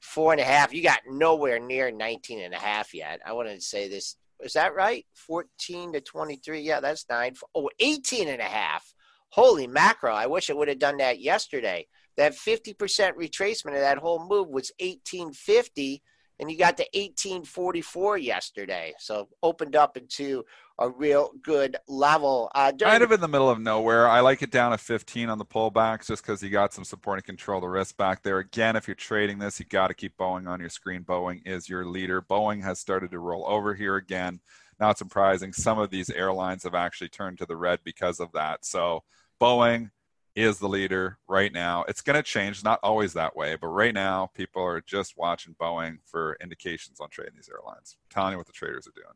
four 0.00 0.32
and 0.32 0.40
a 0.40 0.44
half. 0.44 0.72
You 0.72 0.82
got 0.82 1.00
nowhere 1.06 1.58
near 1.58 1.90
19 1.90 2.40
and 2.40 2.54
a 2.54 2.58
half 2.58 2.94
yet. 2.94 3.20
I 3.24 3.32
wanted 3.32 3.54
to 3.54 3.60
say 3.60 3.88
this 3.88 4.16
is 4.42 4.54
that 4.54 4.74
right? 4.74 5.04
14 5.14 5.92
to 5.92 6.00
23. 6.00 6.60
Yeah, 6.60 6.80
that's 6.80 7.06
nine. 7.08 7.34
Oh, 7.54 7.70
18 7.78 8.28
and 8.28 8.40
a 8.40 8.44
half. 8.44 8.94
Holy 9.30 9.66
mackerel. 9.66 10.16
I 10.16 10.26
wish 10.26 10.50
I 10.50 10.54
would 10.54 10.68
have 10.68 10.78
done 10.78 10.96
that 10.98 11.20
yesterday. 11.20 11.86
That 12.16 12.32
50% 12.32 12.74
retracement 13.14 13.74
of 13.74 13.80
that 13.80 13.98
whole 13.98 14.26
move 14.26 14.48
was 14.48 14.72
1850 14.80 16.02
and 16.40 16.50
you 16.50 16.56
got 16.56 16.78
to 16.78 16.82
1844 16.94 18.18
yesterday. 18.18 18.94
So 18.98 19.28
opened 19.42 19.76
up 19.76 19.96
into 19.96 20.44
a 20.78 20.88
real 20.88 21.32
good 21.42 21.76
level. 21.86 22.50
Uh, 22.54 22.72
kind 22.72 23.02
of 23.02 23.12
in 23.12 23.20
the 23.20 23.28
middle 23.28 23.50
of 23.50 23.60
nowhere. 23.60 24.08
I 24.08 24.20
like 24.20 24.40
it 24.40 24.50
down 24.50 24.72
to 24.72 24.78
15 24.78 25.28
on 25.28 25.36
the 25.36 25.44
pullbacks 25.44 26.06
just 26.06 26.22
because 26.22 26.42
you 26.42 26.48
got 26.48 26.72
some 26.72 26.84
support 26.84 27.18
and 27.18 27.24
control 27.24 27.60
the 27.60 27.68
risk 27.68 27.98
back 27.98 28.22
there. 28.22 28.38
Again, 28.38 28.74
if 28.74 28.88
you're 28.88 28.94
trading 28.94 29.38
this, 29.38 29.60
you 29.60 29.66
got 29.66 29.88
to 29.88 29.94
keep 29.94 30.16
Boeing 30.16 30.48
on 30.48 30.58
your 30.58 30.70
screen. 30.70 31.04
Boeing 31.04 31.42
is 31.44 31.68
your 31.68 31.84
leader. 31.84 32.22
Boeing 32.22 32.62
has 32.62 32.78
started 32.78 33.10
to 33.10 33.18
roll 33.18 33.44
over 33.46 33.74
here 33.74 33.96
again. 33.96 34.40
Not 34.80 34.96
surprising. 34.96 35.52
Some 35.52 35.78
of 35.78 35.90
these 35.90 36.08
airlines 36.08 36.62
have 36.62 36.74
actually 36.74 37.10
turned 37.10 37.36
to 37.38 37.46
the 37.46 37.56
red 37.56 37.80
because 37.84 38.18
of 38.18 38.32
that. 38.32 38.64
So 38.64 39.04
Boeing 39.38 39.90
is 40.34 40.58
the 40.58 40.68
leader 40.68 41.18
right 41.28 41.52
now. 41.52 41.84
It's 41.88 42.02
going 42.02 42.16
to 42.16 42.22
change, 42.22 42.62
not 42.62 42.80
always 42.82 43.12
that 43.14 43.36
way, 43.36 43.56
but 43.60 43.68
right 43.68 43.94
now 43.94 44.30
people 44.34 44.62
are 44.62 44.80
just 44.80 45.16
watching 45.16 45.54
Boeing 45.60 45.98
for 46.04 46.36
indications 46.40 47.00
on 47.00 47.08
trading 47.10 47.34
these 47.36 47.50
airlines, 47.52 47.96
telling 48.10 48.32
you 48.32 48.38
what 48.38 48.46
the 48.46 48.52
traders 48.52 48.86
are 48.86 48.92
doing. 48.94 49.14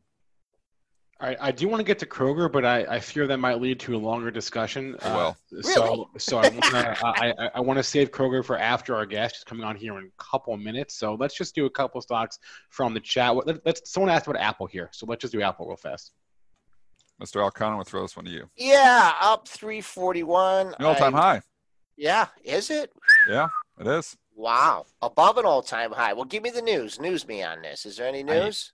All 1.21 1.29
right, 1.29 1.37
I 1.39 1.51
do 1.53 1.69
want 1.69 1.79
to 1.79 1.85
get 1.85 1.99
to 1.99 2.05
Kroger, 2.05 2.51
but 2.51 2.65
I, 2.65 2.83
I 2.89 2.99
fear 2.99 3.25
that 3.27 3.37
might 3.37 3.61
lead 3.61 3.79
to 3.81 3.95
a 3.95 3.97
longer 3.97 4.29
discussion. 4.31 4.97
well, 5.01 5.37
uh, 5.57 5.61
so 5.61 6.09
so 6.17 6.39
I 6.39 6.49
want 6.49 6.63
to 6.63 6.97
I, 7.05 7.49
I 7.55 7.59
want 7.61 7.77
to 7.77 7.83
save 7.83 8.11
Kroger 8.11 8.43
for 8.43 8.57
after 8.57 8.93
our 8.97 9.05
guest 9.05 9.37
is 9.37 9.43
coming 9.45 9.63
on 9.63 9.77
here 9.77 9.97
in 9.97 10.05
a 10.07 10.23
couple 10.23 10.57
minutes. 10.57 10.95
So 10.95 11.15
let's 11.15 11.33
just 11.33 11.55
do 11.55 11.67
a 11.67 11.69
couple 11.69 12.01
stocks 12.01 12.37
from 12.69 12.93
the 12.93 12.99
chat. 12.99 13.33
Let, 13.33 13.65
us 13.65 13.81
someone 13.85 14.11
asked 14.11 14.27
about 14.27 14.41
Apple 14.41 14.67
here, 14.67 14.89
so 14.91 15.05
let's 15.05 15.21
just 15.21 15.31
do 15.31 15.41
Apple 15.41 15.67
real 15.67 15.77
fast. 15.77 16.11
Mr. 17.21 17.49
Elconin, 17.49 17.75
we'll 17.75 17.85
throw 17.85 18.01
this 18.01 18.15
one 18.15 18.25
to 18.25 18.31
you. 18.31 18.49
Yeah, 18.57 19.13
up 19.21 19.47
341. 19.47 20.75
All 20.79 20.95
time 20.95 21.13
high. 21.13 21.41
Yeah, 21.97 22.27
is 22.43 22.69
it? 22.69 22.91
Yeah, 23.29 23.47
it 23.79 23.87
is. 23.87 24.17
Wow, 24.35 24.85
above 25.01 25.37
an 25.37 25.45
all-time 25.45 25.93
high. 25.93 26.11
Well, 26.11 26.25
give 26.25 26.43
me 26.43 26.49
the 26.49 26.61
news. 26.61 26.99
News 26.99 27.25
me 27.25 27.41
on 27.41 27.61
this. 27.61 27.85
Is 27.85 27.95
there 27.95 28.07
any 28.07 28.21
news? 28.21 28.73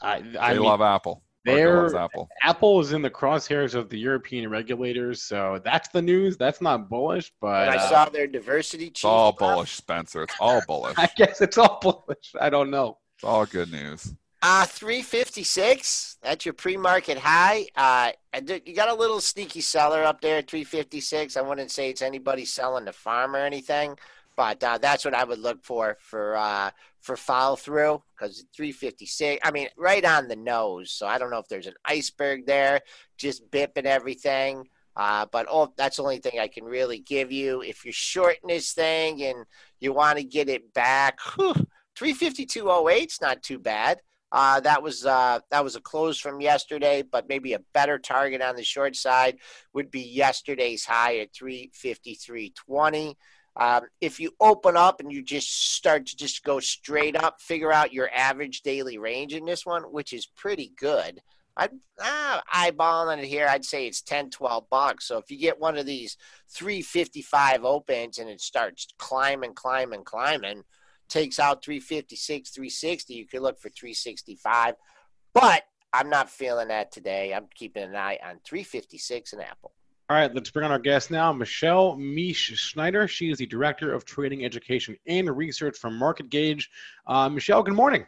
I, 0.00 0.22
I, 0.40 0.52
I 0.52 0.54
mean, 0.54 0.62
love 0.62 0.80
Apple. 0.80 1.22
They're, 1.44 1.94
Apple. 1.94 2.28
Apple 2.42 2.80
is 2.80 2.92
in 2.92 3.02
the 3.02 3.10
crosshairs 3.10 3.74
of 3.74 3.90
the 3.90 3.98
European 3.98 4.48
regulators, 4.48 5.22
so 5.22 5.60
that's 5.64 5.88
the 5.88 6.00
news. 6.00 6.36
That's 6.36 6.60
not 6.60 6.88
bullish, 6.88 7.32
but 7.40 7.68
I 7.68 7.76
uh, 7.76 7.88
saw 7.88 8.04
their 8.08 8.26
diversity. 8.26 8.86
It's 8.86 9.04
all 9.04 9.32
bullish, 9.32 9.72
Spencer. 9.72 10.22
It's 10.22 10.34
all 10.40 10.62
bullish. 10.66 10.94
I 10.98 11.10
guess 11.16 11.40
it's 11.40 11.58
all 11.58 11.78
bullish. 11.82 12.32
I 12.40 12.48
don't 12.48 12.70
know. 12.70 12.98
It's 13.16 13.24
all 13.24 13.44
good 13.44 13.70
news. 13.70 14.14
Uh, 14.44 14.66
356. 14.66 16.18
That's 16.20 16.44
your 16.44 16.52
pre-market 16.52 17.16
high. 17.16 17.66
Uh, 17.76 18.10
you 18.66 18.74
got 18.74 18.88
a 18.88 18.94
little 18.94 19.20
sneaky 19.20 19.60
seller 19.60 20.02
up 20.02 20.20
there, 20.20 20.38
at 20.38 20.50
356. 20.50 21.36
I 21.36 21.40
wouldn't 21.42 21.70
say 21.70 21.90
it's 21.90 22.02
anybody 22.02 22.44
selling 22.44 22.84
the 22.84 22.92
farm 22.92 23.36
or 23.36 23.38
anything, 23.38 23.96
but 24.36 24.62
uh, 24.64 24.78
that's 24.78 25.04
what 25.04 25.14
I 25.14 25.22
would 25.22 25.38
look 25.38 25.62
for 25.62 25.96
for 26.00 26.36
uh, 26.36 26.72
for 27.00 27.16
follow 27.16 27.54
through 27.54 28.02
because 28.16 28.44
356. 28.56 29.40
I 29.44 29.52
mean, 29.52 29.68
right 29.76 30.04
on 30.04 30.26
the 30.26 30.34
nose. 30.34 30.90
So 30.90 31.06
I 31.06 31.18
don't 31.18 31.30
know 31.30 31.38
if 31.38 31.48
there's 31.48 31.68
an 31.68 31.74
iceberg 31.84 32.44
there, 32.44 32.80
just 33.16 33.48
bipping 33.52 33.84
everything. 33.84 34.68
Uh, 34.96 35.24
but 35.30 35.46
oh, 35.48 35.72
that's 35.76 35.98
the 35.98 36.02
only 36.02 36.18
thing 36.18 36.40
I 36.40 36.48
can 36.48 36.64
really 36.64 36.98
give 36.98 37.30
you. 37.30 37.62
If 37.62 37.84
you're 37.84 37.92
shorting 37.92 38.48
this 38.48 38.72
thing 38.72 39.22
and 39.22 39.44
you 39.78 39.92
want 39.92 40.18
to 40.18 40.24
get 40.24 40.48
it 40.48 40.74
back, 40.74 41.20
352.08 41.20 43.06
is 43.06 43.20
not 43.20 43.40
too 43.44 43.60
bad. 43.60 44.00
Uh, 44.32 44.60
that 44.60 44.82
was 44.82 45.04
uh, 45.04 45.38
that 45.50 45.62
was 45.62 45.76
a 45.76 45.80
close 45.80 46.18
from 46.18 46.40
yesterday, 46.40 47.02
but 47.02 47.28
maybe 47.28 47.52
a 47.52 47.60
better 47.74 47.98
target 47.98 48.40
on 48.40 48.56
the 48.56 48.64
short 48.64 48.96
side 48.96 49.36
would 49.74 49.90
be 49.90 50.00
yesterday's 50.00 50.86
high 50.86 51.18
at 51.18 51.34
353.20. 51.34 53.14
Um, 53.54 53.82
if 54.00 54.18
you 54.18 54.30
open 54.40 54.78
up 54.78 55.00
and 55.00 55.12
you 55.12 55.22
just 55.22 55.74
start 55.74 56.06
to 56.06 56.16
just 56.16 56.42
go 56.42 56.58
straight 56.60 57.14
up, 57.14 57.42
figure 57.42 57.70
out 57.70 57.92
your 57.92 58.08
average 58.14 58.62
daily 58.62 58.96
range 58.96 59.34
in 59.34 59.44
this 59.44 59.66
one, 59.66 59.82
which 59.82 60.14
is 60.14 60.24
pretty 60.24 60.72
good. 60.78 61.20
I'd 61.54 61.72
ah, 62.00 62.42
eyeballing 62.50 63.18
it 63.18 63.26
here. 63.26 63.46
I'd 63.46 63.66
say 63.66 63.86
it's 63.86 64.00
10, 64.00 64.30
12 64.30 64.64
bucks. 64.70 65.06
So 65.06 65.18
if 65.18 65.30
you 65.30 65.36
get 65.36 65.60
one 65.60 65.76
of 65.76 65.84
these 65.84 66.16
355 66.48 67.66
opens 67.66 68.16
and 68.16 68.30
it 68.30 68.40
starts 68.40 68.88
climbing, 68.98 69.52
climbing, 69.52 70.04
climbing, 70.04 70.62
takes 71.12 71.38
out 71.38 71.62
356, 71.62 72.50
360, 72.50 73.14
you 73.14 73.26
could 73.26 73.42
look 73.42 73.58
for 73.58 73.68
365. 73.68 74.74
But 75.34 75.62
I'm 75.92 76.08
not 76.08 76.30
feeling 76.30 76.68
that 76.68 76.90
today. 76.90 77.34
I'm 77.34 77.46
keeping 77.54 77.82
an 77.82 77.94
eye 77.94 78.18
on 78.24 78.40
356 78.44 79.34
and 79.34 79.42
Apple. 79.42 79.72
All 80.08 80.16
right, 80.16 80.34
let's 80.34 80.50
bring 80.50 80.64
on 80.64 80.72
our 80.72 80.78
guest 80.78 81.10
now, 81.10 81.32
Michelle 81.32 81.96
Mish 81.96 82.52
Schneider. 82.58 83.06
She 83.08 83.30
is 83.30 83.38
the 83.38 83.46
Director 83.46 83.92
of 83.94 84.04
Trading 84.04 84.44
Education 84.44 84.96
and 85.06 85.34
Research 85.34 85.78
from 85.78 85.98
MarketGauge. 85.98 86.64
Uh, 87.06 87.28
Michelle, 87.28 87.62
good 87.62 87.74
morning. 87.74 88.04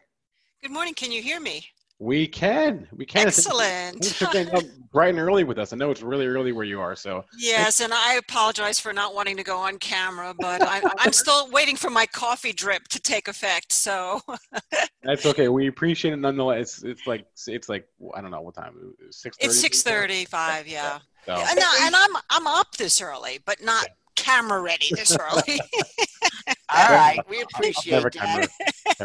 Good 0.62 0.72
morning. 0.72 0.94
Can 0.94 1.12
you 1.12 1.22
hear 1.22 1.40
me? 1.40 1.66
We 1.99 2.26
can. 2.26 2.88
We 2.92 3.07
can. 3.07 3.28
Excellent. 3.28 4.03
Thanks 4.03 4.12
for 4.12 4.26
getting 4.26 4.55
up 4.55 4.64
bright 4.92 5.11
and 5.11 5.18
early 5.18 5.45
with 5.45 5.59
us. 5.59 5.72
I 5.72 5.76
know 5.76 5.90
it's 5.90 6.03
really 6.03 6.26
early 6.26 6.53
where 6.53 6.64
you 6.64 6.80
are. 6.80 6.97
So 6.97 7.24
yes, 7.38 7.80
and 7.80 7.92
I 7.95 8.14
apologize 8.14 8.80
for 8.80 8.92
not 8.92 9.14
wanting 9.14 9.36
to 9.36 9.45
go 9.45 9.59
on 9.59 9.78
camera, 9.78 10.34
but 10.38 10.61
I, 10.62 10.82
am 11.05 11.12
still 11.12 11.51
waiting 11.53 11.76
for 11.76 11.90
my 11.90 12.07
coffee 12.07 12.53
drip 12.53 12.88
to 12.88 13.01
take 13.01 13.28
effect. 13.28 13.72
So 13.72 14.20
that's 15.03 15.24
okay. 15.24 15.49
We 15.49 15.68
appreciate 15.68 16.14
it 16.14 16.18
nonetheless. 16.18 16.82
It's, 16.82 16.84
it's 16.84 17.07
like 17.07 17.26
it's 17.47 17.68
like 17.68 17.86
I 18.14 18.20
don't 18.20 18.32
know 18.32 18.40
what 18.40 18.55
time. 18.55 18.74
Six. 19.11 19.36
It's 19.40 19.61
six 19.61 19.82
thirty-five. 19.82 20.66
Yeah. 20.66 20.99
So. 21.26 21.32
And, 21.32 21.59
and 21.59 21.95
I'm 21.97 22.16
I'm 22.30 22.47
up 22.49 22.76
this 22.76 23.01
early, 23.01 23.38
but 23.45 23.62
not 23.62 23.86
camera 24.16 24.61
ready 24.61 24.90
this 24.90 25.16
early. 25.16 25.61
All 26.74 26.90
right, 26.90 27.20
we 27.28 27.40
appreciate 27.42 27.92
never 27.92 28.10
that. 28.10 28.48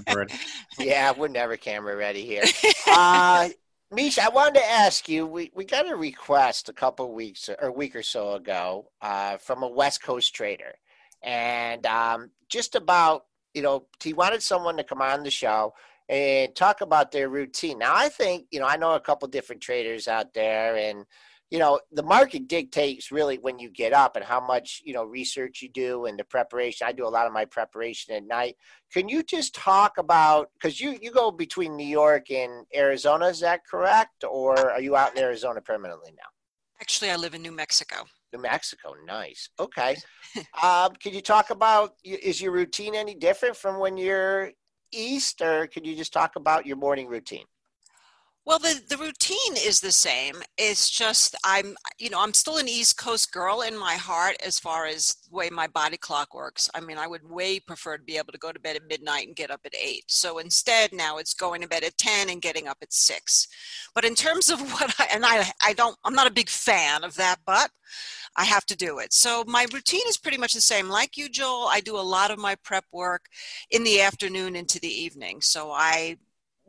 Camera, 0.05 0.27
yeah, 0.79 1.13
we're 1.15 1.27
never 1.27 1.57
camera 1.57 1.95
ready 1.95 2.25
here. 2.25 2.43
Uh, 2.91 3.49
Misha, 3.91 4.23
I 4.23 4.29
wanted 4.29 4.55
to 4.55 4.65
ask 4.65 5.07
you. 5.07 5.27
We, 5.27 5.51
we 5.53 5.63
got 5.63 5.89
a 5.89 5.95
request 5.95 6.69
a 6.69 6.73
couple 6.73 7.13
weeks 7.13 7.49
or 7.49 7.67
a 7.67 7.71
week 7.71 7.95
or 7.95 8.01
so 8.01 8.33
ago 8.33 8.89
uh, 9.01 9.37
from 9.37 9.61
a 9.61 9.67
West 9.67 10.01
Coast 10.01 10.33
trader, 10.33 10.73
and 11.21 11.85
um, 11.85 12.31
just 12.49 12.75
about 12.75 13.25
you 13.53 13.61
know 13.61 13.85
he 14.03 14.13
wanted 14.13 14.41
someone 14.41 14.77
to 14.77 14.83
come 14.83 15.01
on 15.01 15.23
the 15.23 15.29
show 15.31 15.73
and 16.09 16.55
talk 16.55 16.81
about 16.81 17.11
their 17.11 17.29
routine. 17.29 17.77
Now, 17.77 17.93
I 17.95 18.09
think 18.09 18.47
you 18.51 18.59
know 18.59 18.65
I 18.65 18.77
know 18.77 18.95
a 18.95 18.99
couple 18.99 19.27
different 19.27 19.61
traders 19.61 20.07
out 20.07 20.33
there, 20.33 20.75
and 20.75 21.05
you 21.49 21.57
know 21.57 21.79
the 21.91 22.03
market 22.03 22.47
dictates 22.47 23.11
really 23.11 23.37
when 23.37 23.57
you 23.57 23.69
get 23.69 23.91
up 23.91 24.15
and 24.15 24.23
how 24.23 24.39
much 24.39 24.81
you 24.85 24.93
know 24.93 25.03
research 25.03 25.61
you 25.61 25.69
do 25.69 26.05
and 26.05 26.19
the 26.19 26.23
preparation. 26.23 26.87
I 26.87 26.91
do 26.91 27.07
a 27.07 27.09
lot 27.09 27.25
of 27.25 27.33
my 27.33 27.45
preparation 27.45 28.13
at 28.13 28.23
night. 28.23 28.55
Can 28.93 29.09
you 29.09 29.23
just 29.23 29.55
talk 29.55 29.97
about 29.97 30.49
because 30.53 30.79
you 30.79 30.97
you 31.01 31.11
go 31.11 31.31
between 31.31 31.75
new 31.75 31.85
york 31.85 32.29
and 32.29 32.65
arizona 32.75 33.27
is 33.27 33.39
that 33.39 33.61
correct? 33.65 34.23
Or 34.23 34.71
are 34.71 34.81
you 34.81 34.95
out 34.95 35.15
in 35.15 35.23
arizona 35.23 35.61
permanently 35.61 36.11
now? 36.11 36.29
Actually 36.81 37.11
i 37.11 37.15
live 37.15 37.33
in 37.33 37.41
new 37.41 37.51
mexico. 37.51 38.05
New 38.33 38.41
mexico 38.41 38.93
nice. 39.05 39.49
Okay. 39.59 39.95
Um, 40.61 40.91
can 41.01 41.15
you 41.15 41.21
talk 41.21 41.49
about 41.49 41.95
is 42.03 42.39
your 42.39 42.51
routine 42.51 42.93
any 42.93 43.15
different 43.15 43.55
from 43.55 43.79
when 43.79 43.97
you're 43.97 44.51
east? 44.91 45.41
Or 45.41 45.65
could 45.65 45.87
you 45.87 45.95
just 45.95 46.13
talk 46.13 46.35
about 46.35 46.67
your 46.67 46.77
morning 46.77 47.07
routine 47.07 47.45
well, 48.49 48.57
the, 48.57 48.81
the 48.89 48.97
routine 48.97 49.55
is 49.63 49.79
the 49.79 49.91
same. 49.91 50.41
It's 50.57 50.89
just 50.89 51.35
I'm, 51.45 51.75
you 51.99 52.09
know, 52.09 52.19
I'm 52.19 52.33
still 52.33 52.57
an 52.57 52.67
East 52.67 52.97
Coast 52.97 53.31
girl 53.31 53.61
in 53.61 53.77
my 53.77 53.93
heart 53.93 54.37
as 54.43 54.57
far 54.57 54.87
as 54.87 55.17
the 55.29 55.35
way 55.35 55.51
my 55.51 55.67
body 55.67 55.97
clock 55.97 56.33
works. 56.33 56.67
I 56.73 56.79
mean, 56.79 56.97
I 56.97 57.05
would 57.05 57.29
way 57.29 57.59
prefer 57.59 57.97
to 57.97 58.03
be 58.03 58.17
able 58.17 58.31
to 58.31 58.39
go 58.39 58.51
to 58.51 58.59
bed 58.59 58.75
at 58.75 58.87
midnight 58.87 59.27
and 59.27 59.35
get 59.35 59.51
up 59.51 59.61
at 59.65 59.75
eight. 59.79 60.05
So 60.07 60.39
instead, 60.39 60.93
now 60.93 61.19
it's 61.19 61.35
going 61.35 61.61
to 61.61 61.67
bed 61.67 61.83
at 61.83 61.99
ten 61.99 62.27
and 62.31 62.41
getting 62.41 62.67
up 62.67 62.79
at 62.81 62.91
six. 62.91 63.47
But 63.93 64.03
in 64.03 64.15
terms 64.15 64.49
of 64.49 64.59
what 64.73 64.95
I 64.97 65.09
and 65.13 65.23
I, 65.27 65.51
I 65.63 65.73
don't, 65.73 65.95
I'm 66.03 66.15
not 66.15 66.25
a 66.25 66.33
big 66.33 66.49
fan 66.49 67.03
of 67.03 67.13
that, 67.17 67.37
but 67.45 67.69
I 68.35 68.45
have 68.45 68.65
to 68.65 68.75
do 68.75 68.97
it. 68.97 69.13
So 69.13 69.43
my 69.45 69.67
routine 69.71 70.07
is 70.07 70.17
pretty 70.17 70.37
much 70.39 70.55
the 70.55 70.61
same. 70.61 70.89
Like 70.89 71.17
you, 71.17 71.29
Joel, 71.29 71.67
I 71.69 71.81
do 71.81 71.97
a 71.97 72.01
lot 72.01 72.31
of 72.31 72.39
my 72.39 72.55
prep 72.63 72.85
work 72.91 73.25
in 73.69 73.83
the 73.83 74.01
afternoon 74.01 74.55
into 74.55 74.79
the 74.79 74.87
evening. 74.87 75.41
So 75.41 75.71
I 75.71 76.17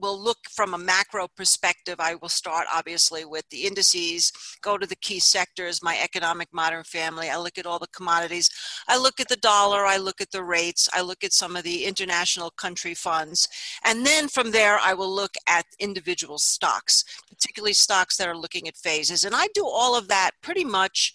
will 0.00 0.18
look 0.18 0.38
from 0.50 0.74
a 0.74 0.78
macro 0.78 1.28
perspective. 1.36 1.96
I 1.98 2.14
will 2.16 2.28
start 2.28 2.66
obviously 2.72 3.24
with 3.24 3.48
the 3.50 3.66
indices, 3.66 4.32
go 4.62 4.78
to 4.78 4.86
the 4.86 4.96
key 4.96 5.20
sectors, 5.20 5.82
my 5.82 5.98
economic 6.02 6.48
modern 6.52 6.84
family. 6.84 7.30
I 7.30 7.38
look 7.38 7.58
at 7.58 7.66
all 7.66 7.78
the 7.78 7.86
commodities. 7.88 8.50
I 8.88 8.96
look 8.98 9.20
at 9.20 9.28
the 9.28 9.36
dollar. 9.36 9.84
I 9.84 9.96
look 9.96 10.20
at 10.20 10.30
the 10.30 10.44
rates. 10.44 10.88
I 10.92 11.00
look 11.00 11.24
at 11.24 11.32
some 11.32 11.56
of 11.56 11.64
the 11.64 11.84
international 11.84 12.50
country 12.50 12.94
funds. 12.94 13.48
And 13.84 14.06
then 14.06 14.28
from 14.28 14.50
there, 14.50 14.78
I 14.78 14.94
will 14.94 15.14
look 15.14 15.34
at 15.46 15.66
individual 15.78 16.38
stocks, 16.38 17.04
particularly 17.28 17.72
stocks 17.72 18.16
that 18.16 18.28
are 18.28 18.36
looking 18.36 18.68
at 18.68 18.76
phases. 18.76 19.24
And 19.24 19.34
I 19.34 19.48
do 19.54 19.66
all 19.66 19.96
of 19.96 20.08
that 20.08 20.32
pretty 20.42 20.64
much 20.64 21.14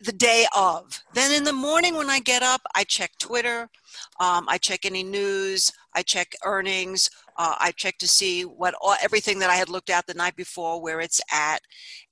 the 0.00 0.12
day 0.12 0.46
of. 0.54 1.02
Then 1.14 1.32
in 1.32 1.44
the 1.44 1.52
morning 1.52 1.96
when 1.96 2.10
I 2.10 2.20
get 2.20 2.42
up, 2.42 2.60
I 2.74 2.84
check 2.84 3.12
Twitter, 3.18 3.68
um, 4.20 4.46
I 4.48 4.58
check 4.58 4.84
any 4.84 5.02
news, 5.02 5.72
I 5.96 6.02
check 6.02 6.34
earnings, 6.44 7.10
uh, 7.36 7.54
I 7.58 7.72
check 7.72 7.98
to 7.98 8.06
see 8.06 8.42
what 8.42 8.74
all, 8.80 8.94
everything 9.02 9.40
that 9.40 9.50
I 9.50 9.56
had 9.56 9.68
looked 9.68 9.90
at 9.90 10.06
the 10.06 10.14
night 10.14 10.36
before, 10.36 10.80
where 10.80 11.00
it's 11.00 11.20
at, 11.32 11.60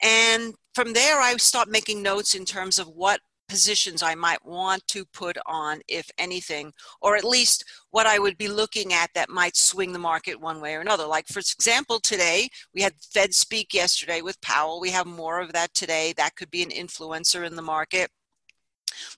and 0.02 0.54
from 0.74 0.92
there 0.92 1.20
I 1.20 1.36
start 1.36 1.68
making 1.68 2.02
notes 2.02 2.34
in 2.34 2.44
terms 2.44 2.78
of 2.78 2.88
what 2.88 3.20
positions 3.48 4.02
I 4.02 4.14
might 4.14 4.44
want 4.44 4.86
to 4.88 5.04
put 5.04 5.36
on, 5.46 5.80
if 5.86 6.10
anything, 6.18 6.72
or 7.00 7.16
at 7.16 7.24
least 7.24 7.64
what 7.90 8.06
I 8.06 8.18
would 8.18 8.38
be 8.38 8.48
looking 8.48 8.92
at 8.92 9.10
that 9.14 9.28
might 9.28 9.56
swing 9.56 9.92
the 9.92 9.98
market 9.98 10.40
one 10.40 10.60
way 10.60 10.74
or 10.74 10.80
another. 10.80 11.06
Like, 11.06 11.28
for 11.28 11.40
example, 11.40 12.00
today 12.00 12.48
we 12.74 12.82
had 12.82 12.94
Fed 13.12 13.34
speak 13.34 13.74
yesterday 13.74 14.22
with 14.22 14.40
Powell. 14.40 14.80
We 14.80 14.90
have 14.90 15.06
more 15.06 15.40
of 15.40 15.52
that 15.52 15.74
today. 15.74 16.14
That 16.16 16.36
could 16.36 16.50
be 16.50 16.62
an 16.62 16.70
influencer 16.70 17.46
in 17.46 17.54
the 17.54 17.62
market. 17.62 18.10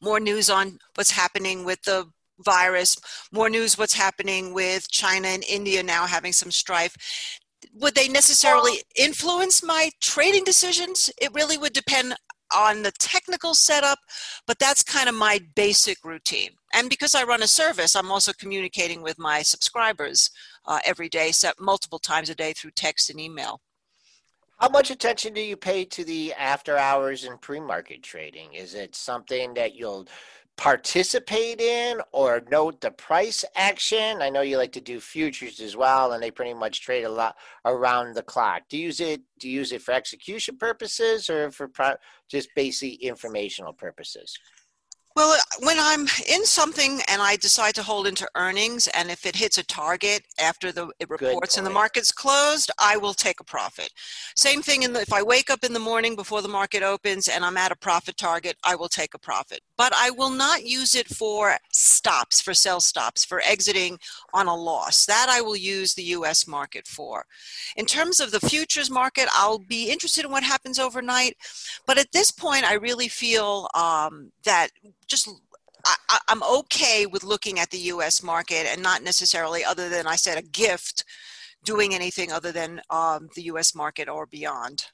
More 0.02 0.20
news 0.20 0.50
on 0.50 0.78
what's 0.94 1.10
happening 1.10 1.64
with 1.64 1.82
the 1.82 2.06
virus, 2.44 2.96
more 3.32 3.50
news 3.50 3.78
what's 3.78 3.94
happening 3.94 4.52
with 4.52 4.90
China 4.90 5.28
and 5.28 5.44
India 5.44 5.82
now 5.82 6.06
having 6.06 6.32
some 6.32 6.50
strife 6.50 6.96
would 7.78 7.94
they 7.94 8.08
necessarily 8.08 8.82
influence 8.96 9.62
my 9.62 9.90
trading 10.00 10.44
decisions? 10.44 11.10
It 11.20 11.32
really 11.34 11.58
would 11.58 11.72
depend 11.72 12.14
on 12.54 12.82
the 12.82 12.92
technical 12.92 13.54
setup, 13.54 13.98
but 14.46 14.58
that's 14.58 14.82
kind 14.82 15.08
of 15.08 15.14
my 15.14 15.40
basic 15.54 16.04
routine. 16.04 16.50
And 16.74 16.88
because 16.88 17.14
I 17.14 17.24
run 17.24 17.42
a 17.42 17.48
service, 17.48 17.96
I'm 17.96 18.10
also 18.10 18.32
communicating 18.32 19.02
with 19.02 19.18
my 19.18 19.42
subscribers 19.42 20.30
uh, 20.66 20.78
every 20.84 21.08
day, 21.08 21.32
multiple 21.58 21.98
times 21.98 22.30
a 22.30 22.34
day 22.34 22.52
through 22.52 22.72
text 22.72 23.10
and 23.10 23.20
email. 23.20 23.60
How 24.58 24.70
much 24.70 24.90
attention 24.90 25.34
do 25.34 25.40
you 25.42 25.56
pay 25.56 25.84
to 25.84 26.04
the 26.04 26.32
after 26.34 26.78
hours 26.78 27.24
and 27.24 27.40
pre 27.40 27.60
market 27.60 28.02
trading? 28.02 28.54
Is 28.54 28.74
it 28.74 28.94
something 28.94 29.52
that 29.54 29.74
you'll 29.74 30.08
participate 30.56 31.60
in 31.60 32.00
or 32.12 32.42
note 32.50 32.80
the 32.80 32.90
price 32.90 33.44
action? 33.54 34.22
I 34.22 34.30
know 34.30 34.40
you 34.40 34.56
like 34.56 34.72
to 34.72 34.80
do 34.80 35.00
futures 35.00 35.60
as 35.60 35.76
well, 35.76 36.12
and 36.12 36.22
they 36.22 36.30
pretty 36.30 36.54
much 36.54 36.80
trade 36.80 37.04
a 37.04 37.10
lot 37.10 37.36
around 37.64 38.14
the 38.14 38.22
clock. 38.22 38.62
Do 38.68 38.78
you 38.78 38.86
use 38.86 39.00
it? 39.00 39.20
Do 39.38 39.48
you 39.48 39.58
use 39.58 39.72
it 39.72 39.82
for 39.82 39.92
execution 39.92 40.56
purposes 40.56 41.28
or 41.28 41.50
for 41.50 41.68
pro- 41.68 41.96
just 42.28 42.48
basically 42.54 42.94
informational 42.94 43.72
purposes? 43.72 44.38
Well, 45.16 45.34
when 45.60 45.78
I'm 45.80 46.06
in 46.28 46.44
something 46.44 47.00
and 47.08 47.22
I 47.22 47.36
decide 47.36 47.74
to 47.76 47.82
hold 47.82 48.06
into 48.06 48.28
earnings, 48.34 48.86
and 48.88 49.10
if 49.10 49.24
it 49.24 49.34
hits 49.34 49.56
a 49.56 49.64
target 49.64 50.26
after 50.38 50.72
the 50.72 50.88
it 51.00 51.08
reports 51.08 51.56
and 51.56 51.66
the 51.66 51.70
market's 51.70 52.12
closed, 52.12 52.70
I 52.78 52.98
will 52.98 53.14
take 53.14 53.40
a 53.40 53.44
profit. 53.44 53.88
Same 54.36 54.60
thing 54.60 54.82
in 54.82 54.92
the, 54.92 55.00
if 55.00 55.14
I 55.14 55.22
wake 55.22 55.48
up 55.48 55.64
in 55.64 55.72
the 55.72 55.78
morning 55.78 56.16
before 56.16 56.42
the 56.42 56.48
market 56.48 56.82
opens 56.82 57.28
and 57.28 57.46
I'm 57.46 57.56
at 57.56 57.72
a 57.72 57.76
profit 57.76 58.18
target, 58.18 58.58
I 58.62 58.74
will 58.76 58.90
take 58.90 59.14
a 59.14 59.18
profit. 59.18 59.60
But 59.78 59.94
I 59.96 60.10
will 60.10 60.28
not 60.28 60.66
use 60.66 60.94
it 60.94 61.08
for 61.08 61.56
stops, 61.72 62.42
for 62.42 62.52
sell 62.52 62.80
stops, 62.80 63.24
for 63.24 63.40
exiting 63.40 63.98
on 64.34 64.48
a 64.48 64.54
loss. 64.54 65.06
That 65.06 65.28
I 65.30 65.40
will 65.40 65.56
use 65.56 65.94
the 65.94 66.02
U.S. 66.02 66.46
market 66.46 66.86
for. 66.86 67.24
In 67.76 67.86
terms 67.86 68.20
of 68.20 68.32
the 68.32 68.40
futures 68.40 68.90
market, 68.90 69.30
I'll 69.32 69.60
be 69.60 69.88
interested 69.88 70.26
in 70.26 70.30
what 70.30 70.42
happens 70.42 70.78
overnight. 70.78 71.38
But 71.86 71.96
at 71.96 72.12
this 72.12 72.30
point, 72.30 72.70
I 72.70 72.74
really 72.74 73.08
feel 73.08 73.70
um, 73.74 74.30
that 74.44 74.72
just 75.08 75.28
I, 75.84 76.18
am 76.28 76.42
okay 76.42 77.06
with 77.06 77.24
looking 77.24 77.58
at 77.58 77.70
the 77.70 77.78
U.S. 77.78 78.22
market 78.22 78.66
and 78.66 78.82
not 78.82 79.02
necessarily, 79.02 79.64
other 79.64 79.88
than 79.88 80.06
I 80.06 80.16
said, 80.16 80.38
a 80.38 80.42
gift, 80.42 81.04
doing 81.64 81.94
anything 81.94 82.32
other 82.32 82.52
than 82.52 82.80
um, 82.90 83.28
the 83.34 83.42
U.S. 83.42 83.74
market 83.74 84.08
or 84.08 84.26
beyond. 84.26 84.86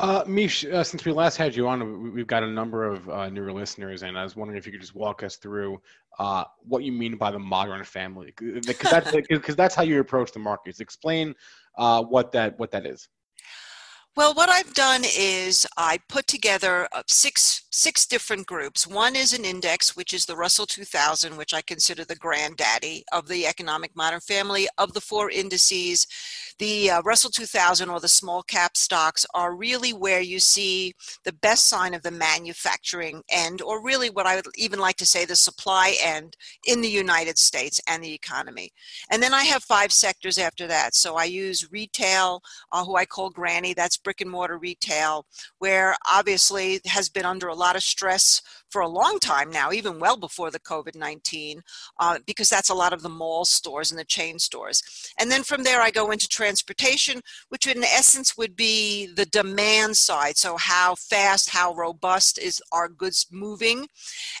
Uh, 0.00 0.22
Mish, 0.28 0.64
uh, 0.64 0.84
since 0.84 1.04
we 1.04 1.10
last 1.10 1.36
had 1.36 1.56
you 1.56 1.66
on, 1.66 2.12
we've 2.14 2.26
got 2.26 2.44
a 2.44 2.46
number 2.46 2.84
of 2.84 3.08
uh, 3.08 3.28
newer 3.28 3.52
listeners, 3.52 4.04
and 4.04 4.16
I 4.16 4.22
was 4.22 4.36
wondering 4.36 4.56
if 4.56 4.64
you 4.64 4.70
could 4.70 4.80
just 4.80 4.94
walk 4.94 5.24
us 5.24 5.36
through 5.36 5.80
uh, 6.20 6.44
what 6.60 6.84
you 6.84 6.92
mean 6.92 7.16
by 7.16 7.32
the 7.32 7.38
modern 7.38 7.82
family, 7.82 8.32
because 8.36 8.90
that's, 8.90 9.10
because 9.28 9.56
that's 9.56 9.74
how 9.74 9.82
you 9.82 9.98
approach 9.98 10.30
the 10.30 10.38
markets. 10.38 10.78
Explain 10.78 11.34
uh, 11.76 12.02
what 12.02 12.30
that 12.32 12.56
what 12.60 12.70
that 12.70 12.86
is. 12.86 13.08
Well, 14.18 14.34
what 14.34 14.48
I've 14.48 14.74
done 14.74 15.02
is 15.04 15.64
I 15.76 16.00
put 16.08 16.26
together 16.26 16.88
uh, 16.90 17.04
six 17.06 17.62
six 17.70 18.04
different 18.04 18.48
groups. 18.48 18.84
One 18.84 19.14
is 19.14 19.32
an 19.32 19.44
index, 19.44 19.94
which 19.94 20.12
is 20.12 20.26
the 20.26 20.36
Russell 20.36 20.66
2000, 20.66 21.36
which 21.36 21.54
I 21.54 21.62
consider 21.62 22.04
the 22.04 22.16
granddaddy 22.16 23.04
of 23.12 23.28
the 23.28 23.46
economic 23.46 23.94
modern 23.94 24.18
family. 24.18 24.66
Of 24.76 24.94
the 24.94 25.00
four 25.00 25.30
indices, 25.30 26.04
the 26.58 26.90
uh, 26.90 27.02
Russell 27.02 27.30
2000 27.30 27.88
or 27.88 28.00
the 28.00 28.08
small 28.08 28.42
cap 28.42 28.76
stocks 28.76 29.24
are 29.34 29.54
really 29.54 29.92
where 29.92 30.20
you 30.20 30.40
see 30.40 30.92
the 31.24 31.32
best 31.32 31.68
sign 31.68 31.94
of 31.94 32.02
the 32.02 32.10
manufacturing 32.10 33.22
end, 33.30 33.62
or 33.62 33.84
really 33.84 34.10
what 34.10 34.26
I 34.26 34.34
would 34.34 34.46
even 34.56 34.80
like 34.80 34.96
to 34.96 35.06
say 35.06 35.24
the 35.24 35.36
supply 35.36 35.96
end 36.02 36.36
in 36.66 36.80
the 36.80 36.90
United 36.90 37.38
States 37.38 37.80
and 37.88 38.02
the 38.02 38.12
economy. 38.12 38.70
And 39.10 39.22
then 39.22 39.34
I 39.34 39.44
have 39.44 39.62
five 39.62 39.92
sectors 39.92 40.38
after 40.38 40.66
that. 40.66 40.96
So 40.96 41.14
I 41.14 41.24
use 41.24 41.70
retail, 41.70 42.42
uh, 42.72 42.84
who 42.84 42.96
I 42.96 43.04
call 43.04 43.30
Granny, 43.30 43.72
that's 43.72 43.96
brick 44.08 44.22
and 44.22 44.30
mortar 44.30 44.56
retail, 44.56 45.26
where 45.58 45.94
obviously 46.10 46.80
has 46.86 47.10
been 47.10 47.26
under 47.26 47.48
a 47.48 47.54
lot 47.54 47.76
of 47.76 47.82
stress 47.82 48.40
for 48.70 48.80
a 48.80 48.88
long 48.88 49.18
time 49.18 49.50
now, 49.50 49.70
even 49.70 50.00
well 50.00 50.16
before 50.16 50.50
the 50.50 50.60
COVID 50.60 50.94
19, 50.94 51.60
uh, 52.00 52.18
because 52.26 52.48
that's 52.48 52.70
a 52.70 52.74
lot 52.74 52.94
of 52.94 53.02
the 53.02 53.08
mall 53.10 53.44
stores 53.44 53.90
and 53.90 54.00
the 54.00 54.06
chain 54.06 54.38
stores. 54.38 54.82
And 55.20 55.30
then 55.30 55.42
from 55.42 55.62
there, 55.62 55.82
I 55.82 55.90
go 55.90 56.10
into 56.10 56.26
transportation, 56.26 57.20
which 57.50 57.66
in 57.66 57.84
essence 57.84 58.34
would 58.38 58.56
be 58.56 59.12
the 59.14 59.26
demand 59.26 59.98
side. 59.98 60.38
So, 60.38 60.56
how 60.56 60.94
fast, 60.94 61.50
how 61.50 61.74
robust 61.74 62.38
is 62.38 62.62
our 62.72 62.88
goods 62.88 63.26
moving? 63.30 63.88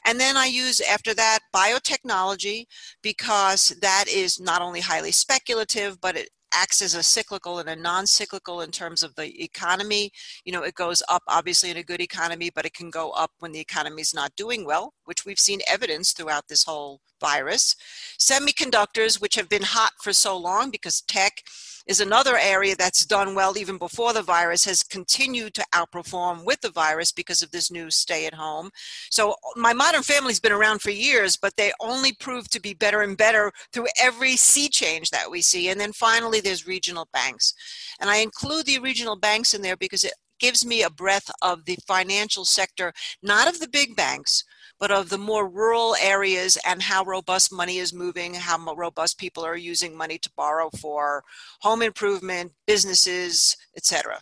And 0.06 0.18
then 0.18 0.38
I 0.38 0.46
use 0.46 0.80
after 0.80 1.12
that 1.12 1.40
biotechnology 1.54 2.64
because 3.02 3.76
that 3.82 4.06
is 4.08 4.40
not 4.40 4.62
only 4.62 4.80
highly 4.80 5.12
speculative, 5.12 6.00
but 6.00 6.16
it 6.16 6.30
acts 6.52 6.82
as 6.82 6.94
a 6.94 7.02
cyclical 7.02 7.58
and 7.58 7.68
a 7.68 7.76
non-cyclical 7.76 8.60
in 8.62 8.70
terms 8.70 9.02
of 9.02 9.14
the 9.14 9.42
economy. 9.42 10.10
You 10.44 10.52
know, 10.52 10.62
it 10.62 10.74
goes 10.74 11.02
up 11.08 11.22
obviously 11.28 11.70
in 11.70 11.76
a 11.76 11.82
good 11.82 12.00
economy, 12.00 12.50
but 12.54 12.64
it 12.64 12.74
can 12.74 12.90
go 12.90 13.10
up 13.10 13.32
when 13.38 13.52
the 13.52 13.60
economy 13.60 14.02
is 14.02 14.14
not 14.14 14.36
doing 14.36 14.64
well, 14.64 14.94
which 15.04 15.24
we've 15.24 15.38
seen 15.38 15.60
evidence 15.68 16.12
throughout 16.12 16.48
this 16.48 16.64
whole 16.64 17.00
virus. 17.20 17.76
Semiconductors, 18.18 19.20
which 19.20 19.34
have 19.34 19.48
been 19.48 19.62
hot 19.62 19.92
for 20.00 20.12
so 20.12 20.36
long 20.36 20.70
because 20.70 21.00
tech 21.02 21.42
is 21.88 22.00
another 22.00 22.36
area 22.36 22.76
that's 22.76 23.06
done 23.06 23.34
well 23.34 23.56
even 23.56 23.78
before 23.78 24.12
the 24.12 24.22
virus 24.22 24.64
has 24.66 24.82
continued 24.82 25.54
to 25.54 25.64
outperform 25.74 26.44
with 26.44 26.60
the 26.60 26.70
virus 26.70 27.10
because 27.10 27.42
of 27.42 27.50
this 27.50 27.70
new 27.70 27.90
stay 27.90 28.26
at 28.26 28.34
home. 28.34 28.70
So 29.10 29.34
my 29.56 29.72
modern 29.72 30.02
family's 30.02 30.38
been 30.38 30.52
around 30.52 30.82
for 30.82 30.90
years, 30.90 31.36
but 31.36 31.56
they 31.56 31.72
only 31.80 32.12
prove 32.12 32.48
to 32.50 32.60
be 32.60 32.74
better 32.74 33.00
and 33.00 33.16
better 33.16 33.50
through 33.72 33.86
every 34.00 34.36
sea 34.36 34.68
change 34.68 35.10
that 35.10 35.30
we 35.30 35.40
see. 35.40 35.70
And 35.70 35.80
then 35.80 35.92
finally, 35.92 36.40
there's 36.40 36.66
regional 36.66 37.08
banks. 37.12 37.54
And 38.00 38.10
I 38.10 38.18
include 38.18 38.66
the 38.66 38.78
regional 38.78 39.16
banks 39.16 39.54
in 39.54 39.62
there 39.62 39.76
because 39.76 40.04
it 40.04 40.12
gives 40.38 40.64
me 40.64 40.82
a 40.82 40.90
breadth 40.90 41.30
of 41.42 41.64
the 41.64 41.76
financial 41.86 42.44
sector, 42.44 42.92
not 43.22 43.48
of 43.48 43.60
the 43.60 43.68
big 43.68 43.96
banks, 43.96 44.44
but 44.78 44.90
of 44.90 45.08
the 45.08 45.18
more 45.18 45.48
rural 45.48 45.96
areas 46.00 46.58
and 46.66 46.82
how 46.82 47.04
robust 47.04 47.52
money 47.52 47.78
is 47.78 47.92
moving, 47.92 48.34
how 48.34 48.58
robust 48.74 49.18
people 49.18 49.44
are 49.44 49.56
using 49.56 49.96
money 49.96 50.18
to 50.18 50.30
borrow 50.36 50.70
for 50.70 51.24
home 51.60 51.82
improvement, 51.82 52.52
businesses, 52.66 53.56
etc. 53.76 54.20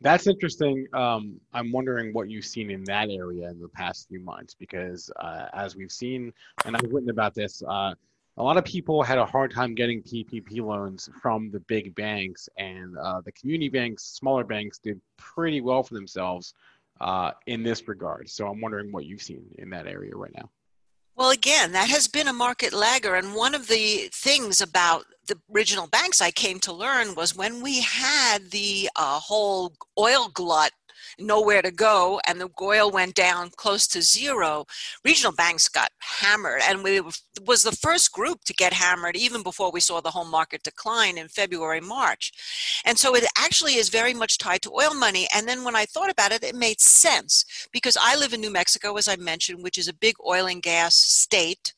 That's 0.00 0.26
interesting. 0.26 0.86
Um, 0.94 1.40
I'm 1.52 1.70
wondering 1.72 2.14
what 2.14 2.30
you've 2.30 2.46
seen 2.46 2.70
in 2.70 2.84
that 2.84 3.10
area 3.10 3.50
in 3.50 3.60
the 3.60 3.68
past 3.68 4.08
few 4.08 4.20
months, 4.20 4.54
because 4.54 5.10
uh, 5.16 5.46
as 5.52 5.76
we've 5.76 5.92
seen, 5.92 6.32
and 6.64 6.74
I've 6.74 6.90
written 6.90 7.10
about 7.10 7.34
this, 7.34 7.62
uh, 7.62 7.94
a 8.36 8.42
lot 8.42 8.56
of 8.56 8.64
people 8.64 9.02
had 9.02 9.18
a 9.18 9.26
hard 9.26 9.52
time 9.52 9.74
getting 9.74 10.02
PPP 10.02 10.62
loans 10.62 11.10
from 11.20 11.50
the 11.50 11.60
big 11.60 11.94
banks, 11.94 12.48
and 12.56 12.96
uh, 12.96 13.20
the 13.20 13.32
community 13.32 13.68
banks, 13.68 14.04
smaller 14.04 14.44
banks, 14.44 14.78
did 14.78 14.98
pretty 15.18 15.60
well 15.60 15.82
for 15.82 15.92
themselves 15.92 16.54
uh, 17.00 17.32
in 17.46 17.62
this 17.62 17.86
regard. 17.88 18.28
So 18.28 18.46
I'm 18.46 18.60
wondering 18.60 18.92
what 18.92 19.06
you've 19.06 19.22
seen 19.22 19.44
in 19.58 19.70
that 19.70 19.86
area 19.86 20.14
right 20.14 20.32
now. 20.36 20.50
Well, 21.16 21.30
again, 21.30 21.72
that 21.72 21.90
has 21.90 22.08
been 22.08 22.28
a 22.28 22.32
market 22.32 22.72
lagger. 22.72 23.14
And 23.14 23.34
one 23.34 23.54
of 23.54 23.68
the 23.68 24.08
things 24.12 24.60
about 24.60 25.04
the 25.26 25.38
regional 25.48 25.86
banks 25.86 26.20
I 26.20 26.30
came 26.30 26.58
to 26.60 26.72
learn 26.72 27.14
was 27.14 27.36
when 27.36 27.62
we 27.62 27.80
had 27.80 28.50
the 28.50 28.88
uh, 28.96 29.18
whole 29.18 29.74
oil 29.98 30.30
glut 30.32 30.72
nowhere 31.18 31.62
to 31.62 31.70
go, 31.70 32.20
and 32.26 32.40
the 32.40 32.50
oil 32.60 32.90
went 32.90 33.14
down 33.14 33.50
close 33.56 33.86
to 33.88 34.02
zero, 34.02 34.66
regional 35.04 35.32
banks 35.32 35.68
got 35.68 35.90
hammered. 36.00 36.60
And 36.66 36.82
we 36.82 37.00
was 37.46 37.62
the 37.62 37.72
first 37.72 38.12
group 38.12 38.44
to 38.44 38.54
get 38.54 38.72
hammered 38.72 39.16
even 39.16 39.42
before 39.42 39.70
we 39.70 39.80
saw 39.80 40.00
the 40.00 40.10
whole 40.10 40.24
market 40.24 40.62
decline 40.62 41.18
in 41.18 41.28
February, 41.28 41.80
March. 41.80 42.32
And 42.84 42.98
so 42.98 43.14
it 43.14 43.24
actually 43.36 43.74
is 43.74 43.88
very 43.88 44.14
much 44.14 44.38
tied 44.38 44.62
to 44.62 44.72
oil 44.72 44.94
money. 44.94 45.26
And 45.34 45.46
then 45.48 45.64
when 45.64 45.76
I 45.76 45.86
thought 45.86 46.10
about 46.10 46.32
it, 46.32 46.44
it 46.44 46.54
made 46.54 46.80
sense 46.80 47.44
because 47.72 47.96
I 48.00 48.16
live 48.16 48.32
in 48.32 48.40
New 48.40 48.50
Mexico, 48.50 48.96
as 48.96 49.08
I 49.08 49.16
mentioned, 49.16 49.62
which 49.62 49.78
is 49.78 49.88
a 49.88 49.94
big 49.94 50.16
oil 50.26 50.46
and 50.46 50.62
gas 50.62 50.94
state. 50.94 51.74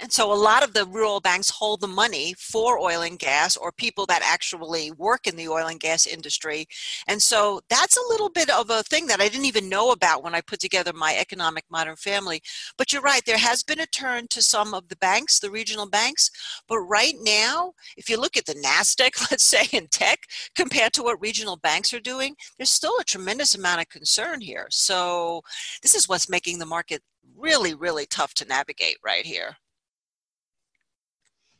And 0.00 0.12
so 0.12 0.32
a 0.32 0.34
lot 0.34 0.62
of 0.62 0.74
the 0.74 0.86
rural 0.86 1.20
banks 1.20 1.50
hold 1.50 1.80
the 1.80 1.88
money 1.88 2.34
for 2.38 2.78
oil 2.78 3.02
and 3.02 3.18
gas 3.18 3.56
or 3.56 3.72
people 3.72 4.06
that 4.06 4.22
actually 4.22 4.90
work 4.92 5.26
in 5.26 5.36
the 5.36 5.48
oil 5.48 5.66
and 5.66 5.80
gas 5.80 6.06
industry. 6.06 6.66
And 7.06 7.22
so 7.22 7.60
that's 7.68 7.96
a 7.96 8.08
little 8.08 8.30
bit 8.30 8.50
of 8.50 8.70
a 8.70 8.82
thing 8.84 9.06
that 9.06 9.20
I 9.20 9.28
didn't 9.28 9.46
even 9.46 9.68
know 9.68 9.92
about 9.92 10.22
when 10.22 10.34
I 10.34 10.40
put 10.40 10.60
together 10.60 10.92
my 10.92 11.16
economic 11.16 11.64
modern 11.70 11.96
family. 11.96 12.40
But 12.76 12.92
you're 12.92 13.02
right, 13.02 13.22
there 13.24 13.38
has 13.38 13.62
been 13.62 13.80
a 13.80 13.86
turn 13.86 14.26
to 14.28 14.42
some 14.42 14.74
of 14.74 14.88
the 14.88 14.96
banks, 14.96 15.40
the 15.40 15.50
regional 15.50 15.88
banks. 15.88 16.30
But 16.68 16.80
right 16.80 17.14
now, 17.22 17.72
if 17.96 18.08
you 18.08 18.20
look 18.20 18.36
at 18.36 18.46
the 18.46 18.54
NASDAQ, 18.54 19.30
let's 19.30 19.44
say 19.44 19.66
in 19.72 19.88
tech, 19.88 20.20
compared 20.54 20.92
to 20.94 21.02
what 21.02 21.20
regional 21.20 21.56
banks 21.56 21.92
are 21.92 22.00
doing, 22.00 22.34
there's 22.56 22.70
still 22.70 22.96
a 23.00 23.04
tremendous 23.04 23.54
amount 23.54 23.80
of 23.80 23.88
concern 23.88 24.40
here. 24.40 24.66
So 24.70 25.42
this 25.82 25.94
is 25.94 26.08
what's 26.08 26.28
making 26.28 26.58
the 26.58 26.66
market 26.66 27.02
really, 27.36 27.74
really 27.74 28.06
tough 28.06 28.34
to 28.34 28.44
navigate 28.46 28.96
right 29.04 29.24
here. 29.24 29.56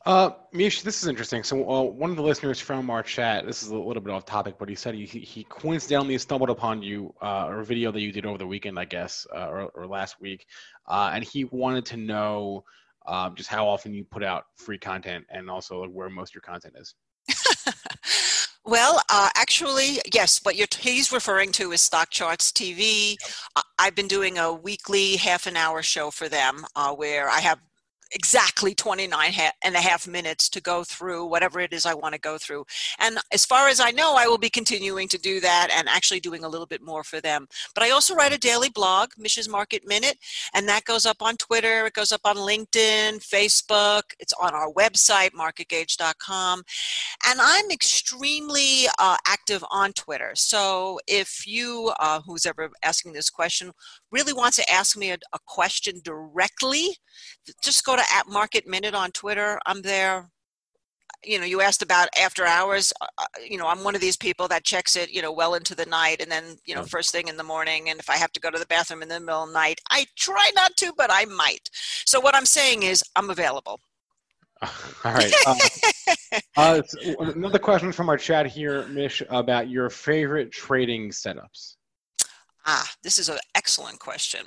Uh, 0.09 0.31
Mish, 0.53 0.81
this 0.81 1.03
is 1.03 1.07
interesting. 1.07 1.43
So, 1.43 1.69
uh, 1.69 1.83
one 1.83 2.09
of 2.09 2.15
the 2.15 2.23
listeners 2.23 2.59
from 2.59 2.89
our 2.89 3.03
chat, 3.03 3.45
this 3.45 3.61
is 3.61 3.69
a 3.69 3.77
little 3.77 4.01
bit 4.01 4.11
off 4.11 4.25
topic, 4.25 4.55
but 4.57 4.67
he 4.67 4.73
said 4.73 4.95
he, 4.95 5.05
he 5.05 5.43
coincidentally 5.43 6.17
stumbled 6.17 6.49
upon 6.49 6.81
you, 6.81 7.13
uh, 7.21 7.45
or 7.45 7.59
a 7.59 7.63
video 7.63 7.91
that 7.91 8.01
you 8.01 8.11
did 8.11 8.25
over 8.25 8.39
the 8.39 8.47
weekend, 8.47 8.79
I 8.79 8.85
guess, 8.85 9.27
uh, 9.35 9.47
or, 9.47 9.65
or 9.75 9.85
last 9.85 10.19
week, 10.19 10.47
uh, 10.87 11.11
and 11.13 11.23
he 11.23 11.43
wanted 11.43 11.85
to 11.85 11.97
know 11.97 12.63
um, 13.05 13.35
just 13.35 13.49
how 13.51 13.67
often 13.67 13.93
you 13.93 14.03
put 14.03 14.23
out 14.23 14.45
free 14.55 14.79
content 14.79 15.27
and 15.29 15.47
also 15.47 15.81
like, 15.81 15.91
where 15.91 16.09
most 16.09 16.31
of 16.31 16.35
your 16.37 16.41
content 16.41 16.73
is. 16.75 16.95
Well, 18.65 19.01
uh, 19.09 19.29
actually, 19.35 19.99
yes. 20.13 20.41
What 20.43 20.53
he's 20.53 21.11
referring 21.11 21.51
to 21.53 21.71
is 21.71 21.81
StockCharts 21.81 22.51
TV. 22.51 23.15
I've 23.79 23.95
been 23.95 24.07
doing 24.07 24.37
a 24.37 24.53
weekly 24.53 25.15
half 25.15 25.47
an 25.47 25.57
hour 25.57 25.81
show 25.81 26.11
for 26.11 26.29
them 26.29 26.65
uh, 26.75 26.93
where 26.93 27.29
I 27.29 27.39
have 27.39 27.59
exactly 28.11 28.73
29 28.73 29.33
and 29.63 29.75
a 29.75 29.81
half 29.81 30.07
minutes 30.07 30.49
to 30.49 30.61
go 30.61 30.83
through 30.83 31.25
whatever 31.25 31.59
it 31.59 31.73
is 31.73 31.85
I 31.85 31.93
want 31.93 32.13
to 32.15 32.19
go 32.19 32.37
through. 32.37 32.65
And 32.99 33.19
as 33.31 33.45
far 33.45 33.67
as 33.67 33.79
I 33.79 33.91
know, 33.91 34.15
I 34.17 34.27
will 34.27 34.37
be 34.37 34.49
continuing 34.49 35.07
to 35.09 35.17
do 35.17 35.39
that 35.41 35.69
and 35.75 35.87
actually 35.87 36.19
doing 36.19 36.43
a 36.43 36.49
little 36.49 36.65
bit 36.65 36.81
more 36.81 37.03
for 37.03 37.21
them. 37.21 37.47
But 37.75 37.83
I 37.83 37.91
also 37.91 38.15
write 38.15 38.33
a 38.33 38.37
daily 38.37 38.69
blog, 38.69 39.11
Mish's 39.17 39.47
Market 39.47 39.87
Minute, 39.87 40.17
and 40.53 40.67
that 40.67 40.85
goes 40.85 41.05
up 41.05 41.21
on 41.21 41.37
Twitter, 41.37 41.87
it 41.87 41.93
goes 41.93 42.11
up 42.11 42.21
on 42.25 42.35
LinkedIn, 42.35 43.19
Facebook, 43.19 44.01
it's 44.19 44.33
on 44.33 44.53
our 44.53 44.71
website, 44.71 45.31
marketgauge.com. 45.31 46.63
And 47.27 47.39
I'm 47.41 47.71
extremely 47.71 48.85
uh, 48.97 49.17
active 49.27 49.63
on 49.71 49.93
Twitter. 49.93 50.31
So 50.35 50.99
if 51.07 51.45
you, 51.45 51.91
uh, 51.99 52.21
who's 52.25 52.45
ever 52.45 52.69
asking 52.83 53.13
this 53.13 53.29
question, 53.29 53.71
really 54.11 54.33
wants 54.33 54.57
to 54.57 54.71
ask 54.71 54.97
me 54.97 55.11
a, 55.11 55.17
a 55.33 55.39
question 55.45 56.01
directly, 56.03 56.95
just 57.63 57.85
go 57.85 57.95
to 57.99 58.15
at 58.15 58.27
Market 58.27 58.67
Minute 58.67 58.93
on 58.93 59.11
Twitter. 59.11 59.59
I'm 59.65 59.81
there. 59.81 60.29
You 61.23 61.37
know, 61.37 61.45
you 61.45 61.59
asked 61.61 61.81
about 61.81 62.07
after 62.19 62.45
hours. 62.45 62.93
Uh, 63.01 63.07
uh, 63.17 63.25
you 63.47 63.57
know, 63.57 63.67
I'm 63.67 63.83
one 63.83 63.95
of 63.95 64.01
these 64.01 64.15
people 64.15 64.47
that 64.47 64.63
checks 64.63 64.95
it, 64.95 65.11
you 65.11 65.21
know, 65.21 65.33
well 65.33 65.55
into 65.55 65.75
the 65.75 65.85
night 65.85 66.21
and 66.21 66.31
then, 66.31 66.57
you 66.65 66.73
know, 66.73 66.83
first 66.83 67.11
thing 67.11 67.27
in 67.27 67.35
the 67.35 67.43
morning. 67.43 67.89
And 67.89 67.99
if 67.99 68.09
I 68.09 68.15
have 68.15 68.31
to 68.33 68.39
go 68.39 68.49
to 68.49 68.57
the 68.57 68.65
bathroom 68.67 69.01
in 69.01 69.09
the 69.09 69.19
middle 69.19 69.43
of 69.43 69.49
the 69.49 69.53
night, 69.53 69.81
I 69.89 70.05
try 70.15 70.49
not 70.55 70.77
to, 70.77 70.93
but 70.95 71.09
I 71.11 71.25
might. 71.25 71.69
So 72.05 72.21
what 72.21 72.35
I'm 72.35 72.45
saying 72.45 72.83
is 72.83 73.03
I'm 73.17 73.29
available. 73.29 73.81
All 74.61 75.13
right. 75.13 75.33
Uh, 76.57 76.81
uh, 77.05 77.13
another 77.19 77.57
question 77.57 77.91
from 77.91 78.09
our 78.09 78.17
chat 78.17 78.45
here, 78.45 78.85
Mish, 78.87 79.23
about 79.29 79.69
your 79.69 79.89
favorite 79.89 80.51
trading 80.51 81.09
setups. 81.09 81.75
Ah, 82.65 82.91
this 83.01 83.17
is 83.17 83.29
an 83.29 83.37
excellent 83.55 83.99
question. 83.99 84.41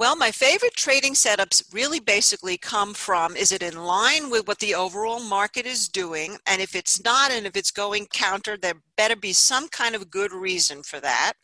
Well, 0.00 0.16
my 0.16 0.30
favorite 0.30 0.76
trading 0.76 1.12
setups 1.12 1.74
really 1.74 2.00
basically 2.00 2.56
come 2.56 2.94
from 2.94 3.36
is 3.36 3.52
it 3.52 3.62
in 3.62 3.84
line 3.84 4.30
with 4.30 4.48
what 4.48 4.58
the 4.58 4.74
overall 4.74 5.20
market 5.20 5.66
is 5.66 5.88
doing? 5.88 6.38
And 6.46 6.62
if 6.62 6.74
it's 6.74 7.04
not, 7.04 7.30
and 7.30 7.46
if 7.46 7.54
it's 7.54 7.70
going 7.70 8.06
counter, 8.06 8.56
there 8.56 8.80
better 8.96 9.14
be 9.14 9.34
some 9.34 9.68
kind 9.68 9.94
of 9.94 10.10
good 10.10 10.32
reason 10.32 10.82
for 10.82 11.00
that. 11.00 11.34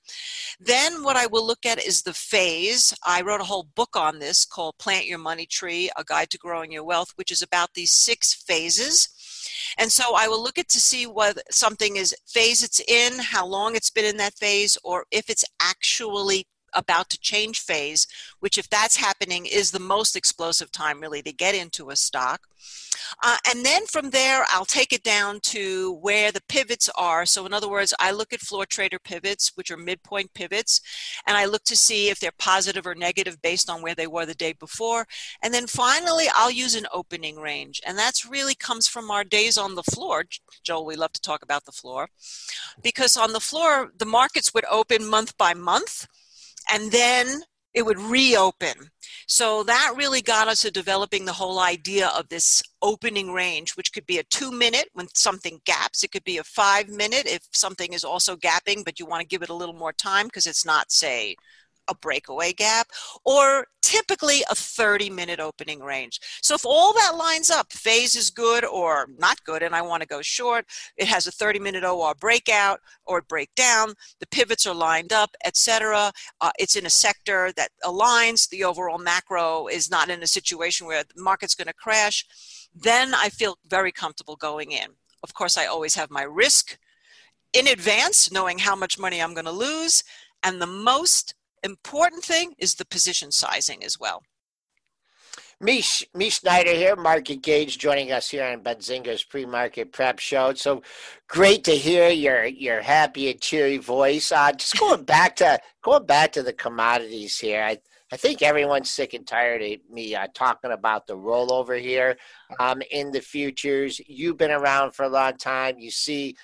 Then, 0.59 1.02
what 1.02 1.16
I 1.16 1.26
will 1.26 1.46
look 1.46 1.66
at 1.66 1.84
is 1.84 2.00
the 2.00 2.14
phase. 2.14 2.94
I 3.04 3.20
wrote 3.20 3.42
a 3.42 3.44
whole 3.44 3.68
book 3.74 3.94
on 3.94 4.20
this 4.20 4.46
called 4.46 4.78
Plant 4.78 5.04
Your 5.04 5.18
Money 5.18 5.44
Tree 5.44 5.90
A 5.94 6.02
Guide 6.02 6.30
to 6.30 6.38
Growing 6.38 6.72
Your 6.72 6.84
Wealth, 6.84 7.12
which 7.16 7.30
is 7.30 7.42
about 7.42 7.74
these 7.74 7.92
six 7.92 8.32
phases. 8.32 9.11
And 9.76 9.92
so 9.92 10.14
I 10.16 10.28
will 10.28 10.42
look 10.42 10.57
at 10.57 10.70
to 10.70 10.80
see 10.80 11.07
whether 11.07 11.42
something 11.50 11.96
is 11.96 12.14
phase 12.26 12.62
it's 12.62 12.80
in, 12.80 13.18
how 13.18 13.46
long 13.46 13.76
it's 13.76 13.90
been 13.90 14.07
in 14.07 14.16
that 14.16 14.38
phase, 14.38 14.78
or 14.82 15.04
if 15.11 15.28
it's 15.28 15.44
actually 15.61 16.46
about 16.76 17.10
to 17.10 17.18
change 17.18 17.60
phase, 17.60 18.06
which, 18.40 18.58
if 18.58 18.68
that's 18.70 18.96
happening, 18.96 19.46
is 19.46 19.70
the 19.70 19.80
most 19.80 20.14
explosive 20.14 20.70
time 20.70 21.00
really 21.00 21.22
to 21.22 21.32
get 21.32 21.54
into 21.54 21.90
a 21.90 21.96
stock. 21.96 22.42
Uh, 23.22 23.36
and 23.48 23.64
then 23.64 23.86
from 23.86 24.10
there, 24.10 24.44
I'll 24.48 24.64
take 24.64 24.92
it 24.92 25.02
down 25.02 25.40
to 25.40 25.94
where 26.00 26.32
the 26.32 26.42
pivots 26.48 26.88
are. 26.96 27.26
So, 27.26 27.46
in 27.46 27.52
other 27.52 27.68
words, 27.68 27.94
I 27.98 28.10
look 28.10 28.32
at 28.32 28.40
floor 28.40 28.66
trader 28.66 28.98
pivots, 28.98 29.52
which 29.54 29.70
are 29.70 29.76
midpoint 29.76 30.34
pivots, 30.34 30.80
and 31.26 31.36
I 31.36 31.44
look 31.44 31.64
to 31.64 31.76
see 31.76 32.08
if 32.08 32.20
they're 32.20 32.32
positive 32.38 32.86
or 32.86 32.94
negative 32.94 33.40
based 33.42 33.70
on 33.70 33.82
where 33.82 33.94
they 33.94 34.06
were 34.06 34.26
the 34.26 34.34
day 34.34 34.52
before. 34.52 35.06
And 35.42 35.52
then 35.52 35.66
finally, 35.66 36.26
I'll 36.34 36.50
use 36.50 36.74
an 36.74 36.86
opening 36.92 37.36
range. 37.36 37.80
And 37.86 37.98
that's 37.98 38.26
really 38.26 38.54
comes 38.54 38.86
from 38.88 39.10
our 39.10 39.24
days 39.24 39.56
on 39.56 39.74
the 39.74 39.82
floor. 39.82 40.24
Joel, 40.62 40.86
we 40.86 40.96
love 40.96 41.12
to 41.12 41.20
talk 41.20 41.42
about 41.42 41.64
the 41.64 41.72
floor 41.72 42.08
because 42.82 43.16
on 43.16 43.32
the 43.32 43.40
floor, 43.40 43.92
the 43.96 44.06
markets 44.06 44.52
would 44.54 44.64
open 44.70 45.08
month 45.08 45.36
by 45.36 45.54
month 45.54 46.06
and 46.70 46.90
then 46.90 47.42
it 47.74 47.84
would 47.84 47.98
reopen. 47.98 48.90
So 49.28 49.62
that 49.64 49.92
really 49.96 50.22
got 50.22 50.48
us 50.48 50.62
to 50.62 50.70
developing 50.70 51.24
the 51.24 51.32
whole 51.32 51.58
idea 51.58 52.08
of 52.16 52.28
this 52.28 52.62
opening 52.80 53.32
range, 53.32 53.76
which 53.76 53.92
could 53.92 54.06
be 54.06 54.18
a 54.18 54.24
two 54.24 54.50
minute 54.50 54.88
when 54.94 55.08
something 55.14 55.60
gaps. 55.66 56.02
It 56.02 56.12
could 56.12 56.24
be 56.24 56.38
a 56.38 56.44
five 56.44 56.88
minute 56.88 57.26
if 57.26 57.42
something 57.52 57.92
is 57.92 58.04
also 58.04 58.36
gapping, 58.36 58.84
but 58.84 58.98
you 58.98 59.04
want 59.04 59.20
to 59.20 59.26
give 59.26 59.42
it 59.42 59.50
a 59.50 59.54
little 59.54 59.74
more 59.74 59.92
time 59.92 60.26
because 60.26 60.46
it's 60.46 60.64
not, 60.64 60.90
say, 60.90 61.36
a 61.89 61.95
breakaway 61.95 62.53
gap, 62.53 62.89
or 63.24 63.66
typically 63.82 64.43
a 64.51 64.55
30 64.55 65.11
minute 65.11 65.41
opening 65.41 65.80
range. 65.80 66.20
So 66.43 66.55
if 66.55 66.64
all 66.64 66.93
that 66.95 67.16
lines 67.16 67.51
up, 67.51 67.72
phase 67.72 68.16
is 68.16 68.30
good 68.30 68.64
or 68.64 69.09
not 69.18 69.43
good, 69.45 69.62
and 69.62 69.74
I 69.74 69.82
want 69.82 70.03
to 70.03 70.09
go 70.09 70.22
short, 70.22 70.66
it 70.97 71.07
has 71.07 71.26
a 71.26 71.32
30 71.32 71.61
minute 71.61 71.84
OR 71.84 72.14
breakout 72.14 72.80
or 73.05 73.22
breakdown, 73.22 73.95
the 74.20 74.26
pivots 74.26 74.66
are 74.66 74.74
lined 74.74 75.12
up, 75.12 75.30
etc. 75.45 76.12
Uh, 76.41 76.51
it's 76.59 76.76
in 76.76 76.87
a 76.87 76.91
sector 76.91 77.53
that 77.57 77.70
aligns, 77.84 78.49
the 78.49 78.64
overall 78.64 78.99
macro 78.99 79.68
is 79.68 79.91
not 79.91 80.11
in 80.11 80.22
a 80.22 80.26
situation 80.26 80.87
where 80.87 81.05
the 81.05 81.22
market's 81.22 81.55
going 81.55 81.68
to 81.68 81.74
crash, 81.74 82.24
then 82.74 83.14
I 83.14 83.28
feel 83.28 83.59
very 83.66 83.93
comfortable 83.93 84.37
going 84.37 84.72
in. 84.72 84.89
Of 85.22 85.34
course, 85.34 85.57
I 85.57 85.66
always 85.66 85.95
have 85.95 86.11
my 86.11 86.22
risk 86.22 86.78
in 87.53 87.66
advance, 87.66 88.30
knowing 88.30 88.59
how 88.59 88.76
much 88.76 88.99
money 88.99 89.20
I'm 89.20 89.34
going 89.34 89.47
to 89.47 89.51
lose. 89.51 90.05
And 90.43 90.61
the 90.61 90.66
most 90.66 91.34
important 91.66 92.24
thing 92.24 92.54
is 92.58 92.74
the 92.74 92.86
position 92.86 93.30
sizing 93.30 93.84
as 93.84 93.98
well. 94.00 94.22
Mish, 95.58 96.04
Mish 96.14 96.40
Schneider 96.40 96.72
here, 96.72 96.96
MarketGauge, 96.96 97.78
joining 97.78 98.12
us 98.12 98.28
here 98.28 98.44
on 98.44 98.62
Benzinga's 98.62 99.24
pre-market 99.24 99.90
prep 99.90 100.18
show. 100.18 100.52
So 100.52 100.82
great 101.28 101.64
to 101.64 101.74
hear 101.74 102.10
your 102.10 102.44
your 102.44 102.82
happy 102.82 103.30
and 103.30 103.40
cheery 103.40 103.78
voice. 103.78 104.32
Uh, 104.32 104.52
just 104.52 104.78
going 104.78 105.04
back 105.04 105.36
to 105.36 105.58
going 105.82 106.04
back 106.04 106.32
to 106.32 106.42
the 106.42 106.52
commodities 106.52 107.38
here. 107.38 107.62
I 107.62 107.78
I 108.12 108.16
think 108.16 108.42
everyone's 108.42 108.90
sick 108.90 109.14
and 109.14 109.26
tired 109.26 109.62
of 109.62 109.78
me 109.90 110.14
uh, 110.14 110.28
talking 110.32 110.70
about 110.70 111.06
the 111.06 111.16
rollover 111.16 111.80
here 111.80 112.16
um, 112.60 112.80
in 112.90 113.10
the 113.10 113.20
futures. 113.20 114.00
You've 114.06 114.36
been 114.36 114.52
around 114.52 114.92
for 114.92 115.04
a 115.04 115.08
long 115.08 115.38
time. 115.38 115.78
You 115.78 115.90
see 115.90 116.36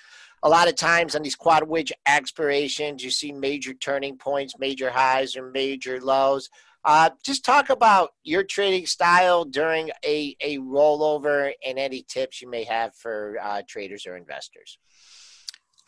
a 0.43 0.49
lot 0.49 0.69
of 0.69 0.75
times 0.75 1.15
on 1.15 1.23
these 1.23 1.37
quad 1.37 1.69
witch 1.69 1.93
expirations, 2.07 3.05
you 3.05 3.11
see 3.11 3.33
major 3.33 3.75
turning 3.75 4.17
points, 4.17 4.59
major 4.59 4.91
highs 4.91 5.37
or 5.37 5.51
major 5.51 6.01
lows. 6.01 6.51
Uh, 6.85 7.11
just 7.23 7.45
talk 7.45 7.71
about 7.71 8.11
your 8.25 8.43
trading 8.43 8.87
style 8.87 9.45
during 9.45 9.91
a, 10.05 10.37
a 10.41 10.59
rollover 10.59 11.53
and 11.65 11.79
any 11.79 12.03
tips 12.03 12.43
you 12.43 12.51
may 12.51 12.65
have 12.65 12.95
for 12.97 13.37
uh, 13.41 13.63
traders 13.69 14.05
or 14.05 14.17
investors. 14.17 14.79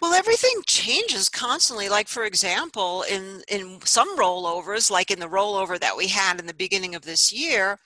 Well, 0.00 0.12
everything 0.12 0.62
changes 0.66 1.28
constantly. 1.28 1.88
Like 1.88 2.08
for 2.08 2.24
example, 2.24 3.04
in 3.10 3.42
in 3.48 3.80
some 3.84 4.18
rollovers, 4.18 4.90
like 4.90 5.10
in 5.10 5.18
the 5.18 5.28
rollover 5.28 5.80
that 5.80 5.96
we 5.96 6.08
had 6.08 6.38
in 6.38 6.46
the 6.46 6.54
beginning 6.54 6.94
of 6.94 7.02
this 7.02 7.32
year, 7.32 7.78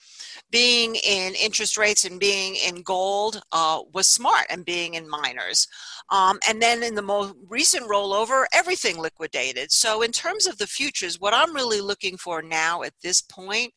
being 0.51 0.95
in 0.95 1.35
interest 1.35 1.77
rates 1.77 2.05
and 2.05 2.19
being 2.19 2.55
in 2.55 2.81
gold 2.81 3.41
uh, 3.51 3.81
was 3.93 4.07
smart, 4.07 4.45
and 4.49 4.65
being 4.65 4.95
in 4.95 5.09
miners. 5.09 5.67
Um, 6.11 6.39
and 6.47 6.61
then 6.61 6.81
in 6.81 6.95
the 6.95 7.01
most 7.01 7.35
recent 7.47 7.87
rollover, 7.87 8.45
everything 8.51 8.97
liquidated. 8.97 9.71
So 9.71 10.01
in 10.01 10.11
terms 10.11 10.47
of 10.47 10.57
the 10.57 10.67
futures, 10.67 11.19
what 11.19 11.33
I'm 11.33 11.53
really 11.53 11.81
looking 11.81 12.17
for 12.17 12.41
now 12.41 12.81
at 12.81 12.93
this 13.03 13.21
point 13.21 13.73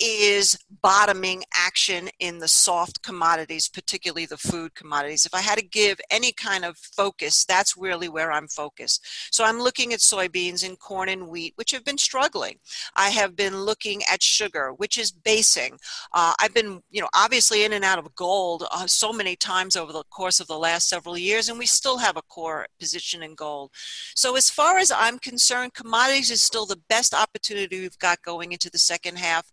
is 0.00 0.56
bottoming 0.82 1.44
action 1.54 2.08
in 2.18 2.38
the 2.38 2.48
soft 2.48 3.02
commodities, 3.02 3.68
particularly 3.68 4.26
the 4.26 4.36
food 4.36 4.74
commodities. 4.74 5.24
If 5.24 5.34
I 5.34 5.40
had 5.40 5.58
to 5.58 5.64
give 5.64 6.00
any 6.10 6.32
kind 6.32 6.64
of 6.64 6.76
focus, 6.76 7.44
that's 7.44 7.76
really 7.76 8.08
where 8.08 8.32
I'm 8.32 8.48
focused. 8.48 9.06
So 9.32 9.44
I'm 9.44 9.60
looking 9.60 9.92
at 9.92 10.00
soybeans 10.00 10.66
and 10.66 10.78
corn 10.78 11.08
and 11.08 11.28
wheat, 11.28 11.52
which 11.56 11.70
have 11.70 11.84
been 11.84 11.98
struggling. 11.98 12.56
I 12.96 13.10
have 13.10 13.36
been 13.36 13.62
looking 13.62 14.02
at 14.10 14.22
sugar, 14.22 14.72
which 14.72 14.98
is 14.98 15.10
basing. 15.10 15.78
Uh, 16.12 16.34
I've 16.40 16.54
been, 16.54 16.82
you 16.90 17.00
know, 17.00 17.08
obviously 17.14 17.64
in 17.64 17.72
and 17.72 17.84
out 17.84 17.98
of 17.98 18.14
gold 18.14 18.64
uh, 18.70 18.86
so 18.86 19.12
many 19.12 19.36
times 19.36 19.76
over 19.76 19.92
the 19.92 20.04
course 20.10 20.40
of 20.40 20.46
the 20.46 20.58
last 20.58 20.88
several 20.88 21.16
years, 21.16 21.48
and 21.48 21.58
we 21.58 21.66
still 21.66 21.98
have 21.98 22.16
a 22.16 22.22
core 22.22 22.66
position 22.78 23.22
in 23.22 23.34
gold. 23.34 23.70
So 24.14 24.36
as 24.36 24.50
far 24.50 24.78
as 24.78 24.90
I'm 24.90 25.18
concerned, 25.18 25.74
commodities 25.74 26.30
is 26.30 26.42
still 26.42 26.66
the 26.66 26.80
best 26.88 27.14
opportunity 27.14 27.80
we've 27.80 27.98
got 27.98 28.22
going 28.22 28.52
into 28.52 28.70
the 28.70 28.78
second 28.78 29.18
half 29.18 29.44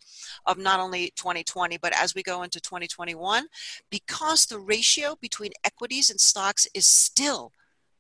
of 0.45 0.57
not 0.57 0.79
only 0.79 1.11
2020, 1.15 1.77
but 1.77 1.93
as 1.95 2.15
we 2.15 2.23
go 2.23 2.43
into 2.43 2.59
2021, 2.59 3.45
because 3.89 4.45
the 4.45 4.59
ratio 4.59 5.15
between 5.21 5.51
equities 5.63 6.09
and 6.09 6.19
stocks 6.19 6.67
is 6.73 6.87
still, 6.87 7.53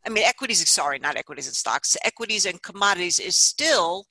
I 0.05 0.09
mean, 0.09 0.23
equities, 0.23 0.67
sorry, 0.69 0.99
not 0.99 1.17
equities 1.17 1.47
and 1.47 1.55
stocks, 1.55 1.97
equities 2.03 2.45
and 2.45 2.61
commodities 2.61 3.19
is 3.19 3.35
still 3.35 4.05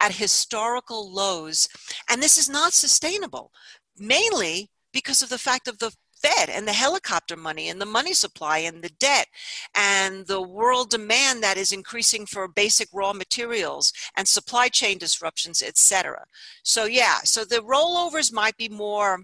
at 0.00 0.12
historical 0.12 1.12
lows. 1.12 1.68
And 2.10 2.22
this 2.22 2.38
is 2.38 2.48
not 2.48 2.72
sustainable, 2.72 3.52
mainly 3.98 4.70
because 4.92 5.22
of 5.22 5.28
the 5.28 5.38
fact 5.38 5.68
of 5.68 5.78
the 5.78 5.92
Fed 6.22 6.48
and 6.48 6.66
the 6.66 6.72
helicopter 6.72 7.36
money 7.36 7.68
and 7.68 7.80
the 7.80 7.86
money 7.86 8.14
supply 8.14 8.58
and 8.58 8.82
the 8.82 8.88
debt 8.88 9.26
and 9.74 10.26
the 10.26 10.40
world 10.40 10.90
demand 10.90 11.42
that 11.42 11.56
is 11.56 11.72
increasing 11.72 12.26
for 12.26 12.48
basic 12.48 12.88
raw 12.92 13.12
materials 13.12 13.92
and 14.16 14.26
supply 14.26 14.68
chain 14.68 14.98
disruptions, 14.98 15.62
etc. 15.62 16.24
So 16.62 16.84
yeah, 16.84 17.18
so 17.24 17.44
the 17.44 17.56
rollovers 17.56 18.32
might 18.32 18.56
be 18.56 18.68
more 18.68 19.20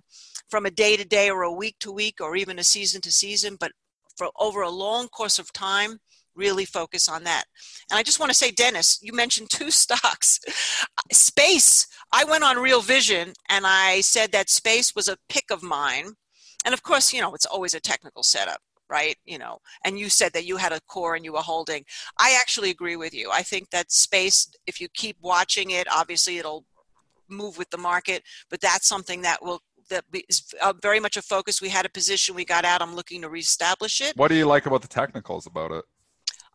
from 0.48 0.66
a 0.66 0.70
day 0.70 0.96
to 0.96 1.04
day 1.04 1.30
or 1.30 1.42
a 1.42 1.52
week 1.52 1.76
to 1.80 1.90
week 1.90 2.20
or 2.20 2.36
even 2.36 2.58
a 2.58 2.64
season 2.64 3.00
to 3.02 3.12
season, 3.12 3.56
but 3.58 3.72
for 4.16 4.28
over 4.38 4.62
a 4.62 4.70
long 4.70 5.08
course 5.08 5.38
of 5.38 5.52
time, 5.52 5.98
really 6.34 6.64
focus 6.64 7.08
on 7.08 7.24
that. 7.24 7.44
And 7.90 7.98
I 7.98 8.02
just 8.02 8.18
want 8.18 8.30
to 8.30 8.38
say, 8.38 8.50
Dennis, 8.50 8.98
you 9.02 9.12
mentioned 9.12 9.50
two 9.50 9.70
stocks. 9.82 10.40
Space, 11.10 11.86
I 12.12 12.24
went 12.24 12.44
on 12.44 12.58
Real 12.58 12.82
Vision 12.82 13.32
and 13.48 13.66
I 13.66 14.00
said 14.00 14.32
that 14.32 14.50
space 14.50 14.94
was 14.94 15.08
a 15.08 15.18
pick 15.28 15.50
of 15.50 15.62
mine 15.62 16.14
and 16.64 16.74
of 16.74 16.82
course, 16.82 17.12
you 17.12 17.20
know, 17.20 17.34
it's 17.34 17.46
always 17.46 17.74
a 17.74 17.80
technical 17.80 18.22
setup 18.22 18.60
right? 18.90 19.16
You 19.24 19.38
know 19.38 19.58
and 19.84 19.98
you 19.98 20.10
said 20.10 20.32
that 20.34 20.44
you 20.44 20.58
had 20.58 20.72
a 20.72 20.80
core 20.86 21.14
and 21.14 21.24
you 21.24 21.32
were 21.32 21.38
holding. 21.38 21.84
I 22.18 22.36
actually 22.38 22.70
agree 22.70 22.96
with 22.96 23.14
you. 23.14 23.30
I 23.32 23.42
think 23.42 23.70
that 23.70 23.90
space 23.90 24.52
if 24.66 24.80
you 24.80 24.88
keep 24.92 25.16
watching 25.22 25.70
it 25.70 25.86
obviously 25.90 26.36
it'll 26.38 26.64
move 27.28 27.56
with 27.56 27.70
the 27.70 27.78
market 27.78 28.22
but 28.50 28.60
that's 28.60 28.86
something 28.86 29.22
that 29.22 29.42
will 29.42 29.60
that 29.88 30.04
is 30.28 30.42
uh, 30.60 30.74
very 30.82 31.00
much 31.00 31.16
a 31.16 31.22
focus. 31.22 31.62
We 31.62 31.70
had 31.70 31.86
a 31.86 31.88
position 31.88 32.34
we 32.34 32.44
got 32.44 32.64
out 32.64 32.82
i'm 32.82 32.94
looking 32.94 33.22
to 33.22 33.28
reestablish 33.28 34.00
it. 34.00 34.16
What 34.16 34.28
do 34.28 34.34
you 34.34 34.46
like 34.46 34.66
about 34.66 34.82
the 34.82 34.88
technicals 34.88 35.46
about 35.46 35.72
it? 35.72 35.84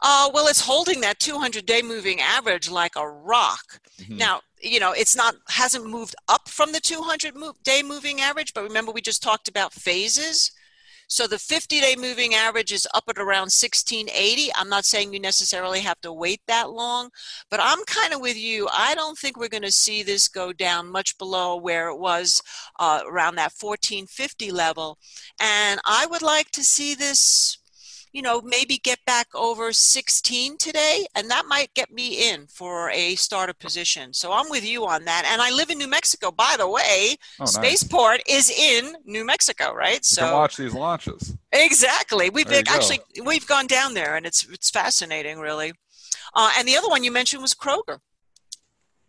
Uh, 0.01 0.29
well, 0.31 0.47
it's 0.47 0.61
holding 0.61 1.01
that 1.01 1.19
200 1.19 1.65
day 1.65 1.81
moving 1.81 2.21
average 2.21 2.69
like 2.69 2.95
a 2.95 3.07
rock. 3.07 3.79
Mm-hmm. 3.99 4.17
Now, 4.17 4.41
you 4.61 4.79
know, 4.79 4.91
it's 4.91 5.15
not, 5.15 5.35
hasn't 5.49 5.89
moved 5.89 6.15
up 6.27 6.49
from 6.49 6.71
the 6.71 6.79
200 6.79 7.33
day 7.63 7.83
moving 7.83 8.21
average, 8.21 8.53
but 8.53 8.63
remember 8.63 8.91
we 8.91 9.01
just 9.01 9.23
talked 9.23 9.47
about 9.47 9.73
phases. 9.73 10.51
So 11.09 11.25
the 11.25 11.39
50 11.39 11.79
day 11.79 11.95
moving 11.97 12.33
average 12.33 12.73
is 12.73 12.87
up 12.93 13.05
at 13.07 13.17
around 13.17 13.49
1680. 13.49 14.51
I'm 14.55 14.67
not 14.67 14.83
saying 14.83 15.13
you 15.13 15.21
necessarily 15.21 15.79
have 15.79 16.01
to 16.01 16.11
wait 16.11 16.41
that 16.47 16.71
long, 16.71 17.11
but 17.49 17.61
I'm 17.63 17.83
kind 17.85 18.13
of 18.13 18.19
with 18.19 18.37
you. 18.37 18.67
I 18.73 18.93
don't 18.93 19.17
think 19.17 19.37
we're 19.37 19.47
going 19.47 19.63
to 19.63 19.71
see 19.71 20.03
this 20.03 20.27
go 20.27 20.51
down 20.51 20.91
much 20.91 21.17
below 21.17 21.55
where 21.55 21.87
it 21.87 21.97
was 21.97 22.41
uh, 22.79 23.01
around 23.07 23.35
that 23.35 23.53
1450 23.57 24.51
level. 24.51 24.97
And 25.39 25.79
I 25.85 26.07
would 26.07 26.21
like 26.21 26.51
to 26.51 26.63
see 26.63 26.93
this 26.93 27.56
you 28.17 28.23
know, 28.23 28.41
maybe 28.41 28.79
get 28.79 28.97
back 29.05 29.27
over 29.35 29.71
16 29.71 30.57
today, 30.57 31.05
and 31.13 31.29
that 31.29 31.45
might 31.45 31.71
get 31.75 31.91
me 31.91 32.31
in 32.31 32.47
for 32.47 32.89
a 32.89 33.13
starter 33.13 33.53
position. 33.53 34.11
So 34.11 34.33
I'm 34.33 34.49
with 34.49 34.67
you 34.67 34.87
on 34.87 35.05
that. 35.05 35.29
And 35.31 35.39
I 35.39 35.51
live 35.51 35.69
in 35.69 35.77
New 35.77 35.87
Mexico, 35.87 36.31
by 36.31 36.55
the 36.57 36.67
way. 36.67 37.15
Oh, 37.39 37.43
nice. 37.43 37.53
Spaceport 37.53 38.21
is 38.27 38.49
in 38.49 38.95
New 39.05 39.23
Mexico, 39.23 39.71
right? 39.71 39.97
You 39.97 40.01
so 40.01 40.21
can 40.23 40.33
watch 40.33 40.57
these 40.57 40.73
launches. 40.73 41.37
exactly. 41.51 42.31
We've 42.31 42.49
been, 42.49 42.67
actually 42.67 43.01
we've 43.23 43.45
gone 43.45 43.67
down 43.67 43.93
there, 43.93 44.15
and 44.15 44.25
it's 44.25 44.47
it's 44.49 44.71
fascinating, 44.71 45.37
really. 45.37 45.73
Uh, 46.33 46.49
and 46.57 46.67
the 46.67 46.75
other 46.75 46.89
one 46.89 47.03
you 47.03 47.11
mentioned 47.11 47.43
was 47.43 47.53
Kroger. 47.53 47.99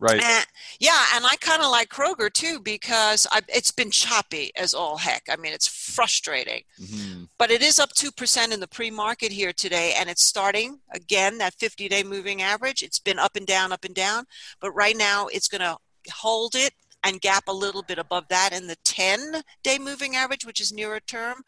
Right. 0.00 0.22
Eh, 0.22 0.42
yeah, 0.78 1.04
and 1.14 1.24
I 1.26 1.34
kind 1.40 1.60
of 1.60 1.70
like 1.72 1.88
Kroger 1.88 2.32
too 2.32 2.60
because 2.60 3.26
I, 3.32 3.40
it's 3.48 3.72
been 3.72 3.90
choppy 3.90 4.52
as 4.56 4.72
all 4.72 4.96
heck. 4.96 5.24
I 5.28 5.34
mean, 5.36 5.52
it's 5.52 5.66
frustrating. 5.66 6.62
Mhm. 6.80 7.28
But 7.36 7.50
it 7.50 7.62
is 7.62 7.80
up 7.80 7.90
2% 7.94 8.52
in 8.52 8.60
the 8.60 8.68
pre 8.68 8.90
market 8.92 9.32
here 9.32 9.52
today, 9.52 9.94
and 9.98 10.08
it's 10.08 10.24
starting 10.24 10.78
again 10.92 11.38
that 11.38 11.54
50 11.54 11.88
day 11.88 12.04
moving 12.04 12.42
average. 12.42 12.82
It's 12.82 13.00
been 13.00 13.18
up 13.18 13.34
and 13.34 13.46
down, 13.46 13.72
up 13.72 13.84
and 13.84 13.94
down. 13.94 14.26
But 14.60 14.70
right 14.72 14.96
now, 14.96 15.26
it's 15.32 15.48
going 15.48 15.62
to 15.62 15.76
hold 16.14 16.54
it 16.54 16.74
and 17.02 17.20
gap 17.20 17.48
a 17.48 17.52
little 17.52 17.82
bit 17.82 17.98
above 17.98 18.28
that 18.28 18.52
in 18.52 18.66
the 18.68 18.76
10 18.84 19.42
day 19.64 19.78
moving 19.78 20.14
average, 20.14 20.44
which 20.46 20.60
is 20.60 20.72
nearer 20.72 21.00
term. 21.00 21.42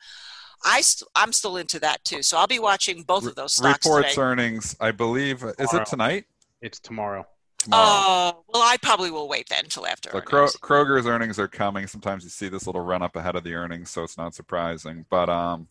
I 0.65 0.81
st- 0.81 1.09
I'm 1.15 1.33
still 1.33 1.57
into 1.57 1.79
that 1.81 2.05
too. 2.05 2.23
So 2.23 2.37
I'll 2.37 2.47
be 2.47 2.59
watching 2.59 3.03
both 3.05 3.27
of 3.27 3.35
those 3.37 3.55
stocks 3.55 3.87
Reports 3.87 4.11
today. 4.11 4.21
earnings, 4.23 4.77
I 4.81 4.91
believe. 4.91 5.43
Is 5.45 5.73
it 5.73 5.87
tonight? 5.87 6.27
It's 6.61 6.79
tomorrow. 6.81 7.27
Tomorrow. 7.65 7.83
Oh, 7.85 8.45
well, 8.49 8.63
I 8.63 8.77
probably 8.81 9.11
will 9.11 9.29
wait 9.29 9.49
then 9.49 9.65
until 9.65 9.87
after. 9.87 10.11
So 10.11 10.21
Kro- 10.21 10.39
earnings. 10.41 10.57
Kroger's 10.57 11.07
earnings 11.07 11.39
are 11.39 11.49
coming. 11.49 11.87
Sometimes 11.87 12.25
you 12.25 12.31
see 12.31 12.49
this 12.49 12.67
little 12.67 12.81
run 12.81 13.03
up 13.03 13.17
ahead 13.17 13.37
of 13.37 13.45
the 13.45 13.55
earnings, 13.55 13.91
so 13.91 14.03
it's 14.03 14.17
not 14.17 14.35
surprising. 14.35 15.05
But 15.11 15.29
um, 15.29 15.69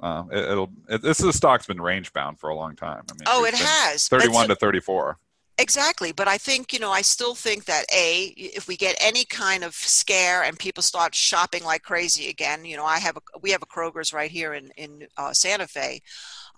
uh, 0.00 0.24
it, 0.32 0.50
it'll. 0.50 0.70
It, 0.88 1.02
this 1.02 1.20
is 1.20 1.26
a 1.26 1.32
stock's 1.32 1.66
been 1.66 1.80
range 1.80 2.12
bound 2.12 2.38
for 2.40 2.50
a 2.50 2.54
long 2.56 2.74
time. 2.74 3.04
I 3.10 3.12
mean, 3.14 3.26
Oh, 3.26 3.44
it 3.44 3.54
has. 3.54 4.08
Thirty-one 4.08 4.48
to 4.48 4.56
thirty-four. 4.56 5.18
Exactly, 5.60 6.12
but 6.12 6.28
I 6.28 6.38
think 6.38 6.72
you 6.72 6.78
know 6.78 6.92
I 6.92 7.02
still 7.02 7.34
think 7.34 7.64
that 7.64 7.84
a 7.92 8.26
if 8.36 8.68
we 8.68 8.76
get 8.76 8.96
any 9.00 9.24
kind 9.24 9.64
of 9.64 9.74
scare 9.74 10.44
and 10.44 10.56
people 10.56 10.84
start 10.84 11.16
shopping 11.16 11.64
like 11.64 11.82
crazy 11.82 12.28
again, 12.28 12.64
you 12.64 12.76
know 12.76 12.84
I 12.84 12.98
have 12.98 13.16
a 13.16 13.20
we 13.40 13.50
have 13.50 13.62
a 13.62 13.66
Kroger's 13.66 14.12
right 14.12 14.30
here 14.30 14.54
in 14.54 14.70
in 14.76 15.08
uh, 15.16 15.32
Santa 15.32 15.66
Fe. 15.66 16.00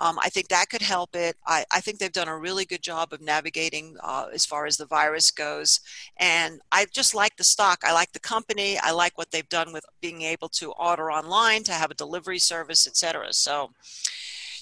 Um, 0.01 0.19
I 0.21 0.31
think 0.31 0.49
that 0.49 0.71
could 0.71 0.83
help 0.83 1.15
it. 1.15 1.37
I, 1.47 1.65
I 1.71 1.81
think 1.81 1.99
they've 1.99 2.11
done 2.11 2.29
a 2.29 2.39
really 2.39 2.65
good 2.65 2.83
job 2.83 3.13
of 3.13 3.21
navigating 3.21 3.97
uh, 4.03 4.27
as 4.33 4.47
far 4.47 4.67
as 4.67 4.77
the 4.77 4.87
virus 4.87 5.31
goes, 5.31 5.81
and 6.17 6.61
I 6.73 6.87
just 6.93 7.15
like 7.15 7.37
the 7.37 7.45
stock. 7.45 7.83
I 7.85 7.93
like 7.93 8.13
the 8.13 8.21
company. 8.21 8.79
I 8.79 8.93
like 8.93 9.19
what 9.19 9.31
they've 9.31 9.49
done 9.49 9.73
with 9.73 9.85
being 10.01 10.23
able 10.23 10.49
to 10.51 10.73
order 10.73 11.13
online, 11.13 11.63
to 11.65 11.73
have 11.73 11.91
a 11.91 11.95
delivery 11.95 12.39
service, 12.39 12.87
etc. 12.87 13.33
So, 13.33 13.71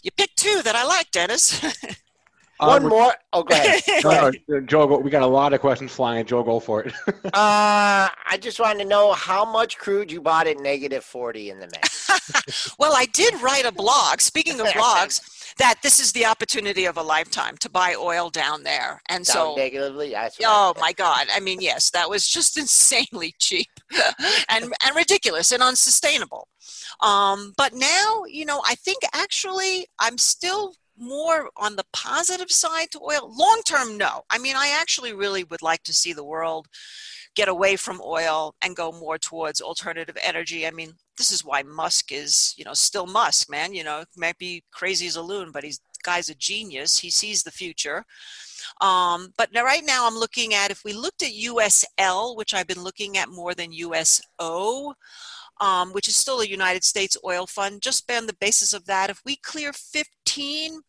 you 0.02 0.10
pick 0.10 0.34
two 0.36 0.62
that 0.62 0.76
I 0.76 0.84
like, 0.84 1.10
Dennis. 1.10 1.64
One 2.58 2.86
Uh, 2.86 2.88
more. 2.88 3.14
Oh, 3.32 3.42
go 3.42 3.54
ahead. 3.54 3.82
No, 4.04 4.30
no, 4.48 4.60
Joe, 4.62 4.98
we 4.98 5.10
got 5.10 5.22
a 5.22 5.26
lot 5.26 5.52
of 5.52 5.60
questions 5.60 5.92
flying. 5.92 6.24
Joe, 6.26 6.42
go 6.42 6.60
for 6.60 6.82
it. 6.82 6.92
Uh, 7.26 8.08
I 8.30 8.36
just 8.40 8.58
wanted 8.58 8.82
to 8.82 8.88
know 8.88 9.12
how 9.12 9.44
much 9.44 9.78
crude 9.78 10.10
you 10.10 10.20
bought 10.20 10.46
at 10.46 10.58
negative 10.58 11.04
40 11.04 11.50
in 11.50 11.60
the 11.60 11.66
mix. 11.66 12.08
Well, 12.78 12.92
I 12.96 13.06
did 13.06 13.40
write 13.42 13.64
a 13.64 13.72
blog, 13.72 14.20
speaking 14.20 14.60
of 14.60 14.66
blogs, 14.68 15.20
that 15.58 15.76
this 15.82 16.00
is 16.00 16.12
the 16.12 16.24
opportunity 16.26 16.84
of 16.86 16.96
a 16.96 17.02
lifetime 17.02 17.56
to 17.58 17.68
buy 17.70 17.94
oil 17.98 18.30
down 18.30 18.62
there. 18.62 19.00
And 19.08 19.24
Down 19.24 19.34
so, 19.34 19.54
negatively. 19.56 20.10
That's 20.10 20.38
what 20.38 20.46
oh 20.48 20.80
my 20.80 20.92
God. 20.92 21.26
I 21.34 21.40
mean, 21.40 21.60
yes, 21.60 21.90
that 21.90 22.08
was 22.08 22.28
just 22.28 22.56
insanely 22.56 23.34
cheap 23.38 23.68
and, 24.48 24.64
and 24.84 24.96
ridiculous 24.96 25.52
and 25.52 25.62
unsustainable. 25.62 26.48
Um, 27.00 27.52
but 27.56 27.72
now, 27.74 28.22
you 28.26 28.44
know, 28.44 28.62
I 28.66 28.74
think 28.76 28.98
actually 29.12 29.86
I'm 29.98 30.18
still 30.18 30.74
more 30.98 31.50
on 31.56 31.76
the 31.76 31.84
positive 31.92 32.50
side 32.50 32.90
to 32.92 33.00
oil. 33.00 33.32
Long 33.34 33.60
term, 33.66 33.96
no. 33.96 34.22
I 34.30 34.38
mean, 34.38 34.56
I 34.56 34.76
actually 34.80 35.12
really 35.12 35.44
would 35.44 35.62
like 35.62 35.82
to 35.84 35.92
see 35.92 36.12
the 36.12 36.24
world 36.24 36.68
get 37.34 37.48
away 37.48 37.76
from 37.76 38.02
oil 38.04 38.54
and 38.62 38.74
go 38.74 38.90
more 38.90 39.18
towards 39.18 39.60
alternative 39.60 40.16
energy. 40.22 40.66
I 40.66 40.70
mean, 40.70 40.94
this 41.16 41.30
is 41.30 41.44
why 41.44 41.62
Musk 41.62 42.10
is, 42.10 42.54
you 42.56 42.64
know, 42.64 42.74
still 42.74 43.06
Musk, 43.06 43.50
man. 43.50 43.74
You 43.74 43.84
know, 43.84 44.04
might 44.16 44.38
be 44.38 44.64
crazy 44.72 45.06
as 45.06 45.16
a 45.16 45.22
loon, 45.22 45.52
but 45.52 45.64
he's 45.64 45.80
guy's 46.02 46.28
a 46.28 46.34
genius. 46.34 46.98
He 46.98 47.10
sees 47.10 47.42
the 47.42 47.50
future. 47.50 48.04
Um, 48.80 49.32
but 49.36 49.52
now, 49.52 49.64
right 49.64 49.84
now, 49.84 50.06
I'm 50.06 50.16
looking 50.16 50.54
at 50.54 50.70
if 50.70 50.84
we 50.84 50.92
looked 50.92 51.22
at 51.22 51.32
USL, 51.32 52.36
which 52.36 52.54
I've 52.54 52.66
been 52.66 52.82
looking 52.82 53.18
at 53.18 53.28
more 53.28 53.54
than 53.54 53.72
USO, 53.72 54.94
um, 55.60 55.92
which 55.92 56.08
is 56.08 56.16
still 56.16 56.40
a 56.40 56.46
United 56.46 56.84
States 56.84 57.16
oil 57.24 57.46
fund, 57.46 57.82
just 57.82 58.06
based 58.06 58.20
on 58.20 58.26
the 58.26 58.36
basis 58.40 58.72
of 58.72 58.86
that, 58.86 59.10
if 59.10 59.20
we 59.24 59.36
clear 59.36 59.72
15, 59.72 60.80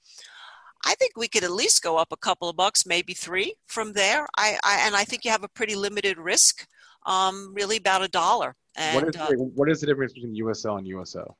I 0.86 0.96
think 0.96 1.18
we 1.18 1.28
could 1.28 1.44
at 1.44 1.52
least 1.52 1.84
go 1.84 1.98
up 1.98 2.12
a 2.12 2.18
couple 2.18 2.50
of 2.50 2.56
bucks, 2.56 2.86
maybe 2.86 3.14
three 3.14 3.56
from 3.68 3.94
there. 3.94 4.26
I, 4.38 4.58
I 4.64 4.84
and 4.86 4.96
I 4.96 5.04
think 5.04 5.26
you 5.26 5.32
have 5.32 5.44
a 5.44 5.50
pretty 5.50 5.76
limited 5.76 6.18
risk, 6.18 6.66
um, 7.06 7.54
really 7.54 7.78
about 7.78 8.04
a 8.04 8.08
dollar. 8.08 8.56
And 8.76 8.96
what, 8.96 9.16
is, 9.16 9.22
uh, 9.22 9.28
what 9.36 9.70
is 9.70 9.82
the 9.82 9.88
difference 9.88 10.14
between 10.14 10.36
USL 10.42 10.78
and 10.78 10.88
USO? 10.88 11.36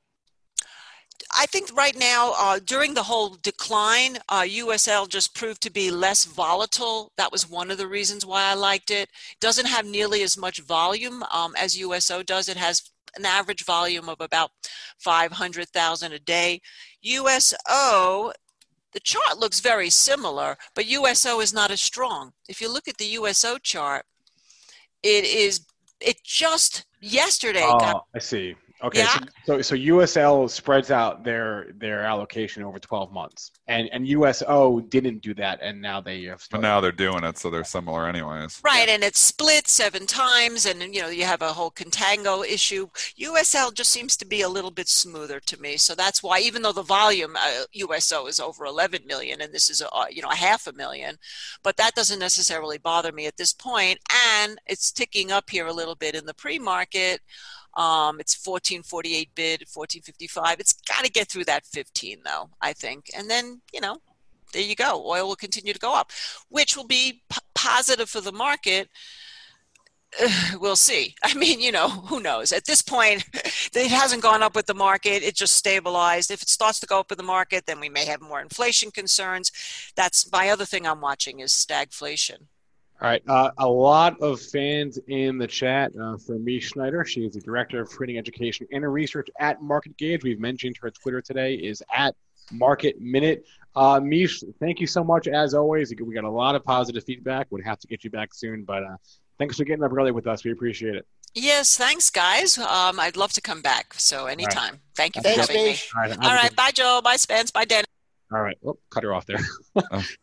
I 1.38 1.46
think 1.46 1.70
right 1.76 1.98
now, 1.98 2.34
uh, 2.38 2.60
during 2.66 2.94
the 2.94 3.04
whole 3.04 3.38
decline, 3.42 4.18
uh, 4.30 4.42
USL 4.42 5.08
just 5.08 5.36
proved 5.36 5.62
to 5.62 5.72
be 5.72 5.92
less 5.92 6.26
volatile. 6.26 7.12
That 7.18 7.32
was 7.32 7.50
one 7.50 7.72
of 7.72 7.78
the 7.78 7.88
reasons 7.88 8.26
why 8.26 8.44
I 8.44 8.54
liked 8.54 8.90
it. 8.90 9.10
Doesn't 9.40 9.68
have 9.68 9.86
nearly 9.86 10.24
as 10.24 10.38
much 10.38 10.60
volume 10.62 11.24
um, 11.32 11.54
as 11.58 11.78
USO 11.78 12.24
does. 12.24 12.50
It 12.50 12.58
has 12.58 12.90
an 13.16 13.26
average 13.26 13.66
volume 13.66 14.10
of 14.10 14.22
about 14.22 14.51
500,000 14.99 16.14
a 16.14 16.20
day. 16.20 16.62
USO, 17.01 18.32
the 18.93 18.99
chart 18.99 19.38
looks 19.38 19.60
very 19.60 19.89
similar, 19.89 20.57
but 20.76 20.88
USO 20.88 21.39
is 21.39 21.53
not 21.53 21.72
as 21.72 21.82
strong. 21.82 22.32
If 22.47 22.62
you 22.62 22.72
look 22.72 22.88
at 22.88 22.97
the 22.97 23.05
USO 23.05 23.57
chart, 23.57 24.05
it 25.03 25.26
is, 25.26 25.66
it 25.99 26.18
just 26.24 26.86
yesterday 27.01 27.62
got 27.62 27.95
Oh, 27.95 28.01
I 28.16 28.20
see. 28.20 28.55
Okay, 28.82 29.00
Yeah. 29.00 29.20
so, 29.46 29.58
so 29.58 29.62
so 29.62 29.76
USL 29.76 30.50
spreads 30.50 30.90
out 30.90 31.24
their 31.26 31.68
their 31.76 32.04
allocation 32.04 32.64
over 32.64 32.80
12 32.80 33.12
months, 33.12 33.52
and 33.68 33.90
and 33.92 34.08
USO 34.08 34.80
didn't 34.80 35.22
do 35.22 35.34
that, 35.34 35.60
and 35.62 35.82
now 35.82 36.00
they 36.00 36.24
have. 36.24 36.48
But 36.50 36.62
now 36.62 36.80
they're 36.80 36.94
doing 36.94 37.26
it, 37.26 37.38
so 37.38 37.50
they're 37.50 37.66
similar, 37.66 38.08
anyways. 38.08 38.62
Right, 38.64 38.88
and 38.88 39.04
it's 39.04 39.20
split 39.20 39.68
seven 39.68 40.06
times, 40.06 40.66
and 40.66 40.82
you 40.96 41.02
know 41.02 41.10
you 41.10 41.26
have 41.26 41.42
a 41.42 41.52
whole 41.54 41.72
contango 41.72 42.46
issue. 42.46 42.88
USL 43.20 43.74
just 43.74 43.92
seems 43.92 44.16
to 44.16 44.26
be 44.26 44.42
a 44.42 44.50
little 44.50 44.72
bit 44.72 44.88
smoother 44.88 45.42
to 45.42 45.60
me, 45.60 45.76
so 45.76 45.94
that's 45.94 46.24
why 46.24 46.40
even 46.40 46.62
though 46.62 46.72
the 46.72 46.82
volume 46.82 47.36
uh, 47.36 47.64
USO 47.74 48.28
is 48.28 48.40
over 48.40 48.64
11 48.64 49.02
million, 49.06 49.42
and 49.42 49.54
this 49.54 49.70
is 49.70 49.82
a, 49.82 49.90
uh, 49.92 50.06
you 50.10 50.22
know 50.22 50.30
a 50.30 50.36
half 50.36 50.68
a 50.68 50.72
million, 50.74 51.18
but 51.64 51.76
that 51.76 51.96
doesn't 51.96 52.20
necessarily 52.20 52.78
bother 52.78 53.12
me 53.12 53.26
at 53.26 53.36
this 53.36 53.52
point, 53.52 54.00
and 54.34 54.58
it's 54.68 54.90
ticking 54.94 55.34
up 55.34 55.50
here 55.50 55.68
a 55.68 55.74
little 55.74 55.96
bit 55.96 56.16
in 56.16 56.26
the 56.26 56.34
pre-market. 56.34 57.20
Um, 57.76 58.20
it's 58.20 58.36
1448 58.45 59.30
bid, 59.36 59.61
1455. 59.72 60.59
It's 60.59 60.74
got 60.74 61.05
to 61.05 61.11
get 61.11 61.30
through 61.30 61.45
that 61.45 61.65
15 61.65 62.20
though, 62.26 62.49
I 62.61 62.74
think, 62.74 63.09
and 63.15 63.30
then 63.30 63.61
you 63.72 63.82
know 63.82 63.97
there 64.53 64.61
you 64.61 64.76
go. 64.76 65.05
Oil 65.05 65.28
will 65.28 65.36
continue 65.36 65.74
to 65.74 65.80
go 65.80 65.93
up, 65.93 66.11
which 66.49 66.76
will 66.76 66.88
be 66.88 67.22
p- 67.30 67.38
positive 67.53 68.09
for 68.09 68.22
the 68.22 68.32
market. 68.32 68.89
We'll 70.59 70.76
see. 70.76 71.15
I 71.24 71.36
mean, 71.36 71.61
you 71.61 71.72
know, 71.72 71.88
who 71.88 72.20
knows? 72.20 72.51
At 72.51 72.65
this 72.65 72.82
point, 72.82 73.24
it 73.34 73.91
hasn't 73.91 74.24
gone 74.24 74.41
up 74.41 74.55
with 74.55 74.65
the 74.65 74.74
market. 74.74 75.22
It 75.24 75.36
just 75.36 75.55
stabilized. 75.55 76.32
If 76.32 76.41
it 76.41 76.49
starts 76.49 76.80
to 76.80 76.88
go 76.88 76.99
up 76.99 77.11
with 77.11 77.17
the 77.17 77.24
market, 77.24 77.67
then 77.67 77.80
we 77.80 77.89
may 77.89 78.05
have 78.05 78.22
more 78.22 78.41
inflation 78.41 78.89
concerns. 78.89 79.51
That's 79.95 80.32
my 80.32 80.49
other 80.49 80.65
thing 80.65 80.88
I'm 80.88 81.01
watching 81.01 81.39
is 81.41 81.51
stagflation. 81.51 82.47
All 83.02 83.08
right, 83.08 83.24
uh, 83.30 83.52
a 83.58 83.68
lot 83.68 84.20
of 84.20 84.41
fans 84.41 85.00
in 85.08 85.38
the 85.38 85.47
chat 85.47 85.93
uh, 85.95 86.18
for 86.18 86.38
Mish 86.38 86.68
Schneider. 86.68 87.06
She 87.06 87.22
is 87.22 87.34
the 87.34 87.39
director 87.39 87.82
of 87.82 87.89
trading 87.89 88.18
education 88.18 88.68
and 88.74 88.86
research 88.91 89.30
at 89.39 89.62
MarketGauge. 89.62 90.22
We've 90.24 90.39
mentioned 90.39 90.76
her 90.82 90.91
Twitter 90.91 91.22
today 91.22 91.54
is 91.54 91.82
at 91.95 92.14
Market 92.52 93.00
Minute. 93.00 93.45
Uh, 93.74 94.02
Mish, 94.04 94.43
thank 94.60 94.82
you 94.82 94.88
so 94.88 95.02
much 95.02 95.30
as 95.30 95.54
always. 95.54 95.93
We 95.95 96.14
got 96.14 96.26
a 96.26 96.30
lot 96.30 96.56
of 96.56 96.66
positive 96.66 97.06
feedback. 97.06 97.47
We'll 97.52 97.64
have 97.64 97.80
to 97.80 97.88
get 97.88 98.04
you 98.04 98.10
back 98.10 98.34
soon, 98.34 98.66
but 98.66 98.84
uh, 98.84 98.97
thanks 99.38 99.56
for 99.56 99.64
getting 99.64 99.86
up 99.86 99.93
early 99.93 100.12
with 100.12 100.28
us. 100.28 100.43
We 100.43 100.52
appreciate 100.52 100.95
it. 100.95 101.08
Yes, 101.34 101.78
thanks, 101.78 102.10
guys. 102.10 102.58
Um, 102.58 103.00
I'd 103.00 103.16
love 103.16 103.32
to 103.34 103.41
come 103.41 103.62
back. 103.62 103.93
So 103.93 104.26
anytime. 104.26 104.82
Thank 104.97 105.16
you 105.16 105.22
for 105.22 105.30
Thanks, 105.30 105.47
having 105.47 105.64
me. 105.64 105.78
All 105.95 106.02
right, 106.02 106.18
All 106.22 106.34
right 106.34 106.54
Bye, 106.54 106.72
Joe. 106.74 107.00
Bye, 107.02 107.16
Spence. 107.16 107.50
Bye, 107.50 107.64
Dennis. 107.64 107.86
All 108.34 108.41
right. 108.41 108.58
Oh, 108.66 108.78
cut 108.89 109.04
her 109.04 109.14
off 109.14 109.26
there. 109.26 109.39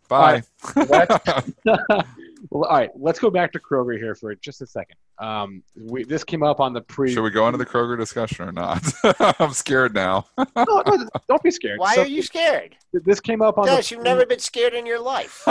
Bye. 0.08 0.42
well, 2.50 2.68
all 2.68 2.76
right, 2.76 2.90
let's 2.96 3.18
go 3.18 3.30
back 3.30 3.52
to 3.52 3.58
Kroger 3.58 3.96
here 3.98 4.14
for 4.14 4.34
just 4.36 4.60
a 4.62 4.66
second. 4.66 4.96
Um, 5.18 5.62
we, 5.74 6.04
this 6.04 6.22
came 6.24 6.42
up 6.42 6.60
on 6.60 6.72
the 6.74 6.80
pre. 6.82 7.12
Should 7.12 7.22
we 7.22 7.30
go 7.30 7.46
into 7.48 7.56
the 7.58 7.66
Kroger 7.66 7.98
discussion 7.98 8.48
or 8.48 8.52
not? 8.52 8.84
I'm 9.40 9.52
scared 9.52 9.94
now. 9.94 10.26
no, 10.38 10.82
no, 10.86 11.06
don't 11.28 11.42
be 11.42 11.50
scared. 11.50 11.78
Why 11.78 11.94
So, 11.94 12.02
are 12.02 12.06
you 12.06 12.22
scared? 12.22 12.76
This 12.92 13.20
came 13.20 13.40
up 13.42 13.56
on 13.58 13.66
Dennis, 13.66 13.88
the. 13.88 13.94
you've 13.96 14.04
never 14.04 14.26
been 14.26 14.38
scared 14.40 14.74
in 14.74 14.86
your 14.86 15.00
life. 15.00 15.42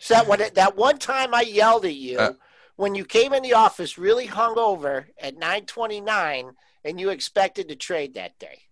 So 0.00 0.14
that, 0.14 0.26
when 0.26 0.40
it, 0.40 0.54
that 0.54 0.76
one 0.76 0.98
time 0.98 1.34
I 1.34 1.42
yelled 1.42 1.84
at 1.84 1.94
you 1.94 2.18
Uh. 2.18 2.32
when 2.76 2.94
you 2.94 3.04
came 3.04 3.32
in 3.34 3.42
the 3.42 3.52
office 3.52 3.98
really 3.98 4.26
hungover 4.26 5.06
at 5.20 5.34
929 5.34 6.52
and 6.84 6.98
you 7.00 7.10
expected 7.10 7.68
to 7.68 7.76
trade 7.76 8.14
that 8.14 8.38
day. 8.38 8.62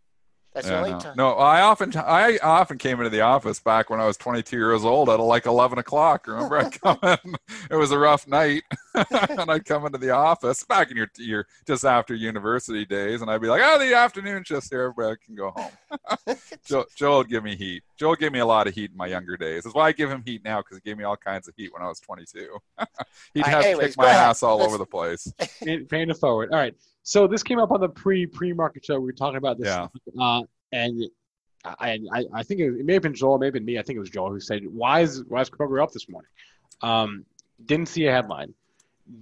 That's 0.54 0.66
Yeah, 0.66 0.72
the 0.72 0.78
only 0.80 0.90
no. 0.92 0.98
time. 1.00 1.14
no, 1.16 1.30
I 1.32 1.62
often 1.62 1.96
I 1.96 2.36
often 2.42 2.76
came 2.76 2.98
into 2.98 3.08
the 3.08 3.22
office 3.22 3.58
back 3.58 3.88
when 3.88 4.00
I 4.00 4.06
was 4.06 4.18
22 4.18 4.54
years 4.56 4.84
old 4.84 5.08
at 5.08 5.18
like 5.18 5.46
11 5.46 5.78
o'clock. 5.78 6.26
Remember, 6.26 6.58
I 6.58 6.68
come 6.68 6.98
in. 7.24 7.36
It 7.70 7.76
was 7.76 7.90
a 7.90 7.98
rough 7.98 8.26
night, 8.28 8.62
and 8.94 9.50
I'd 9.50 9.64
come 9.64 9.86
into 9.86 9.96
the 9.96 10.10
office 10.10 10.62
back 10.64 10.90
in 10.90 10.96
your 10.98 11.08
your 11.16 11.46
just 11.66 11.86
after 11.86 12.14
university 12.14 12.84
days, 12.84 13.22
and 13.22 13.30
I'd 13.30 13.40
be 13.40 13.48
like, 13.48 13.62
"Oh, 13.64 13.78
the 13.78 13.94
afternoon 13.94 14.44
shift's 14.44 14.68
here. 14.68 14.82
Everybody 14.82 15.16
can 15.24 15.34
go 15.36 15.52
home." 15.56 16.36
Joe, 16.66 16.84
Joe 16.96 17.18
would 17.18 17.28
give 17.30 17.44
me 17.44 17.56
heat. 17.56 17.82
Joel 17.96 18.16
gave 18.16 18.32
me 18.32 18.40
a 18.40 18.46
lot 18.46 18.66
of 18.66 18.74
heat 18.74 18.90
in 18.90 18.96
my 18.96 19.06
younger 19.06 19.38
days. 19.38 19.64
That's 19.64 19.74
why 19.74 19.86
I 19.86 19.92
give 19.92 20.10
him 20.10 20.22
heat 20.26 20.44
now 20.44 20.60
because 20.60 20.76
he 20.76 20.82
gave 20.82 20.98
me 20.98 21.04
all 21.04 21.16
kinds 21.16 21.48
of 21.48 21.54
heat 21.56 21.72
when 21.72 21.82
I 21.82 21.88
was 21.88 21.98
22. 22.00 22.58
He'd 23.32 23.46
have 23.46 23.62
to 23.62 23.68
anyways, 23.68 23.86
kick 23.88 23.96
my 23.96 24.04
ahead. 24.10 24.16
ass 24.16 24.42
all 24.42 24.58
Let's- 24.58 24.68
over 24.68 24.76
the 24.78 24.86
place. 24.86 25.32
Paying 25.62 25.86
paying 25.86 26.10
it 26.10 26.16
forward. 26.18 26.50
All 26.52 26.58
right. 26.58 26.74
So 27.02 27.26
this 27.26 27.42
came 27.42 27.58
up 27.58 27.70
on 27.70 27.80
the 27.80 27.88
pre 27.88 28.26
pre 28.26 28.52
market 28.52 28.84
show. 28.84 28.98
We 29.00 29.06
were 29.06 29.12
talking 29.12 29.36
about 29.38 29.58
this, 29.58 29.68
Yeah. 29.68 29.88
uh, 30.20 30.42
and 30.72 31.02
I, 31.64 31.98
I 32.12 32.24
I 32.34 32.42
think 32.42 32.60
it, 32.60 32.74
it 32.80 32.84
may 32.84 32.92
have 32.94 33.02
been 33.02 33.14
Joel, 33.14 33.36
it 33.36 33.40
may 33.40 33.46
have 33.46 33.54
been 33.54 33.64
me. 33.64 33.78
I 33.78 33.82
think 33.82 33.96
it 33.96 34.00
was 34.00 34.10
Joel 34.10 34.30
who 34.30 34.40
said, 34.40 34.62
"Why 34.66 35.00
is 35.00 35.24
why 35.28 35.40
is 35.40 35.50
Kroger 35.50 35.82
up 35.82 35.92
this 35.92 36.08
morning?" 36.08 36.30
Um, 36.80 37.24
didn't 37.64 37.88
see 37.88 38.06
a 38.06 38.12
headline. 38.12 38.54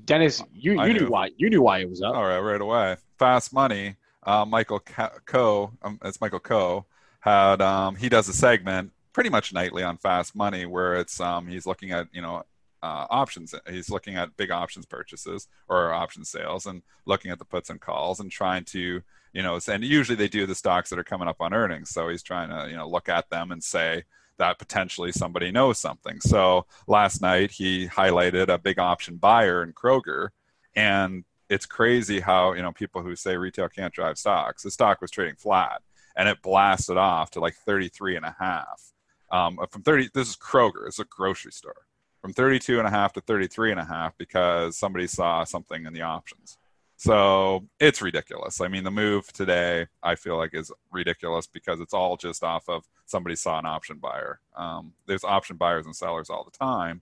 Dennis, 0.04 0.42
you 0.52 0.72
you 0.72 0.92
knew 0.92 1.00
knew. 1.00 1.08
why 1.08 1.30
you 1.36 1.48
knew 1.50 1.62
why 1.62 1.78
it 1.80 1.88
was 1.88 2.02
up. 2.02 2.14
All 2.14 2.24
right, 2.24 2.38
right 2.38 2.60
away. 2.60 2.96
Fast 3.18 3.52
Money. 3.52 3.96
Uh, 4.22 4.44
Michael 4.44 4.80
Coe, 5.24 5.72
um, 5.80 5.98
it's 6.04 6.20
Michael 6.20 6.40
Co. 6.40 6.84
had 7.20 7.62
um, 7.62 7.96
he 7.96 8.10
does 8.10 8.28
a 8.28 8.34
segment 8.34 8.92
pretty 9.14 9.30
much 9.30 9.54
nightly 9.54 9.82
on 9.82 9.96
Fast 9.96 10.36
Money 10.36 10.66
where 10.66 10.94
it's 10.96 11.18
um, 11.20 11.46
he's 11.46 11.64
looking 11.66 11.90
at 11.92 12.06
you 12.12 12.20
know 12.20 12.42
uh, 12.82 13.06
options. 13.10 13.54
He's 13.68 13.90
looking 13.90 14.16
at 14.16 14.36
big 14.36 14.50
options 14.50 14.86
purchases 14.86 15.48
or 15.68 15.92
option 15.92 16.24
sales 16.24 16.66
and 16.66 16.82
looking 17.06 17.30
at 17.30 17.38
the 17.38 17.44
puts 17.44 17.70
and 17.70 17.80
calls 17.80 18.20
and 18.20 18.30
trying 18.30 18.64
to 18.66 19.02
you 19.32 19.42
know 19.42 19.58
and 19.68 19.84
usually 19.84 20.16
they 20.16 20.28
do 20.28 20.46
the 20.46 20.54
stocks 20.54 20.90
that 20.90 20.98
are 20.98 21.04
coming 21.04 21.28
up 21.28 21.40
on 21.40 21.54
earnings. 21.54 21.90
So 21.90 22.08
he's 22.08 22.22
trying 22.22 22.50
to 22.50 22.70
you 22.70 22.76
know 22.76 22.88
look 22.88 23.08
at 23.08 23.30
them 23.30 23.52
and 23.52 23.62
say 23.62 24.04
that 24.38 24.58
potentially 24.58 25.12
somebody 25.12 25.50
knows 25.52 25.78
something. 25.78 26.20
So 26.20 26.66
last 26.86 27.20
night 27.20 27.50
he 27.50 27.88
highlighted 27.88 28.48
a 28.48 28.58
big 28.58 28.78
option 28.78 29.16
buyer 29.16 29.62
in 29.62 29.72
Kroger 29.72 30.30
and 30.74 31.24
it's 31.50 31.66
crazy 31.66 32.20
how 32.20 32.52
you 32.52 32.62
know 32.62 32.72
people 32.72 33.02
who 33.02 33.16
say 33.16 33.36
retail 33.36 33.68
can't 33.68 33.92
drive 33.92 34.16
stocks 34.16 34.62
the 34.62 34.70
stock 34.70 35.00
was 35.00 35.10
trading 35.10 35.34
flat 35.36 35.82
and 36.16 36.28
it 36.28 36.40
blasted 36.42 36.96
off 36.96 37.30
to 37.30 37.40
like 37.40 37.54
33 37.54 38.16
and 38.16 38.24
a 38.24 38.36
half 38.38 38.92
um, 39.30 39.58
from 39.70 39.82
30 39.82 40.10
this 40.14 40.28
is 40.28 40.36
kroger 40.36 40.86
it's 40.86 40.98
a 40.98 41.04
grocery 41.04 41.52
store 41.52 41.86
from 42.20 42.32
32 42.32 42.78
and 42.78 42.86
a 42.86 42.90
half 42.90 43.12
to 43.12 43.20
33 43.20 43.70
and 43.72 43.80
a 43.80 43.84
half 43.84 44.16
because 44.18 44.76
somebody 44.76 45.06
saw 45.06 45.44
something 45.44 45.86
in 45.86 45.92
the 45.92 46.02
options 46.02 46.58
so 46.96 47.64
it's 47.78 48.02
ridiculous 48.02 48.60
i 48.60 48.68
mean 48.68 48.84
the 48.84 48.90
move 48.90 49.32
today 49.32 49.86
i 50.02 50.14
feel 50.14 50.36
like 50.36 50.54
is 50.54 50.70
ridiculous 50.90 51.46
because 51.46 51.80
it's 51.80 51.94
all 51.94 52.16
just 52.16 52.42
off 52.42 52.68
of 52.68 52.84
somebody 53.06 53.34
saw 53.34 53.58
an 53.58 53.66
option 53.66 53.98
buyer 53.98 54.40
um, 54.56 54.92
there's 55.06 55.24
option 55.24 55.56
buyers 55.56 55.86
and 55.86 55.96
sellers 55.96 56.30
all 56.30 56.44
the 56.44 56.56
time 56.56 57.00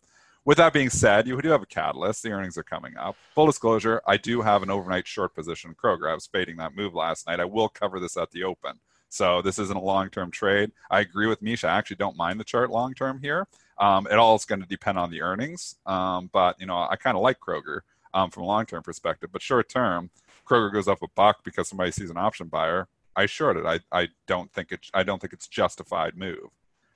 with 0.49 0.57
that 0.57 0.73
being 0.73 0.89
said, 0.89 1.27
you 1.27 1.39
do 1.43 1.51
have 1.51 1.61
a 1.61 1.67
catalyst. 1.67 2.23
The 2.23 2.31
earnings 2.31 2.57
are 2.57 2.63
coming 2.63 2.97
up. 2.97 3.17
Full 3.35 3.45
disclosure, 3.45 4.01
I 4.07 4.17
do 4.17 4.41
have 4.41 4.63
an 4.63 4.71
overnight 4.71 5.07
short 5.07 5.35
position 5.35 5.69
in 5.69 5.77
Kroger. 5.77 6.11
I 6.11 6.15
was 6.15 6.27
fading 6.27 6.57
that 6.57 6.75
move 6.75 6.95
last 6.95 7.27
night. 7.27 7.39
I 7.39 7.45
will 7.45 7.69
cover 7.69 8.01
this 8.01 8.17
at 8.17 8.31
the 8.31 8.45
open. 8.45 8.81
So 9.11 9.43
this 9.43 9.59
isn't 9.59 9.77
a 9.77 9.83
long-term 9.83 10.31
trade. 10.31 10.73
I 10.91 11.01
agree 11.01 11.27
with 11.27 11.43
Misha. 11.43 11.69
I 11.69 11.77
actually 11.77 11.97
don't 11.97 12.17
mind 12.17 12.41
the 12.41 12.45
chart 12.45 12.71
long-term 12.71 13.21
here. 13.21 13.47
Um, 13.81 14.07
it 14.11 14.15
all 14.15 14.35
is 14.35 14.45
going 14.45 14.61
to 14.61 14.67
depend 14.67 14.99
on 14.99 15.11
the 15.11 15.23
earnings. 15.23 15.77
Um, 15.87 16.31
but 16.33 16.61
you 16.61 16.67
know, 16.67 16.87
I 16.91 16.97
kind 16.97 17.17
of 17.17 17.23
like 17.23 17.39
Kroger 17.41 17.81
um, 18.15 18.31
from 18.31 18.45
a 18.45 18.47
long-term 18.47 18.83
perspective. 18.83 19.31
But 19.33 19.43
short-term, 19.43 20.11
Kroger 20.47 20.73
goes 20.73 20.89
up 20.89 21.03
a 21.03 21.09
buck 21.15 21.45
because 21.45 21.69
somebody 21.69 21.91
sees 21.93 22.11
an 22.11 22.17
option 22.17 22.49
buyer. 22.49 22.89
I 23.17 23.27
short 23.27 23.57
it. 23.57 23.67
I, 23.67 23.81
I 23.91 24.09
don't 24.27 24.53
think 24.53 24.73
it. 24.73 24.87
I 24.95 25.03
don't 25.03 25.21
think 25.21 25.33
it's 25.33 25.49
justified 25.49 26.17
move. 26.17 26.51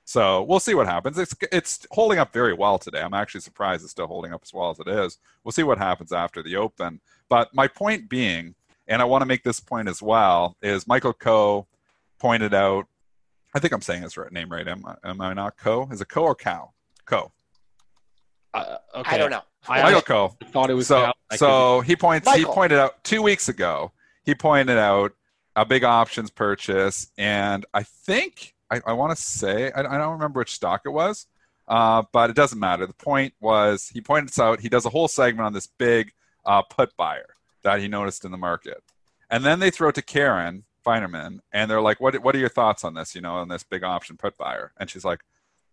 So 0.05 0.43
we'll 0.43 0.59
see 0.59 0.73
what 0.73 0.87
happens. 0.87 1.17
It's 1.17 1.35
it's 1.51 1.85
holding 1.91 2.19
up 2.19 2.33
very 2.33 2.53
well 2.53 2.77
today. 2.77 3.01
I'm 3.01 3.13
actually 3.13 3.41
surprised 3.41 3.83
it's 3.83 3.91
still 3.91 4.07
holding 4.07 4.33
up 4.33 4.41
as 4.43 4.53
well 4.53 4.69
as 4.69 4.79
it 4.79 4.87
is. 4.87 5.17
We'll 5.43 5.51
see 5.51 5.63
what 5.63 5.77
happens 5.77 6.11
after 6.11 6.43
the 6.43 6.57
open. 6.57 6.99
But 7.29 7.53
my 7.53 7.67
point 7.67 8.09
being, 8.09 8.55
and 8.87 9.01
I 9.01 9.05
want 9.05 9.21
to 9.21 9.25
make 9.25 9.43
this 9.43 9.59
point 9.59 9.87
as 9.87 10.01
well, 10.01 10.57
is 10.61 10.87
Michael 10.87 11.13
Coe 11.13 11.67
pointed 12.19 12.53
out. 12.53 12.87
I 13.53 13.59
think 13.59 13.73
I'm 13.73 13.81
saying 13.81 14.03
his 14.03 14.17
right 14.17 14.31
name 14.31 14.51
right. 14.51 14.67
Am 14.67 14.83
I, 14.85 14.95
am 15.03 15.21
I 15.21 15.33
not 15.33 15.57
Co? 15.57 15.87
Is 15.91 16.01
it 16.01 16.09
Co 16.09 16.23
or 16.23 16.35
Cow? 16.35 16.71
Co. 17.05 17.31
Uh, 18.53 18.77
okay. 18.95 19.15
I 19.15 19.17
don't 19.17 19.31
know. 19.31 19.41
I, 19.67 19.83
Michael 19.83 20.01
Coe. 20.01 20.37
I 20.41 20.45
thought 20.45 20.69
it 20.69 20.75
was 20.75 20.87
so 20.87 21.01
Cal. 21.01 21.13
So 21.37 21.81
he 21.81 21.95
points 21.95 22.31
he 22.33 22.45
pointed 22.45 22.77
out 22.77 23.03
two 23.03 23.21
weeks 23.21 23.49
ago 23.49 23.91
he 24.23 24.33
pointed 24.33 24.77
out 24.77 25.13
a 25.55 25.65
big 25.65 25.83
options 25.83 26.31
purchase 26.31 27.11
and 27.17 27.65
i 27.73 27.83
think 27.83 28.55
i, 28.71 28.81
I 28.87 28.93
want 28.93 29.15
to 29.15 29.21
say 29.21 29.71
I, 29.71 29.81
I 29.81 29.97
don't 29.97 30.13
remember 30.13 30.39
which 30.39 30.53
stock 30.53 30.81
it 30.85 30.89
was 30.89 31.27
uh, 31.67 32.03
but 32.11 32.29
it 32.29 32.35
doesn't 32.35 32.59
matter 32.59 32.85
the 32.85 32.93
point 32.93 33.33
was 33.39 33.87
he 33.87 34.01
pointed 34.01 34.37
out 34.39 34.59
he 34.59 34.69
does 34.69 34.85
a 34.85 34.89
whole 34.89 35.07
segment 35.07 35.45
on 35.45 35.53
this 35.53 35.67
big 35.67 36.11
uh, 36.45 36.61
put 36.63 36.95
buyer 36.97 37.35
that 37.63 37.79
he 37.79 37.87
noticed 37.87 38.25
in 38.25 38.31
the 38.31 38.37
market 38.37 38.83
and 39.29 39.45
then 39.45 39.59
they 39.59 39.69
throw 39.69 39.89
it 39.89 39.95
to 39.95 40.01
karen 40.01 40.63
Finerman, 40.85 41.39
and 41.51 41.69
they're 41.69 41.81
like 41.81 41.99
what, 41.99 42.21
what 42.23 42.35
are 42.35 42.39
your 42.39 42.49
thoughts 42.49 42.83
on 42.83 42.93
this 42.93 43.15
you 43.15 43.21
know 43.21 43.35
on 43.35 43.47
this 43.47 43.63
big 43.63 43.83
option 43.83 44.17
put 44.17 44.37
buyer? 44.37 44.73
And 44.77 44.89
she's 44.89 45.05
like 45.05 45.21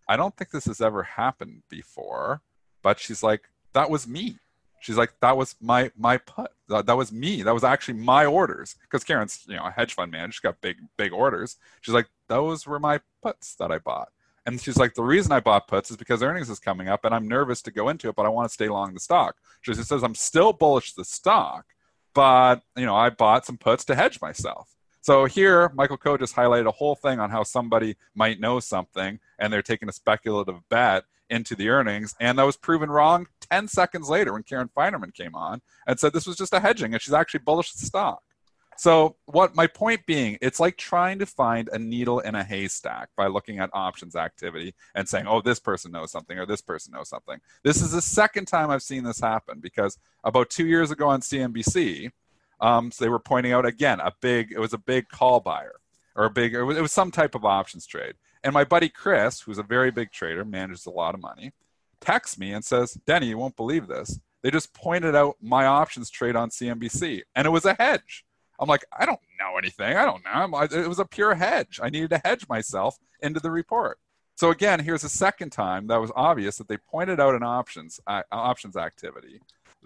i 0.07 0.17
don't 0.17 0.35
think 0.35 0.49
this 0.49 0.65
has 0.65 0.81
ever 0.81 1.03
happened 1.03 1.61
before 1.69 2.41
but 2.81 2.99
she's 2.99 3.23
like 3.23 3.49
that 3.73 3.89
was 3.89 4.07
me. 4.07 4.37
She's 4.79 4.97
like 4.97 5.13
that 5.21 5.37
was 5.37 5.55
my 5.61 5.91
my 5.95 6.17
put 6.17 6.51
that, 6.67 6.87
that 6.87 6.97
was 6.97 7.11
me. 7.11 7.43
That 7.43 7.53
was 7.53 7.63
actually 7.63 7.95
my 7.95 8.25
orders. 8.25 8.75
Because 8.81 9.03
karen's 9.03 9.43
you 9.47 9.55
know 9.55 9.65
a 9.65 9.71
hedge 9.71 9.93
fund 9.93 10.11
manager 10.11 10.33
she's 10.33 10.39
got 10.39 10.61
big 10.61 10.77
big 10.97 11.13
orders. 11.13 11.57
She's 11.81 11.93
like 11.93 12.09
those 12.27 12.65
were 12.65 12.79
my 12.79 12.99
puts 13.21 13.55
that 13.55 13.71
i 13.71 13.77
bought. 13.77 14.09
And 14.45 14.59
she's 14.59 14.77
like 14.77 14.95
the 14.95 15.03
reason 15.03 15.31
i 15.31 15.39
bought 15.39 15.67
puts 15.67 15.91
is 15.91 15.97
because 15.97 16.23
earnings 16.23 16.49
is 16.49 16.59
coming 16.59 16.89
up 16.89 17.05
and 17.05 17.13
i'm 17.13 17.27
nervous 17.27 17.61
to 17.63 17.71
go 17.71 17.89
into 17.89 18.09
it 18.09 18.15
but 18.15 18.25
i 18.25 18.29
want 18.29 18.49
to 18.49 18.53
stay 18.53 18.69
long 18.69 18.93
the 18.93 18.99
stock. 18.99 19.35
She 19.61 19.73
says 19.73 20.03
i'm 20.03 20.15
still 20.15 20.51
bullish 20.51 20.93
the 20.93 21.05
stock 21.05 21.65
but 22.13 22.63
you 22.75 22.85
know 22.85 22.95
i 22.95 23.09
bought 23.09 23.45
some 23.45 23.57
puts 23.57 23.85
to 23.85 23.95
hedge 23.95 24.19
myself 24.19 24.75
so 25.01 25.25
here 25.25 25.71
michael 25.75 25.97
coe 25.97 26.17
just 26.17 26.35
highlighted 26.35 26.67
a 26.67 26.71
whole 26.71 26.95
thing 26.95 27.19
on 27.19 27.29
how 27.29 27.43
somebody 27.43 27.95
might 28.15 28.39
know 28.39 28.59
something 28.59 29.19
and 29.39 29.51
they're 29.51 29.61
taking 29.61 29.89
a 29.89 29.93
speculative 29.93 30.57
bet 30.69 31.03
into 31.31 31.55
the 31.55 31.69
earnings, 31.69 32.13
and 32.19 32.37
that 32.37 32.43
was 32.43 32.57
proven 32.57 32.91
wrong 32.91 33.25
10 33.49 33.69
seconds 33.69 34.09
later 34.09 34.33
when 34.33 34.43
Karen 34.43 34.69
Finerman 34.75 35.13
came 35.13 35.33
on 35.33 35.61
and 35.87 35.97
said 35.97 36.13
this 36.13 36.27
was 36.27 36.35
just 36.35 36.53
a 36.53 36.59
hedging, 36.59 36.93
and 36.93 37.01
she's 37.01 37.13
actually 37.13 37.39
bullish 37.39 37.71
the 37.71 37.85
stock. 37.85 38.21
So, 38.77 39.15
what 39.25 39.55
my 39.55 39.67
point 39.67 40.05
being, 40.05 40.37
it's 40.41 40.59
like 40.59 40.75
trying 40.77 41.19
to 41.19 41.25
find 41.25 41.69
a 41.71 41.77
needle 41.77 42.19
in 42.19 42.35
a 42.35 42.43
haystack 42.43 43.09
by 43.15 43.27
looking 43.27 43.59
at 43.59 43.69
options 43.73 44.15
activity 44.15 44.73
and 44.95 45.07
saying, 45.07 45.27
oh, 45.27 45.41
this 45.41 45.59
person 45.59 45.91
knows 45.91 46.11
something 46.11 46.37
or 46.37 46.45
this 46.45 46.61
person 46.61 46.93
knows 46.93 47.09
something. 47.09 47.39
This 47.63 47.81
is 47.81 47.91
the 47.91 48.01
second 48.01 48.45
time 48.45 48.69
I've 48.69 48.81
seen 48.81 49.03
this 49.03 49.19
happen 49.19 49.59
because 49.59 49.97
about 50.23 50.49
two 50.49 50.65
years 50.65 50.89
ago 50.89 51.09
on 51.09 51.21
CNBC, 51.21 52.11
um, 52.61 52.91
so 52.91 53.03
they 53.03 53.09
were 53.09 53.19
pointing 53.19 53.51
out 53.51 53.65
again 53.65 53.99
a 53.99 54.13
big, 54.21 54.51
it 54.51 54.59
was 54.59 54.73
a 54.73 54.77
big 54.77 55.09
call 55.09 55.39
buyer 55.39 55.75
or 56.15 56.25
a 56.25 56.29
big, 56.29 56.53
it 56.53 56.63
was, 56.63 56.77
it 56.77 56.81
was 56.81 56.91
some 56.91 57.11
type 57.11 57.35
of 57.35 57.43
options 57.43 57.85
trade. 57.85 58.13
And 58.43 58.53
my 58.53 58.63
buddy 58.63 58.89
Chris, 58.89 59.41
who's 59.41 59.57
a 59.57 59.63
very 59.63 59.91
big 59.91 60.11
trader, 60.11 60.45
manages 60.45 60.85
a 60.85 60.91
lot 60.91 61.15
of 61.15 61.21
money, 61.21 61.51
texts 61.99 62.37
me 62.37 62.53
and 62.53 62.63
says, 62.63 62.93
Denny, 63.05 63.27
you 63.27 63.37
won't 63.37 63.55
believe 63.55 63.87
this. 63.87 64.19
They 64.41 64.49
just 64.49 64.73
pointed 64.73 65.15
out 65.15 65.37
my 65.41 65.65
options 65.65 66.09
trade 66.09 66.35
on 66.35 66.49
CNBC, 66.49 67.21
and 67.35 67.45
it 67.45 67.51
was 67.51 67.65
a 67.65 67.75
hedge. 67.75 68.25
I'm 68.59 68.69
like, 68.69 68.85
I 68.97 69.05
don't 69.05 69.19
know 69.39 69.57
anything. 69.57 69.97
I 69.97 70.05
don't 70.05 70.23
know. 70.23 70.61
It 70.61 70.87
was 70.87 70.99
a 70.99 71.05
pure 71.05 71.35
hedge. 71.35 71.79
I 71.81 71.89
needed 71.89 72.11
to 72.11 72.21
hedge 72.23 72.47
myself 72.47 72.97
into 73.21 73.39
the 73.39 73.51
report. 73.51 73.99
So 74.35 74.49
again, 74.49 74.79
here's 74.79 75.03
a 75.03 75.09
second 75.09 75.51
time 75.51 75.87
that 75.87 76.01
was 76.01 76.11
obvious 76.15 76.57
that 76.57 76.67
they 76.67 76.77
pointed 76.77 77.19
out 77.19 77.35
an 77.35 77.43
options 77.43 77.99
uh, 78.07 78.23
options 78.31 78.75
activity 78.75 79.41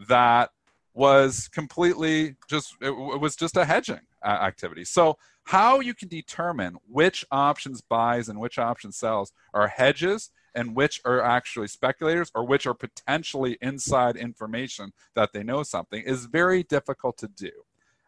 that 0.07 0.51
was 0.95 1.49
completely 1.49 2.35
just 2.49 2.75
it, 2.81 2.87
it 2.87 3.19
was 3.19 3.35
just 3.35 3.57
a 3.57 3.65
hedging 3.65 3.99
uh, 4.23 4.29
activity. 4.29 4.85
So 4.85 5.17
how 5.43 5.81
you 5.81 5.93
can 5.93 6.07
determine 6.07 6.77
which 6.87 7.23
options 7.31 7.81
buys 7.81 8.29
and 8.29 8.39
which 8.39 8.57
options 8.57 8.97
sells 8.97 9.31
are 9.53 9.67
hedges 9.67 10.31
and 10.55 10.75
which 10.75 11.01
are 11.05 11.21
actually 11.21 11.67
speculators 11.67 12.31
or 12.33 12.45
which 12.45 12.65
are 12.65 12.73
potentially 12.73 13.57
inside 13.61 14.15
information 14.15 14.93
that 15.13 15.33
they 15.33 15.43
know 15.43 15.61
something 15.61 16.01
is 16.03 16.25
very 16.25 16.63
difficult 16.63 17.17
to 17.17 17.27
do. 17.27 17.51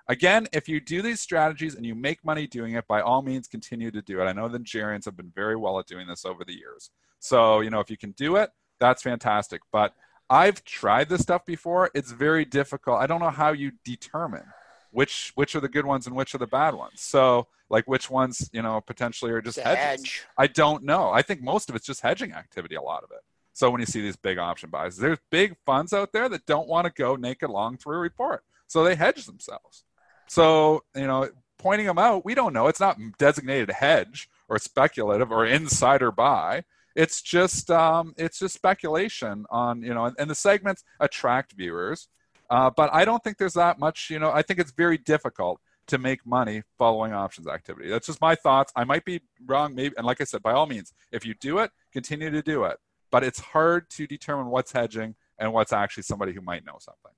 Again, 0.07 0.47
if 0.53 0.69
you 0.69 0.79
do 0.79 1.01
these 1.01 1.19
strategies 1.19 1.75
and 1.75 1.85
you 1.85 1.93
make 1.93 2.23
money 2.23 2.47
doing 2.47 2.75
it, 2.75 2.87
by 2.87 3.01
all 3.01 3.21
means 3.21 3.45
continue 3.45 3.91
to 3.91 4.01
do 4.01 4.21
it. 4.21 4.23
I 4.23 4.31
know 4.31 4.47
the 4.47 4.59
Nigerians 4.59 5.03
have 5.03 5.17
been 5.17 5.33
very 5.35 5.57
well 5.57 5.77
at 5.79 5.87
doing 5.87 6.07
this 6.07 6.23
over 6.23 6.45
the 6.45 6.53
years. 6.53 6.91
So, 7.19 7.59
you 7.59 7.69
know, 7.69 7.81
if 7.81 7.91
you 7.91 7.97
can 7.97 8.11
do 8.11 8.37
it, 8.37 8.49
that's 8.79 9.03
fantastic. 9.03 9.61
But 9.73 9.93
I've 10.29 10.63
tried 10.63 11.09
this 11.09 11.21
stuff 11.21 11.45
before. 11.45 11.89
It's 11.93 12.11
very 12.11 12.45
difficult. 12.45 12.99
I 12.99 13.07
don't 13.07 13.21
know 13.21 13.29
how 13.29 13.51
you 13.51 13.71
determine 13.83 14.45
which 14.91 15.31
which 15.35 15.55
are 15.55 15.59
the 15.59 15.69
good 15.69 15.85
ones 15.85 16.07
and 16.07 16.15
which 16.15 16.33
are 16.33 16.39
the 16.39 16.47
bad 16.47 16.73
ones. 16.73 17.01
So, 17.01 17.47
like 17.69 17.85
which 17.87 18.09
ones, 18.09 18.49
you 18.53 18.61
know, 18.61 18.81
potentially 18.81 19.31
are 19.31 19.41
just 19.41 19.59
hedges. 19.59 19.79
hedge. 19.79 20.25
I 20.37 20.47
don't 20.47 20.83
know. 20.83 21.11
I 21.11 21.21
think 21.21 21.41
most 21.41 21.69
of 21.69 21.75
it's 21.75 21.85
just 21.85 22.01
hedging 22.01 22.33
activity, 22.33 22.75
a 22.75 22.81
lot 22.81 23.03
of 23.03 23.11
it. 23.11 23.21
So 23.53 23.71
when 23.71 23.79
you 23.79 23.87
see 23.87 24.01
these 24.01 24.15
big 24.15 24.37
option 24.37 24.69
buys, 24.69 24.97
there's 24.97 25.17
big 25.31 25.55
funds 25.65 25.91
out 25.91 26.13
there 26.13 26.29
that 26.29 26.45
don't 26.45 26.67
want 26.67 26.85
to 26.85 26.93
go 26.93 27.15
naked 27.15 27.49
long 27.49 27.77
through 27.77 27.95
a 27.95 27.99
report. 27.99 28.43
So 28.67 28.83
they 28.83 28.95
hedge 28.95 29.25
themselves. 29.25 29.83
So, 30.27 30.83
you 30.95 31.07
know, 31.07 31.29
pointing 31.57 31.87
them 31.87 31.97
out. 31.97 32.23
We 32.23 32.35
don't 32.35 32.53
know. 32.53 32.67
It's 32.67 32.79
not 32.79 32.99
designated 33.17 33.71
hedge 33.71 34.29
or 34.47 34.59
speculative 34.59 35.31
or 35.31 35.45
insider 35.45 36.11
buy. 36.11 36.65
It's 36.97 37.21
just 37.21 37.69
um, 37.69 38.15
it's 38.17 38.39
just 38.39 38.55
speculation 38.55 39.45
on 39.51 39.83
you 39.83 39.93
know, 39.93 40.05
and, 40.05 40.15
and 40.17 40.29
the 40.29 40.35
segments 40.35 40.83
attract 40.99 41.53
viewers. 41.53 42.09
Uh, 42.49 42.71
but 42.75 42.89
I 42.91 43.05
don't 43.05 43.23
think 43.23 43.37
there's 43.37 43.53
that 43.53 43.77
much. 43.77 44.09
You 44.09 44.17
know, 44.17 44.31
I 44.31 44.41
think 44.41 44.59
it's 44.59 44.71
very 44.71 44.97
difficult 44.97 45.61
to 45.87 45.99
make 45.99 46.25
money 46.25 46.63
following 46.79 47.13
options 47.13 47.47
activity. 47.47 47.89
That's 47.89 48.07
just 48.07 48.19
my 48.19 48.33
thoughts. 48.33 48.73
I 48.75 48.83
might 48.83 49.05
be 49.05 49.21
wrong, 49.45 49.75
maybe. 49.75 49.93
And 49.95 50.07
like 50.07 50.19
I 50.21 50.23
said, 50.23 50.41
by 50.41 50.53
all 50.53 50.65
means, 50.65 50.91
if 51.11 51.23
you 51.23 51.35
do 51.35 51.59
it, 51.59 51.69
continue 51.93 52.31
to 52.31 52.41
do 52.41 52.63
it. 52.63 52.77
But 53.11 53.23
it's 53.23 53.39
hard 53.39 53.89
to 53.91 54.07
determine 54.07 54.47
what's 54.47 54.71
hedging 54.71 55.15
and 55.37 55.53
what's 55.53 55.71
actually 55.71 56.03
somebody 56.03 56.33
who 56.33 56.41
might 56.41 56.65
know 56.65 56.77
something. 56.79 57.11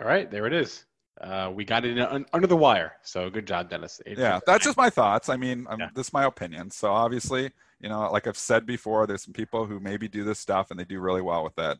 All 0.00 0.06
right, 0.06 0.30
there 0.30 0.46
it 0.46 0.54
is. 0.54 0.86
Uh, 1.20 1.50
we 1.54 1.64
got 1.64 1.84
it 1.84 1.98
in, 1.98 2.26
under 2.32 2.46
the 2.46 2.56
wire. 2.56 2.94
So 3.02 3.30
good 3.30 3.46
job, 3.46 3.70
Dennis. 3.70 4.00
yeah, 4.06 4.40
that's 4.46 4.64
just 4.64 4.76
my 4.76 4.90
thoughts. 4.90 5.28
I 5.28 5.36
mean, 5.36 5.66
yeah. 5.78 5.88
this 5.94 6.08
is 6.08 6.12
my 6.12 6.24
opinion. 6.24 6.70
So 6.70 6.90
obviously, 6.90 7.50
you 7.80 7.88
know, 7.88 8.10
like 8.10 8.26
I've 8.26 8.38
said 8.38 8.66
before, 8.66 9.06
there's 9.06 9.22
some 9.22 9.34
people 9.34 9.66
who 9.66 9.78
maybe 9.78 10.08
do 10.08 10.24
this 10.24 10.38
stuff 10.38 10.70
and 10.70 10.80
they 10.80 10.84
do 10.84 11.00
really 11.00 11.22
well 11.22 11.44
with 11.44 11.58
it. 11.58 11.78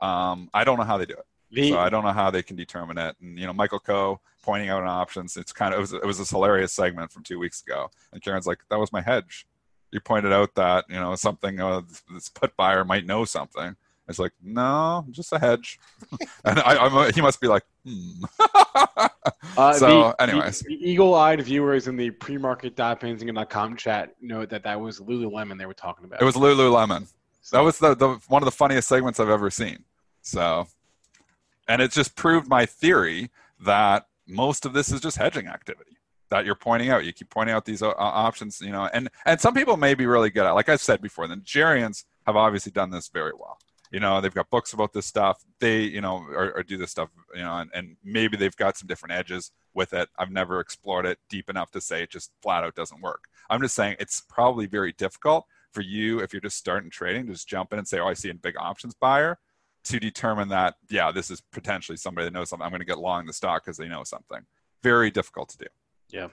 Um, 0.00 0.50
I 0.52 0.64
don't 0.64 0.78
know 0.78 0.84
how 0.84 0.98
they 0.98 1.06
do 1.06 1.14
it. 1.14 1.26
The, 1.50 1.70
so 1.70 1.78
I 1.78 1.88
don't 1.88 2.04
know 2.04 2.12
how 2.12 2.30
they 2.30 2.42
can 2.42 2.56
determine 2.56 2.98
it. 2.98 3.16
And 3.20 3.38
you 3.38 3.46
know, 3.46 3.52
Michael 3.52 3.78
Coe 3.78 4.20
pointing 4.42 4.68
out 4.68 4.82
an 4.82 4.88
options. 4.88 5.36
It's 5.36 5.52
kind 5.52 5.72
of 5.72 5.78
it 5.78 5.80
was, 5.80 5.92
it 5.92 6.04
was 6.04 6.18
this 6.18 6.30
hilarious 6.30 6.72
segment 6.72 7.12
from 7.12 7.22
two 7.22 7.38
weeks 7.38 7.62
ago, 7.62 7.90
and 8.12 8.20
Karen's 8.22 8.46
like, 8.46 8.58
"That 8.70 8.78
was 8.78 8.92
my 8.92 9.00
hedge." 9.00 9.46
You 9.92 10.00
pointed 10.00 10.32
out 10.32 10.54
that 10.56 10.84
you 10.88 10.96
know 10.96 11.14
something 11.14 11.60
uh, 11.60 11.82
this 12.12 12.28
put 12.28 12.56
buyer 12.56 12.84
might 12.84 13.06
know 13.06 13.24
something. 13.24 13.76
It's 14.08 14.18
like, 14.18 14.32
no, 14.42 15.06
just 15.10 15.32
a 15.32 15.38
hedge. 15.38 15.78
and 16.44 16.58
I, 16.60 16.76
I'm, 16.76 17.12
he 17.14 17.22
must 17.22 17.40
be 17.40 17.46
like, 17.46 17.64
hmm. 17.86 18.24
uh, 19.56 19.72
so, 19.72 20.14
the, 20.18 20.22
anyways. 20.22 20.60
The, 20.60 20.68
the 20.68 20.90
eagle-eyed 20.90 21.42
viewers 21.42 21.88
in 21.88 21.96
the 21.96 22.10
pre-market.benzinga.com 22.10 23.76
chat 23.76 24.14
know 24.20 24.44
that 24.46 24.62
that 24.62 24.80
was 24.80 25.00
Lululemon 25.00 25.58
they 25.58 25.66
were 25.66 25.74
talking 25.74 26.04
about. 26.04 26.20
It 26.20 26.24
was 26.24 26.36
Lululemon. 26.36 27.06
So, 27.40 27.56
that 27.58 27.62
was 27.62 27.78
the, 27.78 27.94
the 27.94 28.08
one 28.28 28.42
of 28.42 28.46
the 28.46 28.52
funniest 28.52 28.88
segments 28.88 29.20
I've 29.20 29.28
ever 29.28 29.50
seen. 29.50 29.84
So, 30.22 30.66
and 31.68 31.82
it 31.82 31.92
just 31.92 32.16
proved 32.16 32.48
my 32.48 32.66
theory 32.66 33.30
that 33.60 34.06
most 34.26 34.64
of 34.64 34.72
this 34.72 34.90
is 34.90 35.00
just 35.00 35.16
hedging 35.16 35.46
activity 35.46 35.98
that 36.30 36.46
you're 36.46 36.54
pointing 36.54 36.90
out. 36.90 37.04
You 37.04 37.12
keep 37.12 37.30
pointing 37.30 37.54
out 37.54 37.64
these 37.64 37.82
uh, 37.82 37.92
options, 37.98 38.60
you 38.60 38.72
know, 38.72 38.88
and 38.92 39.08
and 39.26 39.40
some 39.40 39.54
people 39.54 39.76
may 39.76 39.94
be 39.94 40.06
really 40.06 40.30
good 40.30 40.46
at. 40.46 40.52
Like 40.52 40.68
I 40.68 40.76
said 40.76 41.00
before, 41.00 41.26
the 41.26 41.36
Najarians 41.36 42.04
have 42.26 42.36
obviously 42.36 42.72
done 42.72 42.90
this 42.90 43.08
very 43.08 43.32
well 43.38 43.58
you 43.94 44.00
know 44.00 44.20
they've 44.20 44.34
got 44.34 44.50
books 44.50 44.72
about 44.72 44.92
this 44.92 45.06
stuff. 45.06 45.44
They 45.60 45.82
you 45.82 46.00
know 46.00 46.16
or, 46.16 46.52
or 46.56 46.62
do 46.64 46.76
this 46.76 46.90
stuff 46.90 47.10
you 47.32 47.42
know 47.42 47.58
and, 47.58 47.70
and, 47.72 47.96
maybe 48.02 48.36
they've 48.36 48.56
got 48.56 48.76
some 48.76 48.88
different 48.88 49.14
edges 49.14 49.52
with 49.72 49.92
it. 49.92 50.08
I've 50.18 50.32
never 50.32 50.58
explored 50.58 51.06
it 51.06 51.18
deep 51.30 51.48
enough 51.48 51.70
to 51.70 51.80
say 51.80 52.02
it 52.02 52.10
just 52.10 52.32
flat 52.42 52.64
out 52.64 52.74
doesn't 52.74 53.00
work. 53.00 53.26
I'm 53.48 53.62
just 53.62 53.76
saying 53.76 53.96
it's 54.00 54.20
probably 54.28 54.66
very 54.66 54.92
difficult 54.92 55.46
for 55.72 55.80
you 55.80 56.18
if 56.18 56.32
you're 56.32 56.40
just 56.40 56.56
starting 56.56 56.90
trading 56.90 57.26
just 57.28 57.48
jump 57.48 57.72
in 57.72 57.80
and 57.80 57.88
say 57.88 57.98
oh 57.98 58.06
i 58.06 58.14
see 58.14 58.30
a 58.30 58.34
big 58.34 58.54
options 58.56 58.94
buyer 58.94 59.40
to 59.82 59.98
determine 59.98 60.48
that 60.48 60.74
yeah 60.88 61.10
this 61.10 61.30
is 61.30 61.40
potentially 61.52 61.96
somebody 61.96 62.24
that 62.26 62.32
knows 62.32 62.48
something. 62.48 62.64
I'm 62.64 62.70
going 62.70 62.80
to 62.80 62.86
get 62.86 62.98
long 62.98 63.26
the 63.26 63.32
stock 63.32 63.64
because 63.64 63.76
they 63.76 63.88
know 63.88 64.02
something. 64.04 64.40
Very 64.82 65.10
difficult 65.10 65.48
to 65.50 65.58
do. 65.58 65.66
Yeah 66.10 66.28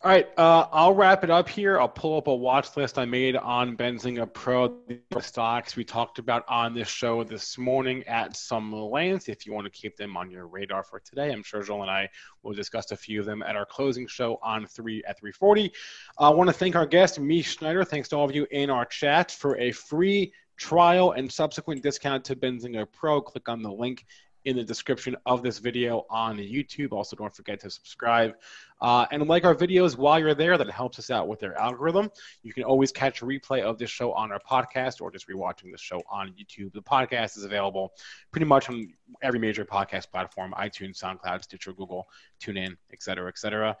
all 0.00 0.12
right, 0.12 0.28
uh, 0.36 0.64
I'll 0.70 0.94
wrap 0.94 1.24
it 1.24 1.30
up 1.30 1.48
here. 1.48 1.80
I'll 1.80 1.88
pull 1.88 2.18
up 2.18 2.28
a 2.28 2.34
watch 2.34 2.76
list 2.76 3.00
I 3.00 3.04
made 3.04 3.34
on 3.34 3.76
Benzinga 3.76 4.32
Pro 4.32 4.76
the 5.10 5.20
stocks 5.20 5.74
we 5.74 5.82
talked 5.82 6.20
about 6.20 6.44
on 6.48 6.72
this 6.72 6.86
show 6.86 7.24
this 7.24 7.58
morning 7.58 8.04
at 8.06 8.36
some 8.36 8.72
length. 8.72 9.28
If 9.28 9.44
you 9.44 9.52
want 9.52 9.64
to 9.64 9.72
keep 9.72 9.96
them 9.96 10.16
on 10.16 10.30
your 10.30 10.46
radar 10.46 10.84
for 10.84 11.00
today, 11.00 11.32
I'm 11.32 11.42
sure 11.42 11.64
Joel 11.64 11.82
and 11.82 11.90
I 11.90 12.08
will 12.44 12.54
discuss 12.54 12.92
a 12.92 12.96
few 12.96 13.18
of 13.18 13.26
them 13.26 13.42
at 13.42 13.56
our 13.56 13.66
closing 13.66 14.06
show 14.06 14.38
on 14.40 14.66
three 14.66 15.02
at 15.02 15.20
3:40. 15.20 15.72
I 16.16 16.28
want 16.28 16.48
to 16.48 16.54
thank 16.54 16.76
our 16.76 16.86
guest, 16.86 17.18
Mish 17.18 17.56
Schneider. 17.56 17.82
Thanks 17.82 18.08
to 18.10 18.16
all 18.16 18.24
of 18.24 18.32
you 18.32 18.46
in 18.52 18.70
our 18.70 18.84
chat 18.84 19.32
for 19.32 19.58
a 19.58 19.72
free 19.72 20.32
trial 20.56 21.10
and 21.10 21.30
subsequent 21.30 21.82
discount 21.82 22.24
to 22.26 22.36
Benzinga 22.36 22.86
Pro. 22.92 23.20
Click 23.20 23.48
on 23.48 23.62
the 23.62 23.72
link 23.72 24.04
in 24.48 24.56
the 24.56 24.64
description 24.64 25.14
of 25.26 25.42
this 25.42 25.58
video 25.58 26.06
on 26.08 26.38
YouTube. 26.38 26.92
Also, 26.92 27.14
don't 27.14 27.34
forget 27.34 27.60
to 27.60 27.68
subscribe 27.70 28.34
uh, 28.80 29.04
and 29.12 29.28
like 29.28 29.44
our 29.44 29.54
videos 29.54 29.98
while 29.98 30.18
you're 30.18 30.34
there. 30.34 30.56
That 30.56 30.70
helps 30.70 30.98
us 30.98 31.10
out 31.10 31.28
with 31.28 31.38
their 31.38 31.54
algorithm. 31.58 32.10
You 32.42 32.54
can 32.54 32.64
always 32.64 32.90
catch 32.90 33.20
a 33.20 33.26
replay 33.26 33.60
of 33.60 33.76
this 33.76 33.90
show 33.90 34.12
on 34.12 34.32
our 34.32 34.40
podcast 34.40 35.02
or 35.02 35.10
just 35.10 35.28
rewatching 35.28 35.70
the 35.70 35.76
show 35.76 36.00
on 36.10 36.32
YouTube. 36.32 36.72
The 36.72 36.80
podcast 36.80 37.36
is 37.36 37.44
available 37.44 37.92
pretty 38.30 38.46
much 38.46 38.70
on 38.70 38.94
every 39.20 39.38
major 39.38 39.66
podcast 39.66 40.10
platform 40.10 40.54
iTunes, 40.58 40.98
SoundCloud, 40.98 41.42
Stitcher, 41.42 41.74
Google, 41.74 42.08
TuneIn, 42.40 42.74
etc., 42.90 43.28
etc. 43.28 43.76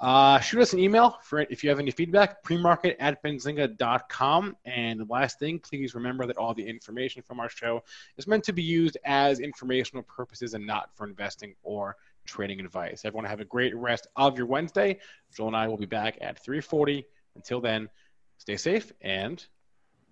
Uh, 0.00 0.38
shoot 0.38 0.60
us 0.60 0.72
an 0.72 0.78
email 0.78 1.18
for 1.22 1.40
if 1.40 1.64
you 1.64 1.70
have 1.70 1.80
any 1.80 1.90
feedback, 1.90 2.44
premarket 2.44 2.94
at 3.00 3.22
benzinga.com. 3.22 4.56
And 4.64 5.00
the 5.00 5.06
last 5.08 5.38
thing, 5.40 5.58
please 5.58 5.94
remember 5.94 6.24
that 6.26 6.36
all 6.36 6.54
the 6.54 6.66
information 6.66 7.22
from 7.22 7.40
our 7.40 7.48
show 7.48 7.82
is 8.16 8.26
meant 8.26 8.44
to 8.44 8.52
be 8.52 8.62
used 8.62 8.96
as 9.04 9.40
informational 9.40 10.04
purposes 10.04 10.54
and 10.54 10.64
not 10.64 10.90
for 10.94 11.06
investing 11.06 11.54
or 11.62 11.96
trading 12.26 12.60
advice. 12.60 13.04
Everyone 13.04 13.24
have 13.24 13.40
a 13.40 13.44
great 13.44 13.74
rest 13.74 14.06
of 14.14 14.36
your 14.38 14.46
Wednesday. 14.46 14.98
Joel 15.34 15.48
and 15.48 15.56
I 15.56 15.66
will 15.66 15.78
be 15.78 15.86
back 15.86 16.18
at 16.20 16.42
3:40. 16.44 17.04
Until 17.34 17.60
then, 17.60 17.88
stay 18.36 18.56
safe 18.56 18.92
and 19.00 19.44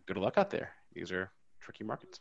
good 0.07 0.17
luck 0.17 0.37
out 0.37 0.51
there. 0.51 0.71
These 0.93 1.13
are 1.13 1.31
tricky 1.61 1.85
markets. 1.85 2.21